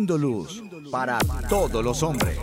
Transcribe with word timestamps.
Siendo 0.00 0.16
luz 0.16 0.62
para 0.90 1.18
todos 1.50 1.84
los 1.84 2.02
hombres. 2.02 2.38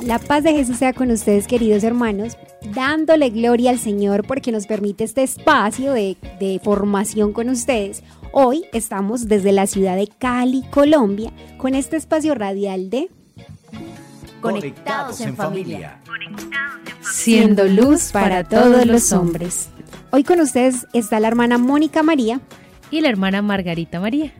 La 0.00 0.18
paz 0.18 0.42
de 0.42 0.52
Jesús 0.52 0.78
sea 0.78 0.92
con 0.92 1.12
ustedes, 1.12 1.46
queridos 1.46 1.84
hermanos, 1.84 2.36
dándole 2.74 3.30
gloria 3.30 3.70
al 3.70 3.78
Señor 3.78 4.26
porque 4.26 4.50
nos 4.50 4.66
permite 4.66 5.04
este 5.04 5.22
espacio 5.22 5.92
de, 5.92 6.16
de, 6.40 6.60
formación 6.60 7.32
con 7.32 7.50
ustedes. 7.50 8.02
Hoy 8.32 8.64
estamos 8.72 9.28
desde 9.28 9.52
la 9.52 9.68
ciudad 9.68 9.94
de 9.94 10.08
Cali, 10.08 10.64
Colombia, 10.72 11.32
con 11.56 11.76
este 11.76 11.96
espacio 11.96 12.34
radial 12.34 12.90
de 12.90 13.10
Conectados 14.40 15.20
en 15.20 15.36
familia. 15.36 16.00
Siendo 17.00 17.64
luz 17.66 18.10
para 18.10 18.42
todos 18.42 18.84
los 18.86 19.12
hombres. 19.12 19.68
Hoy 20.10 20.24
con 20.24 20.40
ustedes 20.40 20.88
está 20.92 21.20
la 21.20 21.28
hermana 21.28 21.58
Mónica 21.58 22.02
María 22.02 22.40
y 22.90 23.02
la 23.02 23.08
hermana 23.08 23.40
Margarita 23.40 24.00
María. 24.00 24.32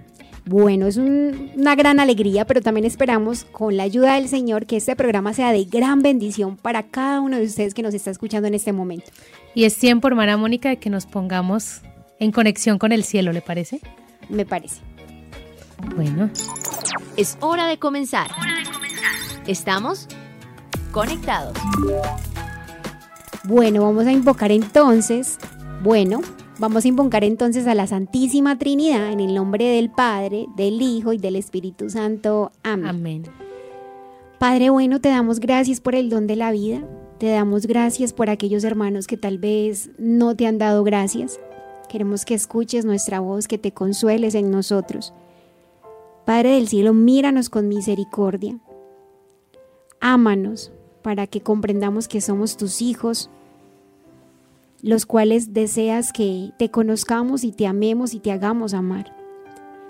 Bueno, 0.47 0.87
es 0.87 0.99
un, 0.99 1.53
una 1.57 1.75
gran 1.75 2.01
alegría, 2.01 2.47
pero 2.47 2.61
también 2.61 2.85
esperamos 2.85 3.45
con 3.45 3.77
la 3.77 3.85
ayuda 3.85 4.15
del 4.15 4.29
Señor 4.29 4.67
que 4.67 4.77
este 4.77 4.95
programa 4.95 5.33
sea 5.33 5.53
de 5.53 5.65
gran 5.65 6.03
bendición 6.03 6.57
para 6.57 6.83
cada 6.83 7.21
uno 7.23 7.39
de 7.39 7.45
ustedes 7.45 7.73
que 7.73 7.83
nos 7.83 7.95
está 7.95 8.11
escuchando 8.11 8.47
en 8.47 8.55
este 8.55 8.73
momento. 8.73 9.11
Y 9.55 9.65
es 9.65 9.79
tiempo, 9.79 10.09
hermana 10.09 10.37
Mónica, 10.37 10.69
de 10.69 10.77
que 10.77 10.91
nos 10.91 11.07
pongamos 11.07 11.81
en 12.19 12.31
conexión 12.31 12.79
con 12.79 12.93
el 12.93 13.05
cielo, 13.05 13.33
¿le 13.33 13.41
parece? 13.41 13.81
Me 14.29 14.45
parece. 14.45 14.83
Bueno. 15.97 16.31
Es 17.17 17.39
hora 17.41 17.67
de 17.67 17.79
comenzar. 17.79 18.31
Estamos 19.47 20.09
conectados. 20.93 21.57
Bueno, 23.45 23.83
vamos 23.83 24.07
a 24.07 24.13
invocar 24.13 24.53
entonces, 24.53 25.39
bueno, 25.83 26.21
vamos 26.59 26.85
a 26.85 26.89
invocar 26.89 27.25
entonces 27.25 27.67
a 27.67 27.75
la 27.75 27.87
Santísima 27.87 28.59
Trinidad 28.59 29.13
en 29.13 29.21
el 29.21 29.35
nombre 29.35 29.65
del 29.67 29.91
Padre, 29.91 30.47
del 30.57 30.81
Hijo 30.81 31.13
y 31.13 31.19
del 31.19 31.37
Espíritu 31.37 31.91
Santo. 31.91 32.53
Amén. 32.63 32.87
Amén. 32.87 33.23
Padre 34.39 34.71
bueno, 34.71 35.01
te 35.01 35.09
damos 35.09 35.41
gracias 35.41 35.81
por 35.81 35.95
el 35.95 36.11
don 36.11 36.27
de 36.27 36.37
la 36.37 36.51
vida. 36.51 36.83
Te 37.19 37.29
damos 37.29 37.67
gracias 37.67 38.13
por 38.13 38.29
aquellos 38.29 38.65
hermanos 38.65 39.07
que 39.07 39.17
tal 39.17 39.39
vez 39.39 39.91
no 39.99 40.37
te 40.37 40.47
han 40.47 40.59
dado 40.59 40.85
gracias. 40.85 41.41
Queremos 41.89 42.25
que 42.25 42.35
escuches 42.35 42.85
nuestra 42.85 43.21
voz, 43.21 43.47
que 43.47 43.59
te 43.59 43.73
consueles 43.73 44.35
en 44.35 44.51
nosotros. 44.51 45.15
Padre 46.25 46.57
del 46.57 46.69
cielo, 46.69 46.93
míranos 46.93 47.49
con 47.49 47.69
misericordia. 47.69 48.59
Ámanos 50.01 50.73
para 51.03 51.27
que 51.27 51.41
comprendamos 51.41 52.09
que 52.09 52.21
somos 52.21 52.57
tus 52.57 52.83
hijos, 52.83 53.31
los 54.85 55.07
cuales 55.07 55.55
deseas 55.55 56.13
que 56.13 56.53
te 56.59 56.71
conozcamos 56.71 57.43
y 57.43 57.53
te 57.53 57.67
amemos 57.67 58.13
y 58.13 58.21
te 58.21 58.31
hagamos 58.31 58.75
amar. 58.75 59.17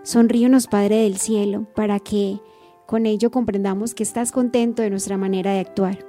Sonríenos, 0.05 0.69
Padre 0.69 0.99
del 0.99 1.17
cielo, 1.17 1.67
para 1.75 1.99
que 1.99 2.39
con 2.87 3.05
ello 3.05 3.33
comprendamos 3.33 3.93
que 3.93 4.05
estás 4.05 4.31
contento 4.31 4.83
de 4.83 4.91
nuestra 4.91 5.17
manera 5.17 5.53
de 5.53 5.59
actuar. 5.59 6.07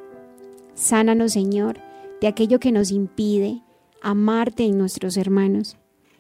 Sánanos, 0.76 1.32
Señor, 1.32 1.80
de 2.22 2.28
aquello 2.28 2.60
que 2.60 2.72
nos 2.72 2.92
impide 2.92 3.64
amarte 4.04 4.66
en 4.66 4.78
nuestros 4.78 5.18
hermanos. 5.18 5.78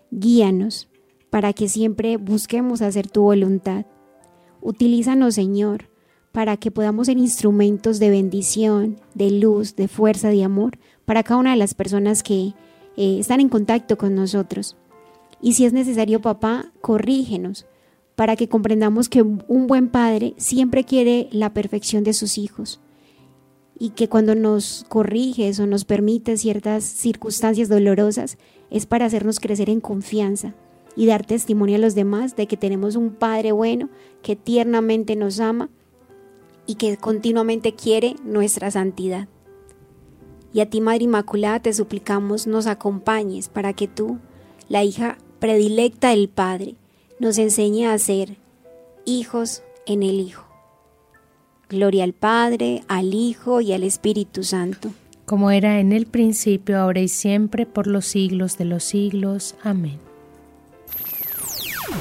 Guíanos 0.10 0.90
para 1.30 1.54
que 1.54 1.70
siempre 1.70 2.18
busquemos 2.18 2.82
hacer 2.82 3.08
tu 3.08 3.22
voluntad. 3.22 3.86
Utilízanos, 4.60 5.36
Señor, 5.36 5.92
para 6.32 6.58
que 6.58 6.72
podamos 6.72 7.06
ser 7.06 7.20
instrumentos 7.20 8.00
de 8.00 8.10
bendición, 8.10 9.00
de 9.14 9.30
luz, 9.30 9.76
de 9.76 9.88
fuerza, 9.88 10.30
de 10.30 10.44
amor 10.44 10.80
para 11.06 11.24
cada 11.24 11.40
una 11.40 11.52
de 11.52 11.58
las 11.58 11.74
personas 11.74 12.24
que 12.24 12.54
eh, 12.98 13.20
están 13.20 13.40
en 13.40 13.50
contacto 13.50 13.98
con 13.98 14.16
nosotros. 14.16 14.76
Y 15.42 15.54
si 15.54 15.66
es 15.66 15.74
necesario, 15.74 16.22
papá, 16.22 16.72
corrígenos 16.82 17.66
para 18.16 18.36
que 18.36 18.50
comprendamos 18.50 19.10
que 19.10 19.22
un 19.22 19.68
buen 19.68 19.90
padre 19.90 20.34
siempre 20.38 20.86
quiere 20.86 21.28
la 21.32 21.54
perfección 21.54 22.04
de 22.04 22.14
sus 22.14 22.38
hijos 22.38 22.80
y 23.78 23.90
que 23.90 24.08
cuando 24.08 24.36
nos 24.36 24.86
corriges 24.88 25.60
o 25.60 25.68
nos 25.68 25.86
permite 25.86 26.38
ciertas 26.38 26.84
circunstancias 26.84 27.70
dolorosas 27.70 28.38
es 28.72 28.86
para 28.86 29.06
hacernos 29.06 29.40
crecer 29.40 29.70
en 29.70 29.82
confianza 29.82 30.56
y 30.96 31.06
dar 31.06 31.26
testimonio 31.26 31.76
a 31.76 31.80
los 31.80 31.94
demás 31.94 32.36
de 32.36 32.48
que 32.48 32.58
tenemos 32.58 32.96
un 32.96 33.12
Padre 33.12 33.52
bueno 33.52 33.90
que 34.22 34.36
tiernamente 34.36 35.16
nos 35.16 35.40
ama 35.40 35.70
y 36.66 36.76
que 36.76 36.96
continuamente 36.98 37.76
quiere 37.76 38.16
nuestra 38.24 38.72
santidad. 38.72 39.28
Y 40.56 40.62
a 40.62 40.70
ti, 40.70 40.80
Madre 40.80 41.04
Inmaculada, 41.04 41.60
te 41.60 41.74
suplicamos 41.74 42.48
nos 42.48 42.66
acompañes 42.66 43.50
para 43.50 43.74
que 43.74 43.90
tú, 43.90 44.20
la 44.70 44.86
hija 44.86 45.18
predilecta 45.40 46.12
del 46.12 46.30
Padre, 46.30 46.76
nos 47.20 47.38
enseñe 47.38 47.88
a 47.88 47.98
ser 47.98 48.38
hijos 49.04 49.64
en 49.86 50.02
el 50.02 50.18
Hijo. 50.22 50.46
Gloria 51.68 52.06
al 52.06 52.14
Padre, 52.14 52.86
al 52.88 53.14
Hijo 53.14 53.60
y 53.60 53.74
al 53.74 53.84
Espíritu 53.84 54.46
Santo. 54.46 54.92
Como 55.26 55.52
era 55.52 55.82
en 55.82 55.92
el 55.92 56.06
principio, 56.06 56.80
ahora 56.80 57.02
y 57.02 57.10
siempre, 57.10 57.66
por 57.66 57.86
los 57.86 58.06
siglos 58.06 58.58
de 58.58 58.64
los 58.64 58.86
siglos. 58.86 59.56
Amén. 59.62 60.00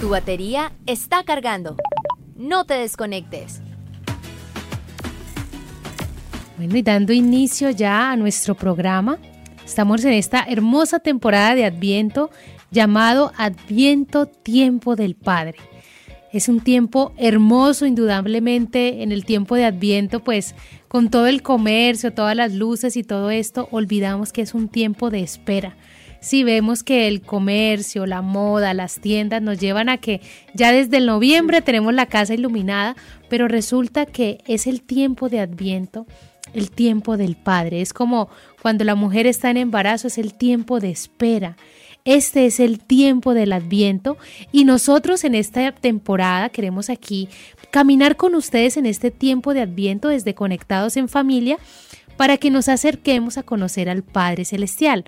Tu 0.00 0.10
batería 0.10 0.70
está 0.86 1.24
cargando. 1.24 1.74
No 2.36 2.66
te 2.66 2.74
desconectes. 2.74 3.62
Bueno, 6.56 6.76
y 6.76 6.82
dando 6.82 7.12
inicio 7.12 7.70
ya 7.70 8.12
a 8.12 8.16
nuestro 8.16 8.54
programa, 8.54 9.18
estamos 9.64 10.04
en 10.04 10.12
esta 10.12 10.44
hermosa 10.48 11.00
temporada 11.00 11.56
de 11.56 11.64
Adviento 11.64 12.30
llamado 12.70 13.32
Adviento 13.36 14.26
Tiempo 14.26 14.94
del 14.94 15.16
Padre. 15.16 15.58
Es 16.32 16.48
un 16.48 16.60
tiempo 16.60 17.12
hermoso, 17.16 17.86
indudablemente, 17.86 19.02
en 19.02 19.10
el 19.10 19.24
tiempo 19.24 19.56
de 19.56 19.64
Adviento, 19.64 20.22
pues 20.22 20.54
con 20.86 21.10
todo 21.10 21.26
el 21.26 21.42
comercio, 21.42 22.14
todas 22.14 22.36
las 22.36 22.52
luces 22.52 22.96
y 22.96 23.02
todo 23.02 23.32
esto, 23.32 23.68
olvidamos 23.72 24.32
que 24.32 24.42
es 24.42 24.54
un 24.54 24.68
tiempo 24.68 25.10
de 25.10 25.22
espera. 25.22 25.76
Si 26.20 26.42
vemos 26.42 26.82
que 26.84 27.08
el 27.08 27.20
comercio, 27.20 28.06
la 28.06 28.22
moda, 28.22 28.74
las 28.74 29.00
tiendas 29.00 29.42
nos 29.42 29.58
llevan 29.58 29.88
a 29.88 29.98
que 29.98 30.20
ya 30.54 30.72
desde 30.72 30.96
el 30.96 31.06
noviembre 31.06 31.62
tenemos 31.62 31.92
la 31.92 32.06
casa 32.06 32.32
iluminada, 32.32 32.96
pero 33.28 33.46
resulta 33.46 34.06
que 34.06 34.38
es 34.46 34.66
el 34.66 34.82
tiempo 34.82 35.28
de 35.28 35.40
Adviento, 35.40 36.06
el 36.54 36.70
tiempo 36.70 37.16
del 37.16 37.36
Padre. 37.36 37.80
Es 37.80 37.92
como 37.92 38.28
cuando 38.62 38.84
la 38.84 38.94
mujer 38.94 39.26
está 39.26 39.50
en 39.50 39.56
embarazo, 39.56 40.08
es 40.08 40.18
el 40.18 40.34
tiempo 40.34 40.80
de 40.80 40.90
espera. 40.90 41.56
Este 42.04 42.44
es 42.46 42.60
el 42.60 42.80
tiempo 42.80 43.32
del 43.32 43.52
adviento 43.52 44.18
y 44.52 44.64
nosotros 44.64 45.24
en 45.24 45.34
esta 45.34 45.72
temporada 45.72 46.50
queremos 46.50 46.90
aquí 46.90 47.30
caminar 47.70 48.16
con 48.16 48.34
ustedes 48.34 48.76
en 48.76 48.84
este 48.84 49.10
tiempo 49.10 49.54
de 49.54 49.62
adviento 49.62 50.08
desde 50.08 50.34
Conectados 50.34 50.98
en 50.98 51.08
Familia 51.08 51.58
para 52.18 52.36
que 52.36 52.50
nos 52.50 52.68
acerquemos 52.68 53.38
a 53.38 53.42
conocer 53.42 53.88
al 53.88 54.02
Padre 54.02 54.44
Celestial. 54.44 55.04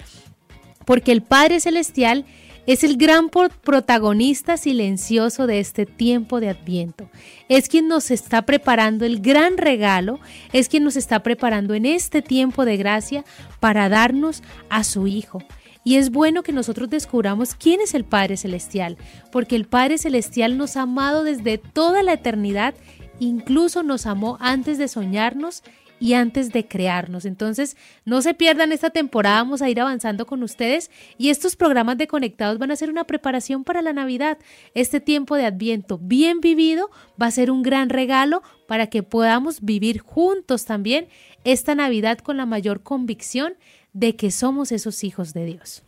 Porque 0.87 1.13
el 1.13 1.23
Padre 1.23 1.61
Celestial 1.61 2.21
es 2.21 2.46
el 2.67 2.97
gran 2.97 3.29
protagonista 3.29 4.57
silencioso 4.57 5.47
de 5.47 5.61
este 5.61 5.87
tiempo 5.87 6.41
de 6.41 6.49
Adviento. 6.49 7.09
Es 7.49 7.69
quien 7.69 7.87
nos 7.87 8.11
está 8.11 8.43
preparando 8.43 9.05
el 9.05 9.21
gran 9.21 9.57
regalo, 9.57 10.19
es 10.53 10.69
quien 10.69 10.83
nos 10.83 10.97
está 10.97 11.23
preparando 11.23 11.75
en 11.75 11.87
este 11.87 12.23
tiempo 12.23 12.65
de 12.65 12.77
gracia 12.77 13.25
para 13.61 13.89
darnos 13.89 14.43
a 14.69 14.83
su 14.83 15.07
Hijo. 15.07 15.43
Y 15.85 15.95
es 15.95 16.11
bueno 16.11 16.43
que 16.43 16.53
nosotros 16.53 16.91
descubramos 16.91 17.55
quién 17.55 17.81
es 17.81 17.95
el 17.95 18.05
Padre 18.05 18.37
Celestial, 18.37 18.97
porque 19.31 19.55
el 19.55 19.67
Padre 19.67 19.99
Celestial 19.99 20.59
nos 20.59 20.77
ha 20.77 20.83
amado 20.83 21.23
desde 21.23 21.59
toda 21.59 22.03
la 22.03 22.15
eternidad, 22.15 22.75
incluso 23.21 23.85
nos 23.85 24.07
amó 24.07 24.37
antes 24.41 24.79
de 24.79 24.89
soñarnos 24.89 25.63
y 25.99 26.15
antes 26.15 26.53
de 26.53 26.67
crearnos. 26.67 27.25
Entonces, 27.25 27.77
no 28.05 28.23
se 28.23 28.35
pierdan 28.35 28.73
esta 28.73 28.91
temporada, 28.91 29.43
vamos 29.43 29.63
a 29.63 29.71
ir 29.71 29.81
avanzando 29.81 30.27
con 30.27 30.43
ustedes 30.43 30.91
y 31.19 31.31
estos 31.31 31.57
programas 31.57 31.99
de 31.99 32.07
conectados 32.07 32.59
van 32.59 32.71
a 32.71 32.77
ser 32.77 32.91
una 32.91 33.05
preparación 33.05 33.65
para 33.65 33.83
la 33.83 33.93
Navidad. 33.93 34.39
Este 34.75 35.01
tiempo 35.01 35.37
de 35.37 35.47
Adviento 35.47 35.99
bien 35.99 36.41
vivido 36.41 36.91
va 37.21 37.27
a 37.27 37.31
ser 37.31 37.51
un 37.51 37.63
gran 37.63 37.89
regalo 37.89 38.43
para 38.67 38.89
que 38.89 39.03
podamos 39.03 39.61
vivir 39.61 40.01
juntos 40.01 40.65
también 40.65 41.09
esta 41.45 41.75
Navidad 41.75 42.19
con 42.19 42.37
la 42.37 42.47
mayor 42.47 42.83
convicción 42.83 43.55
de 43.93 44.15
que 44.15 44.31
somos 44.31 44.73
esos 44.73 45.05
hijos 45.05 45.33
de 45.33 45.47
Dios. 45.47 45.83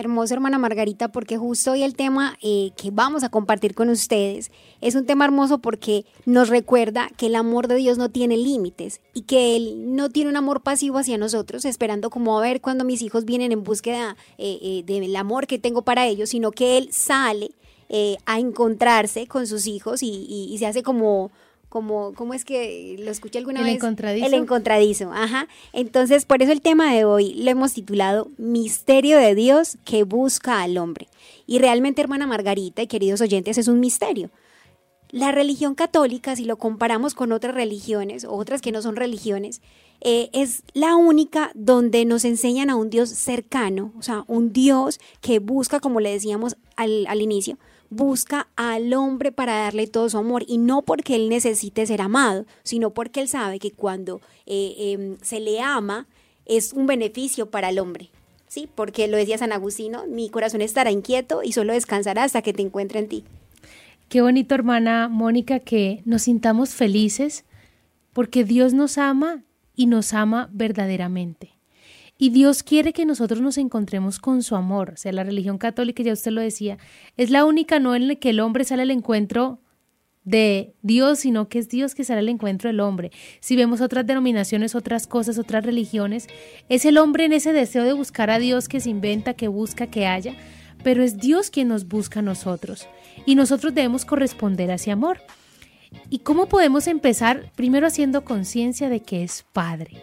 Hermoso, 0.00 0.32
hermana 0.32 0.56
Margarita, 0.56 1.08
porque 1.08 1.36
justo 1.36 1.72
hoy 1.72 1.82
el 1.82 1.94
tema 1.94 2.38
eh, 2.40 2.70
que 2.74 2.90
vamos 2.90 3.22
a 3.22 3.28
compartir 3.28 3.74
con 3.74 3.90
ustedes 3.90 4.50
es 4.80 4.94
un 4.94 5.04
tema 5.04 5.26
hermoso 5.26 5.58
porque 5.58 6.06
nos 6.24 6.48
recuerda 6.48 7.10
que 7.18 7.26
el 7.26 7.34
amor 7.34 7.68
de 7.68 7.74
Dios 7.74 7.98
no 7.98 8.08
tiene 8.08 8.38
límites 8.38 9.02
y 9.12 9.22
que 9.24 9.56
Él 9.56 9.94
no 9.94 10.08
tiene 10.08 10.30
un 10.30 10.38
amor 10.38 10.62
pasivo 10.62 10.96
hacia 10.96 11.18
nosotros, 11.18 11.66
esperando 11.66 12.08
como 12.08 12.38
a 12.38 12.40
ver 12.40 12.62
cuando 12.62 12.86
mis 12.86 13.02
hijos 13.02 13.26
vienen 13.26 13.52
en 13.52 13.62
búsqueda 13.62 14.16
eh, 14.38 14.58
eh, 14.62 14.82
del 14.86 15.14
amor 15.16 15.46
que 15.46 15.58
tengo 15.58 15.82
para 15.82 16.06
ellos, 16.06 16.30
sino 16.30 16.50
que 16.50 16.78
Él 16.78 16.88
sale 16.92 17.50
a 18.24 18.38
encontrarse 18.38 19.26
con 19.26 19.48
sus 19.48 19.66
hijos 19.66 20.04
y 20.04 20.54
se 20.60 20.66
hace 20.66 20.84
como 20.84 21.32
como, 21.70 22.12
¿cómo 22.14 22.34
es 22.34 22.44
que 22.44 22.96
lo 22.98 23.10
escuché 23.10 23.38
alguna 23.38 23.60
vez? 23.60 23.70
El 23.70 23.76
encontradizo. 23.76 24.26
El 24.26 24.34
encontradizo, 24.34 25.12
ajá. 25.12 25.48
Entonces, 25.72 26.26
por 26.26 26.42
eso 26.42 26.50
el 26.50 26.60
tema 26.60 26.92
de 26.92 27.04
hoy 27.04 27.32
lo 27.34 27.50
hemos 27.50 27.72
titulado 27.72 28.28
Misterio 28.36 29.16
de 29.16 29.36
Dios 29.36 29.78
que 29.84 30.02
busca 30.02 30.62
al 30.62 30.76
hombre. 30.76 31.06
Y 31.46 31.60
realmente, 31.60 32.02
hermana 32.02 32.26
Margarita 32.26 32.82
y 32.82 32.88
queridos 32.88 33.20
oyentes, 33.20 33.56
es 33.56 33.68
un 33.68 33.78
misterio. 33.78 34.30
La 35.10 35.30
religión 35.30 35.76
católica, 35.76 36.34
si 36.34 36.44
lo 36.44 36.56
comparamos 36.56 37.14
con 37.14 37.30
otras 37.30 37.54
religiones 37.54 38.24
o 38.24 38.34
otras 38.34 38.60
que 38.60 38.72
no 38.72 38.82
son 38.82 38.96
religiones, 38.96 39.60
eh, 40.00 40.28
es 40.32 40.64
la 40.74 40.96
única 40.96 41.52
donde 41.54 42.04
nos 42.04 42.24
enseñan 42.24 42.68
a 42.70 42.76
un 42.76 42.90
Dios 42.90 43.10
cercano, 43.10 43.92
o 43.96 44.02
sea, 44.02 44.24
un 44.26 44.52
Dios 44.52 44.98
que 45.20 45.38
busca, 45.38 45.78
como 45.78 46.00
le 46.00 46.10
decíamos 46.10 46.56
al, 46.74 47.06
al 47.06 47.22
inicio, 47.22 47.58
busca 47.90 48.48
al 48.56 48.94
hombre 48.94 49.32
para 49.32 49.56
darle 49.56 49.86
todo 49.86 50.08
su 50.08 50.16
amor 50.16 50.44
y 50.46 50.58
no 50.58 50.82
porque 50.82 51.16
él 51.16 51.28
necesite 51.28 51.84
ser 51.86 52.00
amado, 52.00 52.46
sino 52.62 52.90
porque 52.90 53.20
él 53.20 53.28
sabe 53.28 53.58
que 53.58 53.72
cuando 53.72 54.20
eh, 54.46 54.74
em, 54.78 55.16
se 55.20 55.40
le 55.40 55.60
ama 55.60 56.06
es 56.46 56.72
un 56.72 56.86
beneficio 56.86 57.50
para 57.50 57.68
el 57.68 57.78
hombre. 57.78 58.10
Sí, 58.46 58.68
porque 58.74 59.06
lo 59.06 59.16
decía 59.16 59.38
San 59.38 59.52
Agustino, 59.52 60.06
mi 60.06 60.30
corazón 60.30 60.60
estará 60.60 60.90
inquieto 60.90 61.42
y 61.44 61.52
solo 61.52 61.72
descansará 61.72 62.24
hasta 62.24 62.42
que 62.42 62.52
te 62.52 62.62
encuentre 62.62 62.98
en 62.98 63.08
ti. 63.08 63.24
Qué 64.08 64.22
bonito, 64.22 64.56
hermana 64.56 65.08
Mónica, 65.08 65.60
que 65.60 66.02
nos 66.04 66.22
sintamos 66.22 66.70
felices 66.70 67.44
porque 68.12 68.42
Dios 68.42 68.72
nos 68.72 68.98
ama 68.98 69.44
y 69.76 69.86
nos 69.86 70.14
ama 70.14 70.48
verdaderamente. 70.52 71.59
Y 72.22 72.28
Dios 72.28 72.62
quiere 72.62 72.92
que 72.92 73.06
nosotros 73.06 73.40
nos 73.40 73.56
encontremos 73.56 74.18
con 74.18 74.42
su 74.42 74.54
amor. 74.54 74.90
O 74.92 74.96
sea, 74.98 75.10
la 75.10 75.24
religión 75.24 75.56
católica, 75.56 76.02
ya 76.02 76.12
usted 76.12 76.32
lo 76.32 76.42
decía, 76.42 76.76
es 77.16 77.30
la 77.30 77.46
única 77.46 77.80
no 77.80 77.94
en 77.94 78.08
la 78.08 78.16
que 78.16 78.28
el 78.28 78.40
hombre 78.40 78.64
sale 78.64 78.82
al 78.82 78.90
encuentro 78.90 79.58
de 80.22 80.74
Dios, 80.82 81.20
sino 81.20 81.48
que 81.48 81.58
es 81.58 81.70
Dios 81.70 81.94
que 81.94 82.04
sale 82.04 82.18
al 82.18 82.28
encuentro 82.28 82.68
del 82.68 82.80
hombre. 82.80 83.10
Si 83.40 83.56
vemos 83.56 83.80
otras 83.80 84.06
denominaciones, 84.06 84.74
otras 84.74 85.06
cosas, 85.06 85.38
otras 85.38 85.64
religiones, 85.64 86.26
es 86.68 86.84
el 86.84 86.98
hombre 86.98 87.24
en 87.24 87.32
ese 87.32 87.54
deseo 87.54 87.84
de 87.84 87.94
buscar 87.94 88.28
a 88.28 88.38
Dios 88.38 88.68
que 88.68 88.80
se 88.80 88.90
inventa, 88.90 89.32
que 89.32 89.48
busca, 89.48 89.86
que 89.86 90.06
haya, 90.06 90.34
pero 90.84 91.02
es 91.02 91.16
Dios 91.16 91.48
quien 91.48 91.68
nos 91.68 91.88
busca 91.88 92.20
a 92.20 92.22
nosotros. 92.22 92.86
Y 93.24 93.34
nosotros 93.34 93.74
debemos 93.74 94.04
corresponder 94.04 94.70
a 94.70 94.74
ese 94.74 94.90
amor. 94.90 95.20
¿Y 96.10 96.18
cómo 96.18 96.50
podemos 96.50 96.86
empezar? 96.86 97.50
Primero 97.56 97.86
haciendo 97.86 98.24
conciencia 98.24 98.90
de 98.90 99.00
que 99.00 99.22
es 99.22 99.46
Padre. 99.54 100.02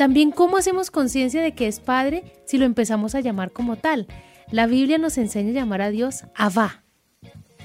También 0.00 0.30
cómo 0.30 0.56
hacemos 0.56 0.90
conciencia 0.90 1.42
de 1.42 1.52
que 1.52 1.66
es 1.66 1.78
Padre 1.78 2.24
si 2.46 2.56
lo 2.56 2.64
empezamos 2.64 3.14
a 3.14 3.20
llamar 3.20 3.50
como 3.50 3.76
tal. 3.76 4.06
La 4.50 4.66
Biblia 4.66 4.96
nos 4.96 5.18
enseña 5.18 5.50
a 5.50 5.52
llamar 5.52 5.82
a 5.82 5.90
Dios 5.90 6.24
Abba. 6.34 6.84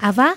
Abba, 0.02 0.36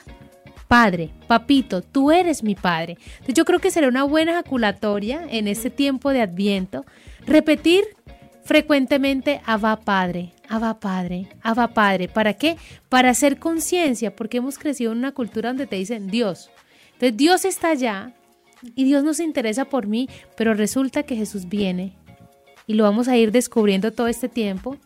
Padre, 0.68 1.10
Papito, 1.26 1.82
tú 1.82 2.12
eres 2.12 2.44
mi 2.44 2.54
Padre. 2.54 2.98
Entonces 3.14 3.34
yo 3.34 3.44
creo 3.44 3.58
que 3.58 3.72
será 3.72 3.88
una 3.88 4.04
buena 4.04 4.30
ejaculatoria 4.30 5.26
en 5.28 5.48
este 5.48 5.70
tiempo 5.70 6.10
de 6.10 6.22
Adviento 6.22 6.84
repetir 7.26 7.82
frecuentemente 8.44 9.40
Abba 9.44 9.80
Padre, 9.80 10.34
Abba 10.48 10.78
Padre, 10.78 11.26
Abba 11.42 11.66
Padre. 11.66 12.06
¿Para 12.06 12.34
qué? 12.34 12.58
Para 12.88 13.10
hacer 13.10 13.40
conciencia, 13.40 14.14
porque 14.14 14.36
hemos 14.36 14.56
crecido 14.56 14.92
en 14.92 14.98
una 14.98 15.10
cultura 15.10 15.48
donde 15.48 15.66
te 15.66 15.74
dicen 15.74 16.06
Dios. 16.06 16.48
Entonces 16.92 17.16
Dios 17.16 17.44
está 17.44 17.70
allá, 17.70 18.12
y 18.62 18.84
Dios 18.84 19.04
nos 19.04 19.20
interesa 19.20 19.66
por 19.66 19.86
mí, 19.86 20.08
pero 20.36 20.54
resulta 20.54 21.02
que 21.02 21.16
Jesús 21.16 21.48
viene 21.48 21.96
y 22.66 22.74
lo 22.74 22.84
vamos 22.84 23.08
a 23.08 23.16
ir 23.16 23.32
descubriendo 23.32 23.92
todo 23.92 24.08
este 24.08 24.28
tiempo 24.28 24.76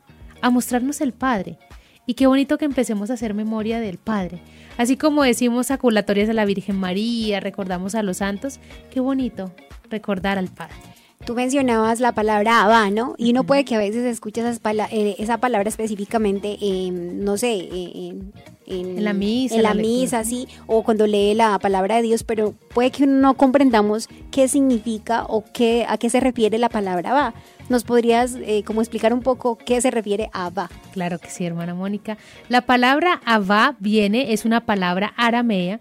a 0.40 0.50
mostrarnos 0.50 1.00
el 1.00 1.12
Padre. 1.12 1.58
Y 2.06 2.14
qué 2.14 2.26
bonito 2.26 2.58
que 2.58 2.64
empecemos 2.64 3.10
a 3.10 3.14
hacer 3.14 3.32
memoria 3.32 3.80
del 3.80 3.98
Padre. 3.98 4.40
Así 4.76 4.96
como 4.96 5.22
decimos 5.22 5.70
aculatorias 5.70 6.28
a 6.28 6.32
la 6.32 6.44
Virgen 6.44 6.76
María, 6.76 7.40
recordamos 7.40 7.94
a 7.94 8.02
los 8.02 8.18
santos, 8.18 8.58
qué 8.90 9.00
bonito 9.00 9.52
recordar 9.90 10.38
al 10.38 10.48
Padre. 10.48 10.91
Tú 11.24 11.34
mencionabas 11.36 12.00
la 12.00 12.12
palabra 12.12 12.64
Abba, 12.64 12.90
¿no? 12.90 13.14
Y 13.16 13.30
uno 13.30 13.44
puede 13.44 13.64
que 13.64 13.76
a 13.76 13.78
veces 13.78 14.04
escuche 14.04 14.42
eh, 14.42 15.16
esa 15.18 15.38
palabra 15.38 15.68
específicamente, 15.68 16.58
no 16.90 17.36
sé, 17.36 17.68
en, 18.66 19.04
la 19.04 19.12
misa. 19.12 19.54
En 19.54 19.62
la, 19.62 19.74
misa, 19.74 20.24
sí, 20.24 20.48
o 20.66 20.82
cuando 20.82 21.06
lee 21.06 21.34
la 21.34 21.58
palabra 21.60 21.96
de 21.96 22.02
Dios, 22.02 22.24
pero 22.24 22.54
puede 22.74 22.90
que 22.90 23.06
no 23.06 23.34
comprendamos 23.34 24.08
qué 24.32 24.48
significa 24.48 25.24
o 25.28 25.44
qué, 25.52 25.86
a 25.88 25.96
qué 25.96 26.10
se 26.10 26.18
refiere 26.18 26.58
la 26.58 26.68
palabra 26.68 27.10
Abba. 27.10 27.34
¿Nos 27.68 27.84
podrías 27.84 28.36
eh, 28.42 28.64
como 28.64 28.80
explicar 28.80 29.14
un 29.14 29.20
poco 29.20 29.56
qué 29.56 29.80
se 29.80 29.92
refiere 29.92 30.28
a 30.32 30.46
Abba? 30.46 30.70
Claro 30.92 31.20
que 31.20 31.30
sí, 31.30 31.46
hermana 31.46 31.74
Mónica. 31.74 32.18
La 32.48 32.62
palabra 32.62 33.20
Abba 33.24 33.76
viene, 33.78 34.32
es 34.32 34.44
una 34.44 34.66
palabra 34.66 35.12
aramea 35.16 35.78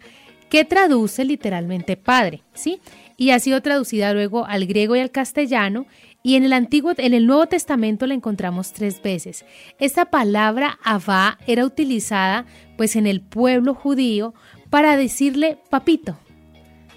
que 0.49 0.65
traduce 0.65 1.25
literalmente 1.25 1.97
padre, 1.97 2.43
¿sí? 2.53 2.79
Y 3.21 3.29
ha 3.29 3.39
sido 3.39 3.61
traducida 3.61 4.15
luego 4.15 4.47
al 4.47 4.65
griego 4.65 4.95
y 4.95 4.99
al 4.99 5.11
castellano 5.11 5.85
y 6.23 6.37
en 6.37 6.43
el 6.43 6.53
Antiguo, 6.53 6.93
en 6.97 7.13
el 7.13 7.27
Nuevo 7.27 7.45
Testamento 7.45 8.07
la 8.07 8.15
encontramos 8.15 8.73
tres 8.73 8.99
veces. 8.99 9.45
Esta 9.77 10.05
palabra 10.05 10.79
Abba 10.83 11.37
era 11.45 11.63
utilizada 11.63 12.47
pues 12.77 12.95
en 12.95 13.05
el 13.05 13.21
pueblo 13.21 13.75
judío 13.75 14.33
para 14.71 14.97
decirle 14.97 15.59
papito. 15.69 16.17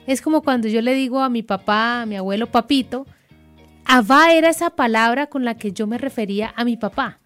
Es 0.07 0.23
como 0.23 0.41
cuando 0.41 0.67
yo 0.67 0.81
le 0.81 0.95
digo 0.95 1.21
a 1.21 1.29
mi 1.29 1.43
papá, 1.43 2.01
a 2.01 2.07
mi 2.07 2.17
abuelo 2.17 2.47
papito, 2.47 3.07
Abba 3.85 4.33
era 4.33 4.49
esa 4.49 4.71
palabra 4.71 5.27
con 5.27 5.45
la 5.45 5.59
que 5.59 5.73
yo 5.73 5.87
me 5.87 5.99
refería 5.99 6.55
a 6.57 6.65
mi 6.65 6.79
papá. 6.79 7.19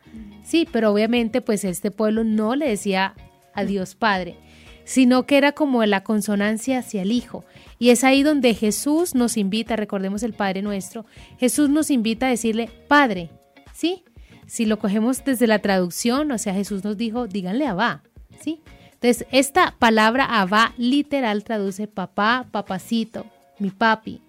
Sí, 0.42 0.66
pero 0.72 0.90
obviamente 0.90 1.40
pues 1.40 1.62
este 1.62 1.92
pueblo 1.92 2.24
no 2.24 2.56
le 2.56 2.68
decía 2.68 3.14
a 3.54 3.64
Dios 3.64 3.94
Padre, 3.94 4.34
sino 4.82 5.24
que 5.24 5.36
era 5.36 5.52
como 5.52 5.84
la 5.84 6.02
consonancia 6.02 6.80
hacia 6.80 7.02
el 7.02 7.12
Hijo. 7.12 7.44
Y 7.78 7.90
es 7.90 8.04
ahí 8.04 8.22
donde 8.22 8.54
Jesús 8.54 9.14
nos 9.14 9.36
invita, 9.36 9.76
recordemos 9.76 10.22
el 10.22 10.32
Padre 10.32 10.62
nuestro, 10.62 11.06
Jesús 11.38 11.70
nos 11.70 11.90
invita 11.90 12.26
a 12.26 12.30
decirle, 12.30 12.70
Padre, 12.88 13.30
¿sí? 13.72 14.04
Si 14.46 14.64
lo 14.66 14.78
cogemos 14.78 15.24
desde 15.24 15.46
la 15.46 15.60
traducción, 15.60 16.32
o 16.32 16.38
sea, 16.38 16.54
Jesús 16.54 16.82
nos 16.82 16.96
dijo, 16.96 17.28
díganle 17.28 17.66
Abba, 17.66 18.02
¿sí? 18.40 18.62
Entonces, 18.94 19.26
esta 19.30 19.76
palabra 19.78 20.24
Abba 20.24 20.72
literal 20.76 21.44
traduce 21.44 21.86
papá, 21.86 22.46
papacito, 22.50 23.26
mi 23.58 23.70
papi. 23.70 24.20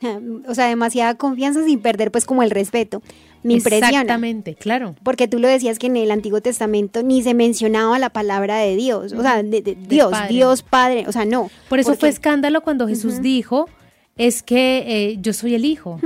O 0.46 0.54
sea, 0.54 0.66
demasiada 0.68 1.16
confianza 1.16 1.64
sin 1.64 1.80
perder 1.80 2.12
pues 2.12 2.24
como 2.24 2.44
el 2.44 2.50
respeto. 2.50 3.02
Me 3.42 3.54
Exactamente, 3.54 4.54
claro. 4.54 4.94
Porque 5.02 5.28
tú 5.28 5.38
lo 5.38 5.48
decías 5.48 5.78
que 5.78 5.86
en 5.86 5.96
el 5.96 6.10
Antiguo 6.10 6.40
Testamento 6.40 7.02
ni 7.02 7.22
se 7.22 7.34
mencionaba 7.34 7.98
la 7.98 8.10
palabra 8.10 8.58
de 8.58 8.76
Dios, 8.76 9.12
o 9.12 9.22
sea, 9.22 9.42
de, 9.42 9.62
Dios, 9.62 10.12
Dios 10.28 10.62
Padre, 10.62 11.04
o 11.06 11.12
sea, 11.12 11.24
no. 11.24 11.50
Por 11.68 11.78
eso 11.78 11.94
fue 11.94 12.08
escándalo 12.08 12.62
cuando 12.62 12.88
Jesús 12.88 13.22
dijo, 13.22 13.68
es 14.16 14.42
que 14.42 14.84
eh, 14.86 15.18
yo 15.20 15.32
soy 15.32 15.54
el 15.54 15.64
Hijo. 15.64 16.00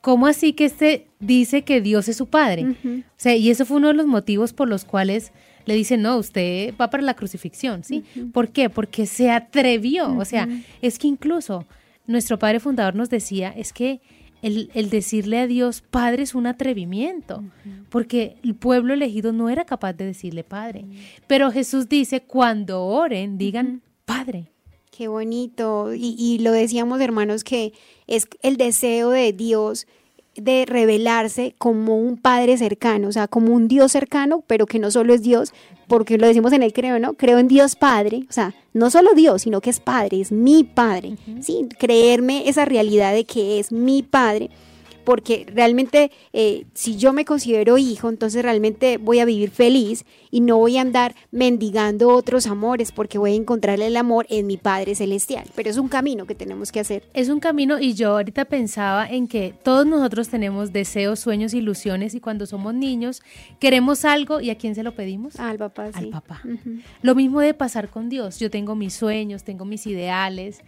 ¿Cómo 0.00 0.26
así 0.26 0.52
que 0.52 0.64
este 0.64 1.06
dice 1.20 1.62
que 1.62 1.80
Dios 1.80 2.08
es 2.08 2.16
su 2.16 2.26
Padre? 2.26 2.74
O 2.84 3.02
sea, 3.16 3.36
y 3.36 3.50
eso 3.50 3.64
fue 3.64 3.76
uno 3.76 3.88
de 3.88 3.94
los 3.94 4.06
motivos 4.06 4.52
por 4.52 4.68
los 4.68 4.84
cuales 4.84 5.32
le 5.64 5.74
dicen, 5.74 6.02
no, 6.02 6.16
usted 6.16 6.74
va 6.80 6.90
para 6.90 7.04
la 7.04 7.14
crucifixión, 7.14 7.84
¿sí? 7.84 8.04
¿Por 8.32 8.48
qué? 8.48 8.68
Porque 8.68 9.06
se 9.06 9.30
atrevió, 9.30 10.16
o 10.16 10.24
sea, 10.24 10.48
es 10.80 10.98
que 10.98 11.06
incluso 11.06 11.66
nuestro 12.06 12.38
Padre 12.38 12.58
Fundador 12.58 12.96
nos 12.96 13.10
decía, 13.10 13.54
es 13.56 13.72
que 13.72 14.00
el, 14.42 14.90
decirle 14.90 15.38
a 15.38 15.46
Dios 15.46 15.82
Padre 15.82 16.24
es 16.24 16.34
un 16.34 16.46
atrevimiento, 16.46 17.44
porque 17.88 18.36
el 18.42 18.54
pueblo 18.54 18.92
elegido 18.92 19.32
no 19.32 19.48
era 19.48 19.64
capaz 19.64 19.92
de 19.92 20.04
decirle 20.06 20.44
Padre. 20.44 20.84
Pero 21.26 21.50
Jesús 21.50 21.88
dice, 21.88 22.22
cuando 22.22 22.84
oren, 22.84 23.38
digan 23.38 23.82
Padre. 24.04 24.50
Qué 24.90 25.08
bonito. 25.08 25.94
Y, 25.94 26.16
y 26.18 26.40
lo 26.40 26.52
decíamos, 26.52 27.00
hermanos, 27.00 27.44
que 27.44 27.72
es 28.06 28.28
el 28.42 28.56
deseo 28.56 29.10
de 29.10 29.32
Dios 29.32 29.86
de 30.34 30.64
revelarse 30.66 31.54
como 31.58 31.98
un 31.98 32.16
padre 32.16 32.56
cercano, 32.56 33.08
o 33.08 33.12
sea, 33.12 33.28
como 33.28 33.52
un 33.54 33.68
Dios 33.68 33.92
cercano, 33.92 34.42
pero 34.46 34.66
que 34.66 34.78
no 34.78 34.90
solo 34.90 35.12
es 35.12 35.22
Dios, 35.22 35.52
porque 35.88 36.16
lo 36.16 36.26
decimos 36.26 36.52
en 36.52 36.62
el 36.62 36.72
creo, 36.72 36.98
¿no? 36.98 37.14
Creo 37.14 37.38
en 37.38 37.48
Dios 37.48 37.76
Padre, 37.76 38.24
o 38.28 38.32
sea, 38.32 38.54
no 38.72 38.90
solo 38.90 39.12
Dios, 39.14 39.42
sino 39.42 39.60
que 39.60 39.70
es 39.70 39.80
Padre, 39.80 40.20
es 40.20 40.32
mi 40.32 40.64
Padre, 40.64 41.16
¿sí? 41.40 41.68
Creerme 41.78 42.48
esa 42.48 42.64
realidad 42.64 43.12
de 43.12 43.24
que 43.24 43.58
es 43.58 43.72
mi 43.72 44.02
Padre, 44.02 44.48
porque 45.04 45.46
realmente 45.52 46.10
eh, 46.32 46.66
si 46.74 46.96
yo 46.96 47.12
me 47.12 47.24
considero 47.24 47.78
hijo, 47.78 48.08
entonces 48.08 48.42
realmente 48.42 48.98
voy 48.98 49.18
a 49.18 49.24
vivir 49.24 49.50
feliz 49.50 50.04
y 50.30 50.40
no 50.40 50.58
voy 50.58 50.78
a 50.78 50.82
andar 50.82 51.14
mendigando 51.30 52.08
otros 52.10 52.46
amores 52.46 52.92
porque 52.92 53.18
voy 53.18 53.32
a 53.32 53.36
encontrar 53.36 53.80
el 53.80 53.96
amor 53.96 54.26
en 54.30 54.46
mi 54.46 54.56
Padre 54.56 54.94
Celestial. 54.94 55.44
Pero 55.54 55.70
es 55.70 55.76
un 55.76 55.88
camino 55.88 56.26
que 56.26 56.34
tenemos 56.34 56.72
que 56.72 56.80
hacer. 56.80 57.04
Es 57.14 57.28
un 57.28 57.40
camino 57.40 57.78
y 57.78 57.94
yo 57.94 58.12
ahorita 58.12 58.44
pensaba 58.46 59.06
en 59.08 59.28
que 59.28 59.54
todos 59.62 59.86
nosotros 59.86 60.28
tenemos 60.28 60.72
deseos, 60.72 61.20
sueños, 61.20 61.54
ilusiones 61.54 62.14
y 62.14 62.20
cuando 62.20 62.46
somos 62.46 62.74
niños 62.74 63.22
queremos 63.58 64.04
algo 64.04 64.40
y 64.40 64.50
a 64.50 64.56
quién 64.56 64.74
se 64.74 64.82
lo 64.82 64.94
pedimos? 64.94 65.38
Al 65.38 65.58
papá, 65.58 65.90
Al 65.92 66.08
papá. 66.08 66.42
Lo 67.02 67.14
mismo 67.14 67.40
de 67.40 67.54
pasar 67.54 67.88
con 67.88 68.08
Dios. 68.08 68.38
Yo 68.38 68.50
tengo 68.50 68.74
mis 68.74 68.94
sueños, 68.94 69.44
tengo 69.44 69.64
mis 69.64 69.86
ideales, 69.86 70.60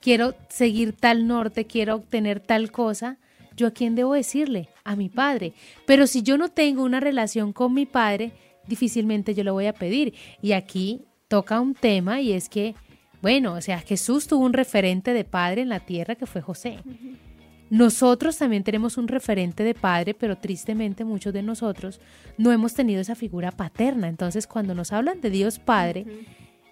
quiero 0.00 0.34
seguir 0.48 0.92
tal 0.92 1.26
norte, 1.26 1.66
quiero 1.66 1.94
obtener 1.96 2.40
tal 2.40 2.70
cosa. 2.70 3.18
¿Yo 3.56 3.66
a 3.66 3.70
quién 3.70 3.94
debo 3.94 4.14
decirle? 4.14 4.68
A 4.84 4.96
mi 4.96 5.08
padre. 5.08 5.52
Pero 5.86 6.06
si 6.06 6.22
yo 6.22 6.38
no 6.38 6.48
tengo 6.48 6.82
una 6.82 7.00
relación 7.00 7.52
con 7.52 7.74
mi 7.74 7.86
padre, 7.86 8.32
difícilmente 8.66 9.34
yo 9.34 9.44
lo 9.44 9.52
voy 9.52 9.66
a 9.66 9.72
pedir. 9.72 10.14
Y 10.40 10.52
aquí 10.52 11.02
toca 11.28 11.60
un 11.60 11.74
tema 11.74 12.20
y 12.20 12.32
es 12.32 12.48
que, 12.48 12.74
bueno, 13.20 13.54
o 13.54 13.60
sea, 13.60 13.80
Jesús 13.80 14.26
tuvo 14.26 14.44
un 14.44 14.52
referente 14.52 15.12
de 15.12 15.24
padre 15.24 15.62
en 15.62 15.68
la 15.68 15.80
tierra 15.80 16.14
que 16.14 16.26
fue 16.26 16.42
José. 16.42 16.78
Nosotros 17.72 18.36
también 18.36 18.64
tenemos 18.64 18.98
un 18.98 19.08
referente 19.08 19.64
de 19.64 19.72
padre, 19.72 20.12
pero 20.12 20.36
tristemente 20.36 21.06
muchos 21.06 21.32
de 21.32 21.42
nosotros 21.42 22.02
no 22.36 22.52
hemos 22.52 22.74
tenido 22.74 23.00
esa 23.00 23.14
figura 23.14 23.50
paterna. 23.50 24.08
Entonces, 24.08 24.46
cuando 24.46 24.74
nos 24.74 24.92
hablan 24.92 25.22
de 25.22 25.30
Dios 25.30 25.58
Padre, 25.58 26.04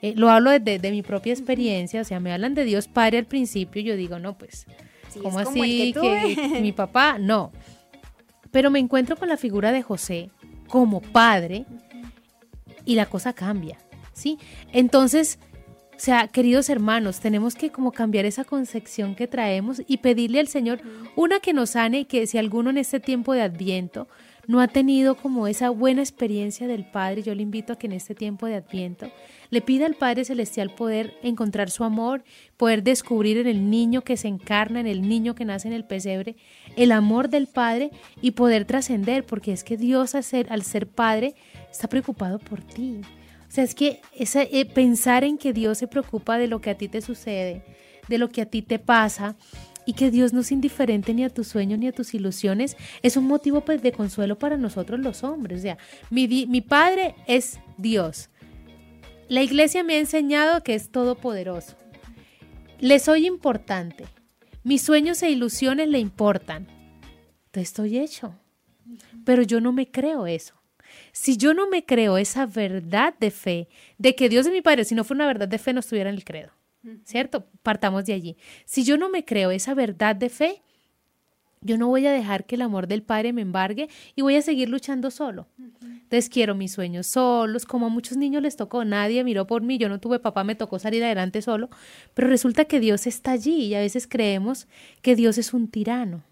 eh, 0.02 0.12
lo 0.14 0.28
hablo 0.28 0.50
de, 0.50 0.90
mi 0.90 1.00
propia 1.02 1.32
experiencia, 1.32 2.02
o 2.02 2.04
sea, 2.04 2.20
me 2.20 2.34
hablan 2.34 2.54
de 2.54 2.64
Dios 2.64 2.87
Padre 2.87 3.16
al 3.16 3.25
principio, 3.25 3.80
yo 3.80 3.96
digo, 3.96 4.18
no, 4.18 4.37
pues, 4.37 4.66
¿cómo 5.22 5.38
así 5.38 5.92
que, 5.92 6.60
mi 6.60 6.72
papá? 6.72 7.18
No. 7.18 7.52
Pero 8.50 8.70
me 8.70 8.78
encuentro 8.78 9.16
con 9.16 9.28
la 9.28 9.36
figura 9.36 9.72
de 9.72 9.82
José 9.82 10.30
como 10.68 11.00
padre 11.00 11.66
y 12.84 12.94
la 12.94 13.06
cosa 13.06 13.32
cambia, 13.32 13.78
¿sí? 14.12 14.38
Entonces, 14.72 15.38
o 16.00 16.02
sea, 16.02 16.28
queridos 16.28 16.70
hermanos, 16.70 17.20
tenemos 17.20 17.54
que 17.54 17.70
como 17.70 17.92
cambiar 17.92 18.24
esa 18.24 18.44
concepción 18.44 19.14
que 19.14 19.26
traemos 19.26 19.82
y 19.86 19.98
pedirle 19.98 20.40
al 20.40 20.48
Señor 20.48 20.80
una 21.14 21.40
que 21.40 21.52
nos 21.52 21.70
sane, 21.70 22.06
que 22.06 22.26
si 22.26 22.38
alguno 22.38 22.70
en 22.70 22.78
este 22.78 23.00
tiempo 23.00 23.34
de 23.34 23.42
Adviento 23.42 24.08
no 24.46 24.60
ha 24.60 24.68
tenido 24.68 25.14
como 25.14 25.46
esa 25.46 25.68
buena 25.70 26.00
experiencia 26.00 26.66
del 26.66 26.84
Padre, 26.84 27.22
yo 27.22 27.34
le 27.34 27.42
invito 27.42 27.74
a 27.74 27.76
que 27.76 27.86
en 27.86 27.92
este 27.92 28.14
tiempo 28.14 28.46
de 28.46 28.54
Adviento 28.54 29.10
le 29.50 29.61
pida 29.61 29.87
al 29.87 29.95
Padre 29.95 30.25
Celestial 30.25 30.71
poder 30.71 31.14
encontrar 31.23 31.71
su 31.71 31.85
amor, 31.85 32.25
poder 32.57 32.83
descubrir 32.83 33.38
en 33.38 33.47
el 33.47 33.71
niño 33.71 34.02
que 34.02 34.16
se 34.16 34.28
encarna, 34.28 34.80
en 34.80 34.87
el 34.87 35.02
niño 35.09 35.35
que 35.35 35.45
nace 35.45 35.69
en 35.69 35.75
el 35.75 35.85
pesebre, 35.85 36.37
el 36.76 36.92
amor 36.92 37.28
del 37.28 37.47
Padre 37.47 37.90
y 38.23 38.33
poder 38.33 38.64
trascender, 38.64 39.25
porque 39.25 39.52
es 39.52 39.64
que 39.64 39.76
Dios 39.76 40.14
al 40.14 40.25
ser, 40.25 40.52
al 40.52 40.62
ser 40.62 40.87
Padre 40.87 41.35
está 41.71 41.88
preocupado 41.88 42.38
por 42.38 42.62
ti. 42.62 43.00
O 43.49 43.52
sea, 43.52 43.64
es 43.64 43.75
que 43.75 44.00
eh, 44.14 44.64
pensar 44.66 45.25
en 45.25 45.37
que 45.37 45.52
Dios 45.52 45.78
se 45.78 45.88
preocupa 45.88 46.38
de 46.38 46.47
lo 46.47 46.61
que 46.61 46.71
a 46.71 46.78
ti 46.78 46.88
te 46.88 47.00
sucede, 47.00 47.64
de 48.09 48.19
lo 48.19 48.28
que 48.28 48.42
a 48.42 48.47
ti 48.47 48.62
te 48.62 48.78
pasa, 48.78 49.37
y 49.87 49.95
que 49.95 50.11
Dios 50.11 50.33
no 50.33 50.40
es 50.40 50.52
indiferente 50.52 51.14
ni 51.14 51.25
a 51.25 51.30
tus 51.30 51.49
sueños 51.49 51.78
ni 51.78 51.88
a 51.88 51.92
tus 51.92 52.14
ilusiones, 52.14 52.76
es 53.02 53.16
un 53.16 53.26
motivo 53.26 53.62
pues, 53.62 53.83
de 53.83 53.90
consuelo 53.90 54.38
para 54.38 54.57
nosotros 54.57 55.00
los 55.00 55.25
hombres. 55.25 55.59
O 55.59 55.62
sea, 55.62 55.78
mi, 56.11 56.28
mi 56.47 56.61
Padre 56.61 57.16
es 57.26 57.59
Dios. 57.76 58.30
La 59.30 59.44
iglesia 59.44 59.84
me 59.84 59.94
ha 59.94 59.99
enseñado 60.00 60.64
que 60.64 60.75
es 60.75 60.90
todopoderoso. 60.90 61.76
Le 62.80 62.99
soy 62.99 63.28
importante. 63.28 64.06
Mis 64.64 64.82
sueños 64.82 65.22
e 65.22 65.30
ilusiones 65.30 65.87
le 65.87 66.00
importan. 66.00 66.66
Te 67.52 67.60
estoy 67.60 67.99
hecho. 67.99 68.34
Pero 69.25 69.42
yo 69.42 69.60
no 69.60 69.70
me 69.70 69.88
creo 69.88 70.26
eso. 70.26 70.60
Si 71.12 71.37
yo 71.37 71.54
no 71.54 71.68
me 71.68 71.84
creo 71.84 72.18
esa 72.18 72.44
verdad 72.44 73.14
de 73.20 73.30
fe, 73.30 73.68
de 73.99 74.16
que 74.16 74.28
Dios 74.28 74.46
es 74.46 74.52
mi 74.52 74.62
Padre, 74.62 74.84
si 74.84 74.96
no 74.96 75.04
fuera 75.04 75.18
una 75.18 75.32
verdad 75.32 75.46
de 75.46 75.58
fe 75.58 75.72
no 75.72 75.78
estuviera 75.78 76.10
en 76.10 76.16
el 76.16 76.25
credo. 76.25 76.50
¿cierto? 77.04 77.46
Partamos 77.62 78.06
de 78.06 78.14
allí. 78.14 78.37
Si 78.64 78.82
yo 78.82 78.96
no 78.96 79.10
me 79.10 79.25
creo 79.25 79.52
esa 79.52 79.75
verdad 79.75 80.16
de 80.16 80.28
fe, 80.28 80.62
yo 81.62 81.76
no 81.76 81.88
voy 81.88 82.06
a 82.06 82.12
dejar 82.12 82.46
que 82.46 82.54
el 82.54 82.62
amor 82.62 82.86
del 82.86 83.02
Padre 83.02 83.32
me 83.32 83.42
embargue 83.42 83.88
y 84.16 84.22
voy 84.22 84.36
a 84.36 84.42
seguir 84.42 84.70
luchando 84.70 85.10
solo. 85.10 85.46
Entonces 85.82 86.30
quiero 86.30 86.54
mis 86.54 86.72
sueños 86.72 87.06
solos, 87.06 87.66
como 87.66 87.86
a 87.86 87.88
muchos 87.90 88.16
niños 88.16 88.42
les 88.42 88.56
tocó, 88.56 88.84
nadie 88.84 89.22
miró 89.24 89.46
por 89.46 89.62
mí, 89.62 89.76
yo 89.76 89.88
no 89.88 90.00
tuve 90.00 90.18
papá, 90.18 90.42
me 90.42 90.54
tocó 90.54 90.78
salir 90.78 91.04
adelante 91.04 91.42
solo, 91.42 91.68
pero 92.14 92.28
resulta 92.28 92.64
que 92.64 92.80
Dios 92.80 93.06
está 93.06 93.32
allí 93.32 93.66
y 93.66 93.74
a 93.74 93.80
veces 93.80 94.06
creemos 94.06 94.68
que 95.02 95.14
Dios 95.16 95.38
es 95.38 95.52
un 95.52 95.68
tirano. 95.68 96.22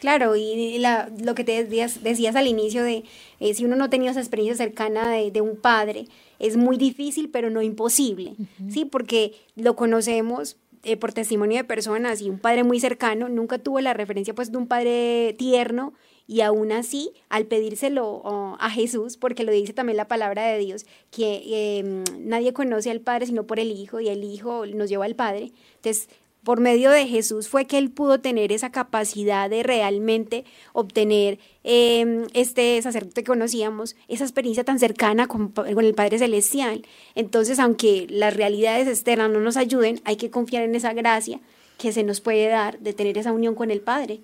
Claro, 0.00 0.36
y 0.36 0.80
lo 1.22 1.34
que 1.34 1.44
te 1.44 1.64
decías, 1.64 2.02
decías 2.02 2.36
al 2.36 2.46
inicio 2.46 2.82
de 2.82 3.04
eh, 3.40 3.52
si 3.54 3.64
uno 3.64 3.76
no 3.76 3.84
ha 3.84 3.90
tenido 3.90 4.10
esa 4.10 4.20
experiencia 4.20 4.56
cercana 4.56 5.10
de, 5.10 5.40
un 5.40 5.56
padre, 5.56 6.06
es 6.38 6.56
muy 6.56 6.76
difícil, 6.76 7.30
pero 7.30 7.50
no 7.50 7.60
imposible, 7.60 8.36
¿sí? 8.68 8.84
Porque 8.84 9.34
lo 9.56 9.74
conocemos 9.74 10.56
eh, 10.82 10.96
por 10.96 11.12
testimonio 11.12 11.58
de 11.58 11.64
personas 11.64 12.22
y 12.22 12.30
un 12.30 12.38
padre 12.38 12.64
muy 12.64 12.80
cercano 12.80 13.28
nunca 13.28 13.58
tuvo 13.58 13.80
la 13.80 13.92
referencia 13.92 14.34
pues 14.34 14.50
de 14.50 14.58
un 14.58 14.66
padre 14.66 15.34
tierno 15.38 15.92
y 16.26 16.42
aún 16.42 16.70
así 16.70 17.12
al 17.28 17.46
pedírselo 17.46 18.22
a 18.60 18.70
Jesús, 18.70 19.16
porque 19.16 19.42
lo 19.42 19.50
dice 19.50 19.72
también 19.72 19.96
la 19.96 20.06
palabra 20.06 20.46
de 20.46 20.58
Dios, 20.58 20.86
que 21.10 21.78
em, 21.80 22.04
nadie 22.20 22.52
conoce 22.52 22.88
al 22.90 23.00
Padre 23.00 23.26
sino 23.26 23.48
por 23.48 23.58
el 23.58 23.72
Hijo 23.72 23.98
y 23.98 24.08
el 24.08 24.22
Hijo 24.22 24.64
nos 24.64 24.88
lleva 24.88 25.06
al 25.06 25.16
Padre. 25.16 25.50
Entonces, 25.74 26.08
por 26.42 26.60
medio 26.60 26.90
de 26.90 27.06
Jesús 27.06 27.48
fue 27.48 27.66
que 27.66 27.78
él 27.78 27.90
pudo 27.90 28.20
tener 28.20 28.52
esa 28.52 28.70
capacidad 28.70 29.50
de 29.50 29.62
realmente 29.62 30.44
obtener 30.72 31.38
em, 31.64 32.26
este 32.32 32.80
sacerdote 32.80 33.22
que 33.22 33.28
conocíamos, 33.28 33.96
esa 34.08 34.24
experiencia 34.24 34.64
tan 34.64 34.78
cercana 34.78 35.26
con, 35.26 35.52
el 35.66 35.94
Padre 35.94 36.18
Celestial. 36.18 36.82
Entonces, 37.14 37.58
aunque 37.58 38.06
las 38.08 38.34
realidades 38.34 38.88
externas 38.88 39.30
no 39.30 39.40
nos 39.40 39.56
ayuden, 39.56 40.00
hay 40.04 40.16
que 40.16 40.30
confiar 40.30 40.64
en 40.64 40.74
esa 40.74 40.94
gracia 40.94 41.40
que 41.78 41.92
se 41.92 42.04
nos 42.04 42.20
puede 42.20 42.48
dar 42.48 42.78
de 42.78 42.92
tener 42.92 43.18
esa 43.18 43.32
unión 43.32 43.54
con 43.54 43.70
el 43.70 43.80
Padre. 43.80 44.20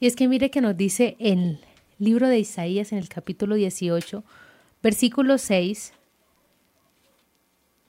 Y 0.00 0.06
es 0.06 0.14
que 0.14 0.28
mire 0.28 0.50
que 0.50 0.60
nos 0.60 0.76
dice 0.76 1.16
en 1.18 1.38
el 1.40 1.60
libro 1.98 2.28
de 2.28 2.38
Isaías, 2.38 2.92
en 2.92 2.98
el 2.98 3.08
capítulo 3.08 3.56
18, 3.56 4.22
versículo 4.80 5.38
6, 5.38 5.92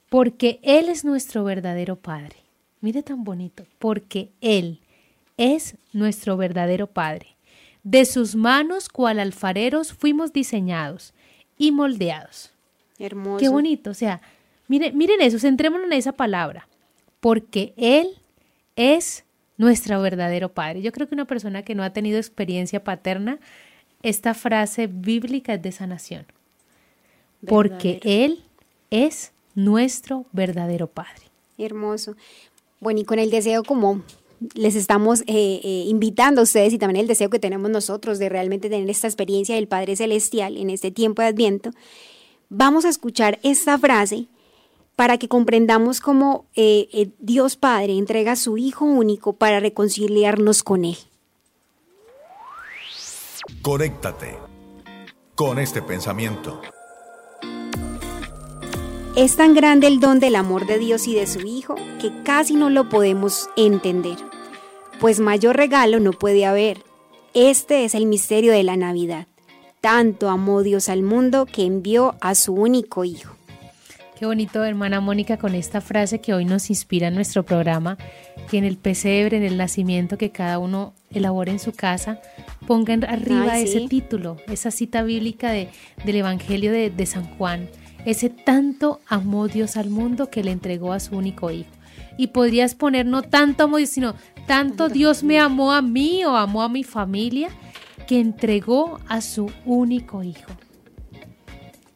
porque 0.08 0.58
Él 0.64 0.88
es 0.88 1.04
nuestro 1.04 1.44
verdadero 1.44 1.94
Padre 1.94 2.49
Mire 2.80 3.02
tan 3.02 3.24
bonito, 3.24 3.66
porque 3.78 4.30
Él 4.40 4.80
es 5.36 5.76
nuestro 5.92 6.36
verdadero 6.36 6.86
Padre. 6.86 7.36
De 7.82 8.04
sus 8.04 8.34
manos, 8.34 8.88
cual 8.88 9.20
alfareros, 9.20 9.92
fuimos 9.92 10.32
diseñados 10.32 11.14
y 11.56 11.72
moldeados. 11.72 12.52
Hermoso. 12.98 13.38
Qué 13.38 13.48
bonito. 13.48 13.90
O 13.90 13.94
sea, 13.94 14.20
miren, 14.68 14.96
miren 14.96 15.20
eso, 15.22 15.38
centrémonos 15.38 15.86
en 15.86 15.94
esa 15.94 16.12
palabra. 16.12 16.68
Porque 17.20 17.74
Él 17.76 18.08
es 18.76 19.24
nuestro 19.56 20.00
verdadero 20.00 20.50
Padre. 20.50 20.82
Yo 20.82 20.92
creo 20.92 21.08
que 21.08 21.14
una 21.14 21.26
persona 21.26 21.62
que 21.62 21.74
no 21.74 21.82
ha 21.82 21.90
tenido 21.90 22.18
experiencia 22.18 22.82
paterna, 22.82 23.38
esta 24.02 24.32
frase 24.32 24.86
bíblica 24.86 25.54
es 25.54 25.62
de 25.62 25.72
sanación. 25.72 26.26
Porque 27.46 28.00
Él 28.04 28.42
es 28.90 29.32
nuestro 29.54 30.26
verdadero 30.32 30.86
Padre. 30.86 31.30
Hermoso. 31.58 32.16
Bueno, 32.80 33.00
y 33.00 33.04
con 33.04 33.18
el 33.18 33.30
deseo 33.30 33.62
como 33.62 34.02
les 34.54 34.74
estamos 34.74 35.20
eh, 35.22 35.60
eh, 35.62 35.84
invitando 35.86 36.40
a 36.40 36.44
ustedes 36.44 36.72
y 36.72 36.78
también 36.78 37.02
el 37.02 37.06
deseo 37.06 37.28
que 37.28 37.38
tenemos 37.38 37.70
nosotros 37.70 38.18
de 38.18 38.30
realmente 38.30 38.70
tener 38.70 38.88
esta 38.88 39.06
experiencia 39.06 39.54
del 39.54 39.68
Padre 39.68 39.96
Celestial 39.96 40.56
en 40.56 40.70
este 40.70 40.90
tiempo 40.90 41.20
de 41.20 41.28
Adviento, 41.28 41.70
vamos 42.48 42.86
a 42.86 42.88
escuchar 42.88 43.38
esta 43.42 43.78
frase 43.78 44.28
para 44.96 45.18
que 45.18 45.28
comprendamos 45.28 46.00
cómo 46.00 46.46
eh, 46.56 47.10
Dios 47.18 47.56
Padre 47.56 47.98
entrega 47.98 48.32
a 48.32 48.36
su 48.36 48.56
Hijo 48.56 48.86
único 48.86 49.34
para 49.34 49.60
reconciliarnos 49.60 50.62
con 50.62 50.86
Él. 50.86 50.96
Conéctate 53.62 54.38
con 55.34 55.58
este 55.58 55.82
pensamiento. 55.82 56.60
Es 59.20 59.36
tan 59.36 59.52
grande 59.52 59.86
el 59.86 60.00
don 60.00 60.18
del 60.18 60.34
amor 60.34 60.66
de 60.66 60.78
Dios 60.78 61.06
y 61.06 61.14
de 61.14 61.26
su 61.26 61.40
Hijo 61.40 61.74
que 62.00 62.10
casi 62.22 62.54
no 62.54 62.70
lo 62.70 62.88
podemos 62.88 63.50
entender. 63.54 64.16
Pues 64.98 65.20
mayor 65.20 65.58
regalo 65.58 66.00
no 66.00 66.12
puede 66.12 66.46
haber. 66.46 66.78
Este 67.34 67.84
es 67.84 67.94
el 67.94 68.06
misterio 68.06 68.50
de 68.50 68.62
la 68.62 68.78
Navidad. 68.78 69.26
Tanto 69.82 70.30
amó 70.30 70.62
Dios 70.62 70.88
al 70.88 71.02
mundo 71.02 71.44
que 71.44 71.66
envió 71.66 72.14
a 72.22 72.34
su 72.34 72.54
único 72.54 73.04
Hijo. 73.04 73.36
Qué 74.18 74.24
bonito, 74.24 74.64
hermana 74.64 75.00
Mónica, 75.00 75.36
con 75.36 75.54
esta 75.54 75.82
frase 75.82 76.22
que 76.22 76.32
hoy 76.32 76.46
nos 76.46 76.70
inspira 76.70 77.08
en 77.08 77.14
nuestro 77.14 77.42
programa, 77.42 77.98
que 78.50 78.56
en 78.56 78.64
el 78.64 78.78
pesebre, 78.78 79.36
en 79.36 79.42
el 79.42 79.58
nacimiento 79.58 80.16
que 80.16 80.30
cada 80.30 80.58
uno 80.58 80.94
elabore 81.10 81.52
en 81.52 81.58
su 81.58 81.72
casa, 81.72 82.22
pongan 82.66 83.04
arriba 83.04 83.58
ese 83.58 83.86
título, 83.86 84.38
esa 84.50 84.70
cita 84.70 85.02
bíblica 85.02 85.50
de, 85.50 85.68
del 86.06 86.16
Evangelio 86.16 86.72
de, 86.72 86.88
de 86.88 87.04
San 87.04 87.24
Juan 87.36 87.68
ese 88.04 88.30
tanto 88.30 89.00
amó 89.06 89.48
Dios 89.48 89.76
al 89.76 89.90
mundo 89.90 90.30
que 90.30 90.42
le 90.42 90.52
entregó 90.52 90.92
a 90.92 91.00
su 91.00 91.16
único 91.16 91.50
hijo. 91.50 91.70
Y 92.16 92.28
podrías 92.28 92.74
poner 92.74 93.06
no 93.06 93.22
tanto 93.22 93.64
amor, 93.64 93.86
sino 93.86 94.14
tanto 94.46 94.88
Dios 94.88 95.22
me 95.22 95.38
amó 95.38 95.72
a 95.72 95.82
mí 95.82 96.24
o 96.24 96.36
amó 96.36 96.62
a 96.62 96.68
mi 96.68 96.84
familia 96.84 97.48
que 98.06 98.20
entregó 98.20 98.98
a 99.08 99.20
su 99.20 99.50
único 99.64 100.22
hijo. 100.22 100.52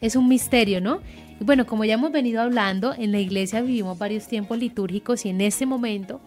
Es 0.00 0.16
un 0.16 0.28
misterio, 0.28 0.80
¿no? 0.80 1.00
Y 1.40 1.44
bueno, 1.44 1.66
como 1.66 1.84
ya 1.84 1.94
hemos 1.94 2.12
venido 2.12 2.40
hablando, 2.40 2.94
en 2.94 3.10
la 3.10 3.18
iglesia 3.18 3.62
vivimos 3.62 3.98
varios 3.98 4.26
tiempos 4.26 4.58
litúrgicos 4.58 5.24
y 5.26 5.30
en 5.30 5.40
este 5.40 5.66
momento 5.66 6.20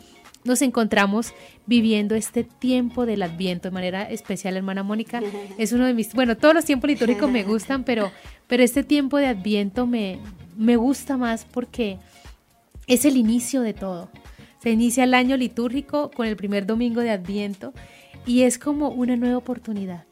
nos 0.47 0.61
encontramos 0.61 1.33
viviendo 1.65 2.15
este 2.15 2.43
tiempo 2.43 3.05
del 3.05 3.21
Adviento 3.21 3.69
de 3.69 3.73
manera 3.73 4.03
especial, 4.09 4.57
hermana 4.57 4.83
Mónica. 4.83 5.21
Es 5.57 5.71
uno 5.73 5.85
de 5.85 5.93
mis, 5.93 6.13
bueno, 6.13 6.37
todos 6.37 6.55
los 6.55 6.65
tiempos 6.65 6.89
litúrgicos 6.89 7.29
me 7.29 7.43
gustan, 7.43 7.83
pero, 7.83 8.11
pero 8.47 8.63
este 8.63 8.83
tiempo 8.83 9.17
de 9.17 9.27
Adviento 9.27 9.85
me, 9.85 10.19
me 10.55 10.75
gusta 10.75 11.17
más 11.17 11.45
porque 11.45 11.99
es 12.87 13.05
el 13.05 13.17
inicio 13.17 13.61
de 13.61 13.73
todo. 13.73 14.09
Se 14.61 14.71
inicia 14.71 15.03
el 15.03 15.13
año 15.13 15.37
litúrgico 15.37 16.09
con 16.09 16.25
el 16.25 16.35
primer 16.35 16.65
domingo 16.65 17.01
de 17.01 17.11
Adviento 17.11 17.73
y 18.25 18.41
es 18.41 18.57
como 18.57 18.89
una 18.89 19.15
nueva 19.15 19.37
oportunidad. 19.37 20.05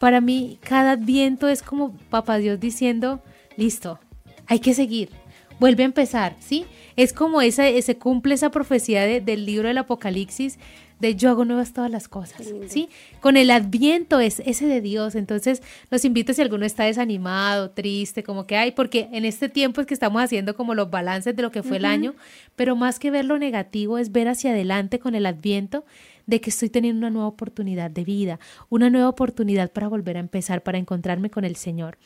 Para 0.00 0.20
mí, 0.20 0.58
cada 0.60 0.92
Adviento 0.92 1.48
es 1.48 1.62
como 1.62 1.96
Papá 2.10 2.38
Dios 2.38 2.58
diciendo, 2.60 3.22
listo, 3.56 4.00
hay 4.46 4.58
que 4.58 4.74
seguir, 4.74 5.10
vuelve 5.58 5.82
a 5.82 5.86
empezar, 5.86 6.36
¿sí? 6.40 6.66
Es 6.96 7.12
como 7.12 7.40
esa, 7.42 7.64
se 7.80 7.96
cumple 7.96 8.34
esa 8.34 8.50
profecía 8.50 9.02
del 9.20 9.46
libro 9.46 9.68
del 9.68 9.78
Apocalipsis 9.78 10.58
de 11.00 11.16
yo 11.16 11.30
hago 11.30 11.44
nuevas 11.44 11.72
todas 11.72 11.90
las 11.90 12.08
cosas, 12.08 12.52
¿sí? 12.68 12.88
Con 13.20 13.36
el 13.36 13.50
adviento 13.50 14.20
es 14.20 14.40
ese 14.40 14.66
de 14.66 14.80
Dios, 14.80 15.14
entonces 15.14 15.62
los 15.90 16.04
invito 16.04 16.32
si 16.32 16.40
alguno 16.40 16.64
está 16.64 16.84
desanimado, 16.84 17.70
triste, 17.70 18.22
como 18.22 18.46
que 18.46 18.56
hay, 18.56 18.72
porque 18.72 19.08
en 19.12 19.24
este 19.24 19.48
tiempo 19.48 19.80
es 19.80 19.86
que 19.86 19.94
estamos 19.94 20.22
haciendo 20.22 20.54
como 20.54 20.74
los 20.74 20.90
balances 20.90 21.34
de 21.34 21.42
lo 21.42 21.50
que 21.50 21.62
fue 21.62 21.78
el 21.78 21.84
año, 21.84 22.14
pero 22.56 22.76
más 22.76 22.98
que 22.98 23.10
ver 23.10 23.24
lo 23.24 23.38
negativo 23.38 23.98
es 23.98 24.12
ver 24.12 24.28
hacia 24.28 24.52
adelante 24.52 24.98
con 24.98 25.14
el 25.14 25.26
adviento 25.26 25.84
de 26.26 26.40
que 26.40 26.50
estoy 26.50 26.70
teniendo 26.70 26.98
una 27.00 27.10
nueva 27.10 27.28
oportunidad 27.28 27.90
de 27.90 28.04
vida, 28.04 28.38
una 28.70 28.88
nueva 28.88 29.08
oportunidad 29.08 29.72
para 29.72 29.88
volver 29.88 30.16
a 30.16 30.20
empezar, 30.20 30.62
para 30.62 30.78
encontrarme 30.78 31.28
con 31.28 31.44
el 31.44 31.56
Señor. 31.56 31.98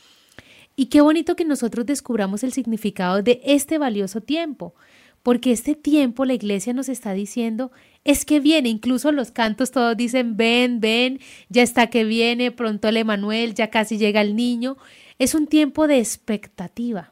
Y 0.79 0.85
qué 0.85 1.01
bonito 1.01 1.35
que 1.35 1.43
nosotros 1.43 1.85
descubramos 1.85 2.41
el 2.41 2.53
significado 2.53 3.21
de 3.21 3.41
este 3.43 3.77
valioso 3.77 4.21
tiempo, 4.21 4.75
porque 5.23 5.51
este 5.51 5.75
tiempo 5.75 6.23
la 6.23 6.35
iglesia 6.35 6.71
nos 6.71 6.87
está 6.87 7.11
diciendo 7.11 7.73
es 8.05 8.23
que 8.23 8.39
viene, 8.39 8.69
incluso 8.69 9.11
los 9.11 9.31
cantos 9.31 9.71
todos 9.71 9.97
dicen 9.97 10.37
ven, 10.37 10.79
ven, 10.79 11.19
ya 11.49 11.63
está 11.63 11.87
que 11.87 12.05
viene, 12.05 12.53
pronto 12.53 12.87
el 12.87 12.95
Emanuel, 12.95 13.55
ya 13.55 13.69
casi 13.69 13.97
llega 13.97 14.21
el 14.21 14.37
niño. 14.37 14.77
Es 15.17 15.35
un 15.35 15.47
tiempo 15.47 15.85
de 15.85 15.99
expectativa. 15.99 17.11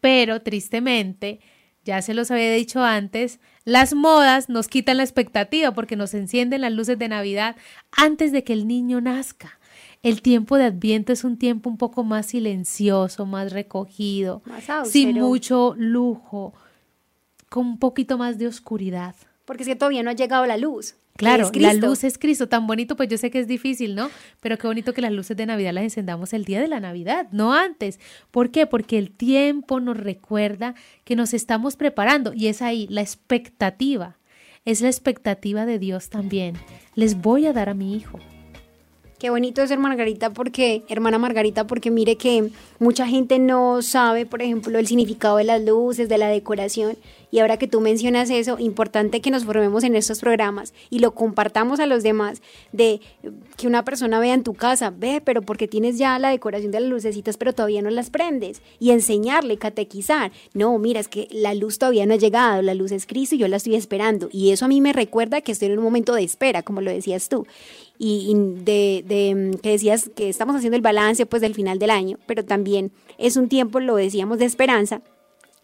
Pero 0.00 0.40
tristemente, 0.42 1.40
ya 1.84 2.00
se 2.00 2.14
los 2.14 2.30
había 2.30 2.52
dicho 2.52 2.84
antes, 2.84 3.40
las 3.64 3.92
modas 3.92 4.48
nos 4.48 4.68
quitan 4.68 4.98
la 4.98 5.02
expectativa 5.02 5.74
porque 5.74 5.96
nos 5.96 6.14
encienden 6.14 6.60
las 6.60 6.72
luces 6.72 6.96
de 6.96 7.08
Navidad 7.08 7.56
antes 7.90 8.30
de 8.30 8.44
que 8.44 8.52
el 8.52 8.68
niño 8.68 9.00
nazca. 9.00 9.58
El 10.02 10.20
tiempo 10.20 10.58
de 10.58 10.64
Adviento 10.64 11.12
es 11.12 11.22
un 11.22 11.38
tiempo 11.38 11.70
un 11.70 11.76
poco 11.76 12.02
más 12.02 12.26
silencioso, 12.26 13.24
más 13.24 13.52
recogido, 13.52 14.42
sin 14.84 15.14
mucho 15.14 15.74
lujo, 15.78 16.54
con 17.48 17.66
un 17.66 17.78
poquito 17.78 18.18
más 18.18 18.36
de 18.36 18.48
oscuridad. 18.48 19.14
Porque 19.44 19.62
es 19.62 19.68
que 19.68 19.76
todavía 19.76 20.02
no 20.02 20.10
ha 20.10 20.14
llegado 20.14 20.44
la 20.46 20.56
luz. 20.56 20.96
Claro, 21.16 21.50
la 21.54 21.74
luz 21.74 22.04
es 22.04 22.18
Cristo, 22.18 22.48
tan 22.48 22.66
bonito, 22.66 22.96
pues 22.96 23.08
yo 23.08 23.18
sé 23.18 23.30
que 23.30 23.38
es 23.38 23.46
difícil, 23.46 23.94
¿no? 23.94 24.10
Pero 24.40 24.58
qué 24.58 24.66
bonito 24.66 24.92
que 24.92 25.02
las 25.02 25.12
luces 25.12 25.36
de 25.36 25.46
Navidad 25.46 25.72
las 25.72 25.84
encendamos 25.84 26.32
el 26.32 26.44
día 26.44 26.60
de 26.60 26.68
la 26.68 26.80
Navidad, 26.80 27.28
no 27.30 27.52
antes. 27.52 28.00
¿Por 28.30 28.50
qué? 28.50 28.66
Porque 28.66 28.98
el 28.98 29.12
tiempo 29.12 29.78
nos 29.78 29.98
recuerda 29.98 30.74
que 31.04 31.14
nos 31.14 31.34
estamos 31.34 31.76
preparando 31.76 32.32
y 32.34 32.48
es 32.48 32.62
ahí 32.62 32.88
la 32.90 33.02
expectativa. 33.02 34.16
Es 34.64 34.80
la 34.80 34.88
expectativa 34.88 35.66
de 35.66 35.78
Dios 35.78 36.08
también. 36.08 36.56
Les 36.94 37.20
voy 37.20 37.46
a 37.46 37.52
dar 37.52 37.68
a 37.68 37.74
mi 37.74 37.94
hijo. 37.94 38.18
Qué 39.22 39.30
bonito 39.30 39.64
ser 39.64 39.78
Margarita 39.78 40.30
porque, 40.30 40.82
hermana 40.88 41.16
Margarita, 41.16 41.64
porque 41.64 41.92
mire 41.92 42.16
que 42.16 42.50
mucha 42.80 43.06
gente 43.06 43.38
no 43.38 43.80
sabe, 43.80 44.26
por 44.26 44.42
ejemplo, 44.42 44.76
el 44.80 44.88
significado 44.88 45.36
de 45.36 45.44
las 45.44 45.62
luces, 45.62 46.08
de 46.08 46.18
la 46.18 46.26
decoración. 46.26 46.96
Y 47.30 47.38
ahora 47.38 47.56
que 47.56 47.68
tú 47.68 47.80
mencionas 47.80 48.30
eso, 48.30 48.58
importante 48.58 49.20
que 49.20 49.30
nos 49.30 49.44
formemos 49.44 49.84
en 49.84 49.94
estos 49.94 50.18
programas 50.18 50.74
y 50.90 50.98
lo 50.98 51.14
compartamos 51.14 51.78
a 51.78 51.86
los 51.86 52.02
demás, 52.02 52.42
de 52.72 53.00
que 53.56 53.68
una 53.68 53.84
persona 53.84 54.18
vea 54.18 54.34
en 54.34 54.42
tu 54.42 54.54
casa, 54.54 54.92
ve, 54.94 55.22
pero 55.24 55.40
porque 55.40 55.68
tienes 55.68 55.98
ya 55.98 56.18
la 56.18 56.30
decoración 56.30 56.72
de 56.72 56.80
las 56.80 56.90
lucecitas, 56.90 57.36
pero 57.36 57.52
todavía 57.52 57.80
no 57.80 57.90
las 57.90 58.10
prendes. 58.10 58.60
Y 58.80 58.90
enseñarle, 58.90 59.56
catequizar. 59.56 60.32
No, 60.52 60.76
mira, 60.78 60.98
es 60.98 61.06
que 61.06 61.28
la 61.30 61.54
luz 61.54 61.78
todavía 61.78 62.06
no 62.06 62.14
ha 62.14 62.18
llegado, 62.18 62.60
la 62.60 62.74
luz 62.74 62.90
es 62.90 63.06
Cristo 63.06 63.36
y 63.36 63.38
yo 63.38 63.46
la 63.46 63.58
estoy 63.58 63.76
esperando. 63.76 64.28
Y 64.32 64.50
eso 64.50 64.64
a 64.64 64.68
mí 64.68 64.80
me 64.80 64.92
recuerda 64.92 65.42
que 65.42 65.52
estoy 65.52 65.68
en 65.68 65.78
un 65.78 65.84
momento 65.84 66.12
de 66.12 66.24
espera, 66.24 66.64
como 66.64 66.80
lo 66.80 66.90
decías 66.90 67.28
tú 67.28 67.46
y, 68.04 68.34
de, 68.34 69.56
que 69.62 69.70
decías 69.70 70.10
que 70.16 70.28
estamos 70.28 70.56
haciendo 70.56 70.74
el 70.74 70.82
balance 70.82 71.24
pues 71.24 71.40
del 71.40 71.54
final 71.54 71.78
del 71.78 71.90
año, 71.90 72.18
pero 72.26 72.44
también 72.44 72.90
es 73.16 73.36
un 73.36 73.48
tiempo, 73.48 73.78
lo 73.78 73.94
decíamos, 73.94 74.40
de 74.40 74.44
esperanza. 74.44 75.02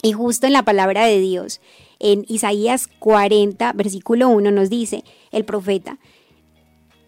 Y 0.03 0.13
justo 0.13 0.47
en 0.47 0.53
la 0.53 0.63
palabra 0.63 1.05
de 1.05 1.19
Dios, 1.19 1.61
en 1.99 2.25
Isaías 2.29 2.87
40, 3.01 3.73
versículo 3.73 4.29
1, 4.29 4.53
nos 4.53 4.71
dice 4.71 5.03
el 5.33 5.45
profeta 5.45 5.99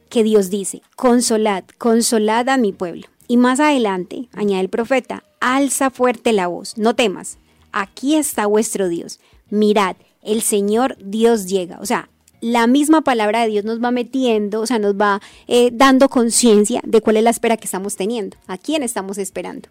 que 0.09 0.25
Dios 0.25 0.51
dice, 0.51 0.83
consolad, 0.97 1.63
consolad 1.79 2.49
a 2.49 2.57
mi 2.57 2.73
pueblo. 2.73 3.07
Y 3.29 3.37
más 3.37 3.61
adelante, 3.61 4.29
añade 4.33 4.63
el 4.63 4.69
profeta, 4.69 5.23
alza 5.39 5.91
fuerte 5.91 6.33
la 6.33 6.49
voz, 6.49 6.77
no 6.77 6.97
temas, 6.97 7.39
aquí 7.71 8.17
está 8.17 8.47
vuestro 8.47 8.89
Dios. 8.89 9.21
Mirad, 9.49 9.95
el 10.23 10.43
Señor 10.43 10.97
Dios 11.01 11.47
llega. 11.47 11.79
O 11.81 11.87
sea, 11.87 12.10
la 12.41 12.67
misma 12.67 13.03
palabra 13.03 13.43
de 13.43 13.49
Dios 13.49 13.65
nos 13.65 13.83
va 13.83 13.91
metiendo, 13.91 14.61
o 14.61 14.67
sea, 14.67 14.79
nos 14.79 14.95
va 14.95 15.21
eh, 15.47 15.71
dando 15.73 16.09
conciencia 16.09 16.81
de 16.85 17.01
cuál 17.01 17.17
es 17.17 17.25
la 17.25 17.31
espera 17.31 17.57
que 17.57 17.67
estamos 17.67 17.97
teniendo, 17.97 18.37
a 18.47 18.59
quién 18.59 18.83
estamos 18.83 19.19
esperando. 19.19 19.69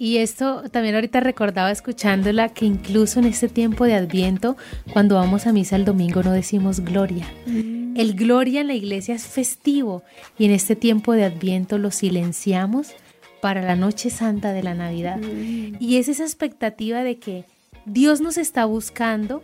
Y 0.00 0.16
esto 0.16 0.62
también 0.70 0.94
ahorita 0.94 1.20
recordaba 1.20 1.70
escuchándola 1.70 2.48
que 2.48 2.64
incluso 2.64 3.18
en 3.18 3.26
este 3.26 3.48
tiempo 3.48 3.84
de 3.84 3.94
Adviento, 3.94 4.56
cuando 4.94 5.16
vamos 5.16 5.46
a 5.46 5.52
misa 5.52 5.76
el 5.76 5.84
domingo 5.84 6.22
no 6.22 6.32
decimos 6.32 6.80
gloria. 6.80 7.26
Mm. 7.44 7.98
El 7.98 8.14
gloria 8.14 8.62
en 8.62 8.68
la 8.68 8.74
iglesia 8.74 9.14
es 9.14 9.26
festivo 9.26 10.02
y 10.38 10.46
en 10.46 10.52
este 10.52 10.74
tiempo 10.74 11.12
de 11.12 11.24
Adviento 11.24 11.76
lo 11.76 11.90
silenciamos 11.90 12.94
para 13.42 13.60
la 13.60 13.76
noche 13.76 14.08
santa 14.08 14.54
de 14.54 14.62
la 14.62 14.72
Navidad. 14.74 15.18
Mm. 15.18 15.76
Y 15.80 15.96
es 15.98 16.08
esa 16.08 16.24
expectativa 16.24 17.02
de 17.02 17.18
que 17.18 17.44
Dios 17.84 18.22
nos 18.22 18.38
está 18.38 18.64
buscando 18.64 19.42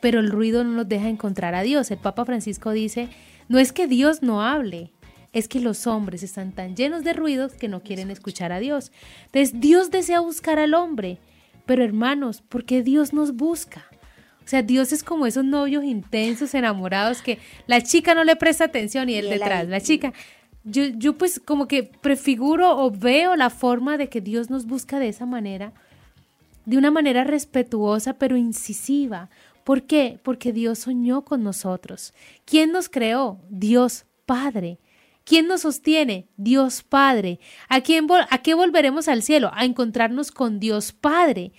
pero 0.00 0.20
el 0.20 0.30
ruido 0.30 0.64
no 0.64 0.70
nos 0.70 0.88
deja 0.88 1.08
encontrar 1.08 1.54
a 1.54 1.62
Dios. 1.62 1.90
El 1.90 1.98
Papa 1.98 2.24
Francisco 2.24 2.70
dice, 2.70 3.08
no 3.48 3.58
es 3.58 3.72
que 3.72 3.86
Dios 3.86 4.22
no 4.22 4.42
hable, 4.42 4.92
es 5.32 5.48
que 5.48 5.60
los 5.60 5.86
hombres 5.86 6.22
están 6.22 6.52
tan 6.52 6.74
llenos 6.74 7.04
de 7.04 7.12
ruidos 7.12 7.52
que 7.52 7.68
no 7.68 7.82
quieren 7.82 8.10
escuchar 8.10 8.52
a 8.52 8.60
Dios. 8.60 8.90
Entonces 9.26 9.60
Dios 9.60 9.90
desea 9.90 10.20
buscar 10.20 10.58
al 10.58 10.74
hombre, 10.74 11.18
pero 11.66 11.84
hermanos, 11.84 12.42
¿por 12.42 12.64
qué 12.64 12.82
Dios 12.82 13.12
nos 13.12 13.34
busca? 13.34 13.84
O 14.44 14.48
sea, 14.50 14.62
Dios 14.62 14.92
es 14.92 15.04
como 15.04 15.26
esos 15.26 15.44
novios 15.44 15.84
intensos, 15.84 16.54
enamorados, 16.54 17.22
que 17.22 17.38
la 17.68 17.80
chica 17.82 18.14
no 18.14 18.24
le 18.24 18.34
presta 18.34 18.64
atención 18.64 19.08
y 19.08 19.14
él 19.14 19.28
detrás, 19.30 19.68
la 19.68 19.80
chica. 19.80 20.12
Yo, 20.64 20.84
yo 20.86 21.16
pues 21.16 21.40
como 21.44 21.68
que 21.68 21.84
prefiguro 21.84 22.76
o 22.76 22.90
veo 22.90 23.36
la 23.36 23.50
forma 23.50 23.96
de 23.96 24.08
que 24.08 24.20
Dios 24.20 24.50
nos 24.50 24.66
busca 24.66 24.98
de 24.98 25.08
esa 25.08 25.24
manera, 25.24 25.72
de 26.66 26.76
una 26.76 26.90
manera 26.90 27.22
respetuosa 27.22 28.14
pero 28.14 28.36
incisiva. 28.36 29.30
¿Por 29.70 29.84
qué? 29.84 30.18
Porque 30.24 30.52
Dios 30.52 30.80
soñó 30.80 31.24
con 31.24 31.44
nosotros. 31.44 32.12
¿Quién 32.44 32.72
nos 32.72 32.88
creó? 32.88 33.38
Dios 33.50 34.04
Padre. 34.26 34.80
¿Quién 35.22 35.46
nos 35.46 35.60
sostiene? 35.60 36.26
Dios 36.36 36.82
Padre. 36.82 37.38
¿A, 37.68 37.80
quién 37.80 38.08
¿A 38.30 38.38
qué 38.38 38.54
volveremos 38.54 39.06
al 39.06 39.22
cielo? 39.22 39.52
A 39.54 39.64
encontrarnos 39.64 40.32
con 40.32 40.58
Dios 40.58 40.90
Padre. 40.90 41.52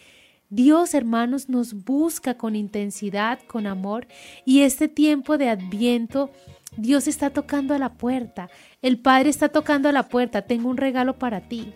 Dios, 0.50 0.94
hermanos, 0.94 1.48
nos 1.48 1.86
busca 1.86 2.34
con 2.34 2.58
intensidad, 2.58 3.40
con 3.48 3.66
amor, 3.66 4.08
y 4.44 4.64
este 4.64 4.90
tiempo 4.90 5.38
de 5.38 5.48
adviento, 5.48 6.32
Dios 6.76 7.08
está 7.08 7.30
tocando 7.30 7.74
a 7.74 7.80
la 7.80 7.94
puerta. 7.94 8.50
El 8.82 9.00
Padre 9.00 9.30
está 9.30 9.48
tocando 9.48 9.88
a 9.88 9.94
la 9.94 10.10
puerta. 10.10 10.42
Tengo 10.42 10.68
un 10.68 10.76
regalo 10.76 11.18
para 11.18 11.48
ti. 11.48 11.72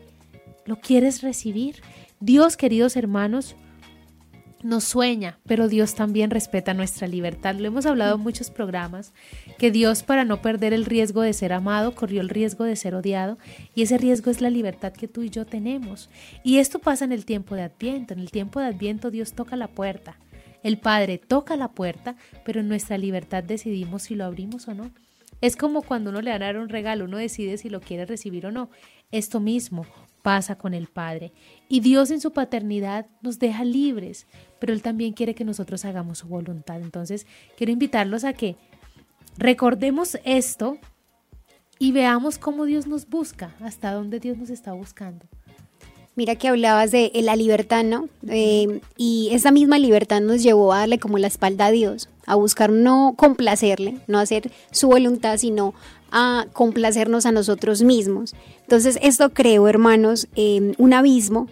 ¿Lo 0.66 0.82
quieres 0.82 1.22
recibir? 1.22 1.82
Dios, 2.20 2.58
queridos 2.58 2.98
hermanos, 2.98 3.56
nos 4.66 4.84
sueña, 4.84 5.38
pero 5.46 5.68
Dios 5.68 5.94
también 5.94 6.32
respeta 6.32 6.74
nuestra 6.74 7.08
libertad. 7.08 7.56
Lo 7.56 7.68
hemos 7.68 7.86
hablado 7.86 8.16
en 8.16 8.22
muchos 8.22 8.50
programas, 8.50 9.14
que 9.60 9.70
Dios 9.70 10.02
para 10.02 10.26
no 10.26 10.42
perder 10.42 10.74
el 10.74 10.86
riesgo 10.86 11.22
de 11.22 11.34
ser 11.34 11.54
amado, 11.54 11.94
corrió 11.94 12.20
el 12.20 12.30
riesgo 12.30 12.64
de 12.64 12.76
ser 12.76 12.96
odiado, 12.96 13.38
y 13.76 13.84
ese 13.84 14.00
riesgo 14.00 14.32
es 14.32 14.42
la 14.42 14.50
libertad 14.50 14.92
que 14.92 15.08
tú 15.08 15.22
y 15.22 15.30
yo 15.30 15.46
tenemos. 15.46 16.10
Y 16.44 16.58
esto 16.58 16.80
pasa 16.80 17.06
en 17.06 17.12
el 17.12 17.26
tiempo 17.26 17.56
de 17.56 17.62
Adviento. 17.62 18.16
En 18.16 18.20
el 18.20 18.32
tiempo 18.32 18.60
de 18.60 18.66
Adviento 18.66 19.12
Dios 19.12 19.34
toca 19.34 19.56
la 19.56 19.68
puerta. 19.68 20.18
El 20.64 20.80
Padre 20.80 21.20
toca 21.20 21.56
la 21.56 21.70
puerta, 21.70 22.16
pero 22.44 22.62
en 22.62 22.68
nuestra 22.68 22.98
libertad 22.98 23.44
decidimos 23.44 24.02
si 24.02 24.16
lo 24.16 24.26
abrimos 24.26 24.68
o 24.68 24.74
no. 24.74 24.90
Es 25.42 25.56
como 25.56 25.84
cuando 25.84 26.10
uno 26.10 26.22
le 26.22 26.38
dan 26.38 26.58
un 26.58 26.70
regalo, 26.70 27.06
uno 27.06 27.18
decide 27.18 27.60
si 27.60 27.70
lo 27.70 27.82
quiere 27.82 28.06
recibir 28.06 28.48
o 28.48 28.52
no. 28.52 28.72
Esto 29.12 29.40
mismo, 29.40 29.86
pasa 30.26 30.58
con 30.58 30.74
el 30.74 30.88
Padre. 30.88 31.34
Y 31.70 31.82
Dios 31.82 32.10
en 32.10 32.20
su 32.20 32.34
paternidad 32.34 33.06
nos 33.22 33.38
deja 33.38 33.64
libres, 33.64 34.26
pero 34.66 34.74
Él 34.74 34.82
también 34.82 35.14
quiere 35.14 35.36
que 35.36 35.46
nosotros 35.46 35.86
hagamos 35.86 36.18
su 36.18 36.28
voluntad. 36.28 36.82
Entonces, 36.82 37.28
quiero 37.56 37.72
invitarlos 37.72 38.24
a 38.24 38.34
que 38.34 38.56
recordemos 39.38 40.18
esto 40.24 40.80
y 41.78 41.92
veamos 41.92 42.40
cómo 42.40 42.66
Dios 42.66 42.88
nos 42.88 43.08
busca, 43.08 43.54
hasta 43.62 43.94
dónde 43.94 44.20
Dios 44.20 44.40
nos 44.40 44.50
está 44.50 44.74
buscando. 44.74 45.24
Mira 46.16 46.34
que 46.34 46.48
hablabas 46.48 46.90
de 46.90 47.12
la 47.14 47.36
libertad, 47.36 47.84
¿no? 47.84 48.10
Eh, 48.28 48.82
y 48.98 49.30
esa 49.34 49.52
misma 49.52 49.78
libertad 49.78 50.20
nos 50.20 50.42
llevó 50.42 50.74
a 50.74 50.80
darle 50.80 50.98
como 50.98 51.20
la 51.20 51.28
espalda 51.28 51.68
a 51.68 51.72
Dios, 51.72 52.10
a 52.26 52.34
buscar 52.34 52.72
no 52.72 53.14
complacerle, 53.16 54.00
no 54.08 54.18
hacer 54.18 54.52
su 54.72 54.88
voluntad, 54.88 55.38
sino 55.38 55.76
a 56.10 56.48
complacernos 56.54 57.28
a 57.28 57.32
nosotros 57.32 57.84
mismos. 57.84 58.34
Entonces 58.62 58.98
esto 59.04 59.30
creó, 59.30 59.68
hermanos, 59.68 60.28
eh, 60.36 60.74
un 60.80 60.94
abismo 60.96 61.50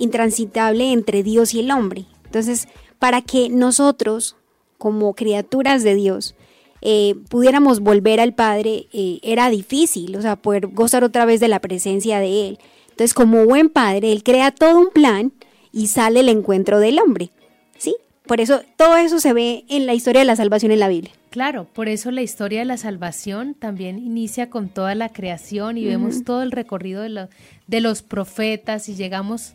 intransitable 0.00 0.92
entre 0.92 1.22
Dios 1.22 1.54
y 1.54 1.60
el 1.60 1.70
hombre. 1.70 2.06
Entonces, 2.28 2.68
para 2.98 3.22
que 3.22 3.48
nosotros, 3.48 4.36
como 4.76 5.14
criaturas 5.14 5.82
de 5.82 5.94
Dios, 5.94 6.34
eh, 6.82 7.16
pudiéramos 7.28 7.80
volver 7.80 8.20
al 8.20 8.34
Padre, 8.34 8.86
era 9.22 9.50
difícil, 9.50 10.14
o 10.14 10.22
sea, 10.22 10.36
poder 10.36 10.68
gozar 10.68 11.02
otra 11.02 11.24
vez 11.24 11.40
de 11.40 11.48
la 11.48 11.60
presencia 11.60 12.20
de 12.20 12.48
Él. 12.48 12.58
Entonces, 12.98 13.14
como 13.14 13.46
buen 13.46 13.68
padre, 13.68 14.10
él 14.10 14.24
crea 14.24 14.50
todo 14.50 14.76
un 14.76 14.90
plan 14.90 15.32
y 15.70 15.86
sale 15.86 16.18
el 16.18 16.28
encuentro 16.28 16.80
del 16.80 16.98
hombre. 16.98 17.30
¿Sí? 17.76 17.94
Por 18.26 18.40
eso 18.40 18.62
todo 18.76 18.96
eso 18.96 19.20
se 19.20 19.32
ve 19.32 19.64
en 19.68 19.86
la 19.86 19.94
historia 19.94 20.22
de 20.22 20.24
la 20.24 20.34
salvación 20.34 20.72
en 20.72 20.80
la 20.80 20.88
Biblia. 20.88 21.12
Claro, 21.30 21.68
por 21.72 21.88
eso 21.88 22.10
la 22.10 22.22
historia 22.22 22.58
de 22.58 22.64
la 22.64 22.76
salvación 22.76 23.54
también 23.54 24.00
inicia 24.00 24.50
con 24.50 24.68
toda 24.68 24.96
la 24.96 25.10
creación 25.10 25.78
y 25.78 25.84
vemos 25.84 26.24
todo 26.24 26.42
el 26.42 26.50
recorrido 26.50 27.02
de, 27.02 27.28
de 27.68 27.80
los 27.80 28.02
profetas 28.02 28.88
y 28.88 28.96
llegamos 28.96 29.54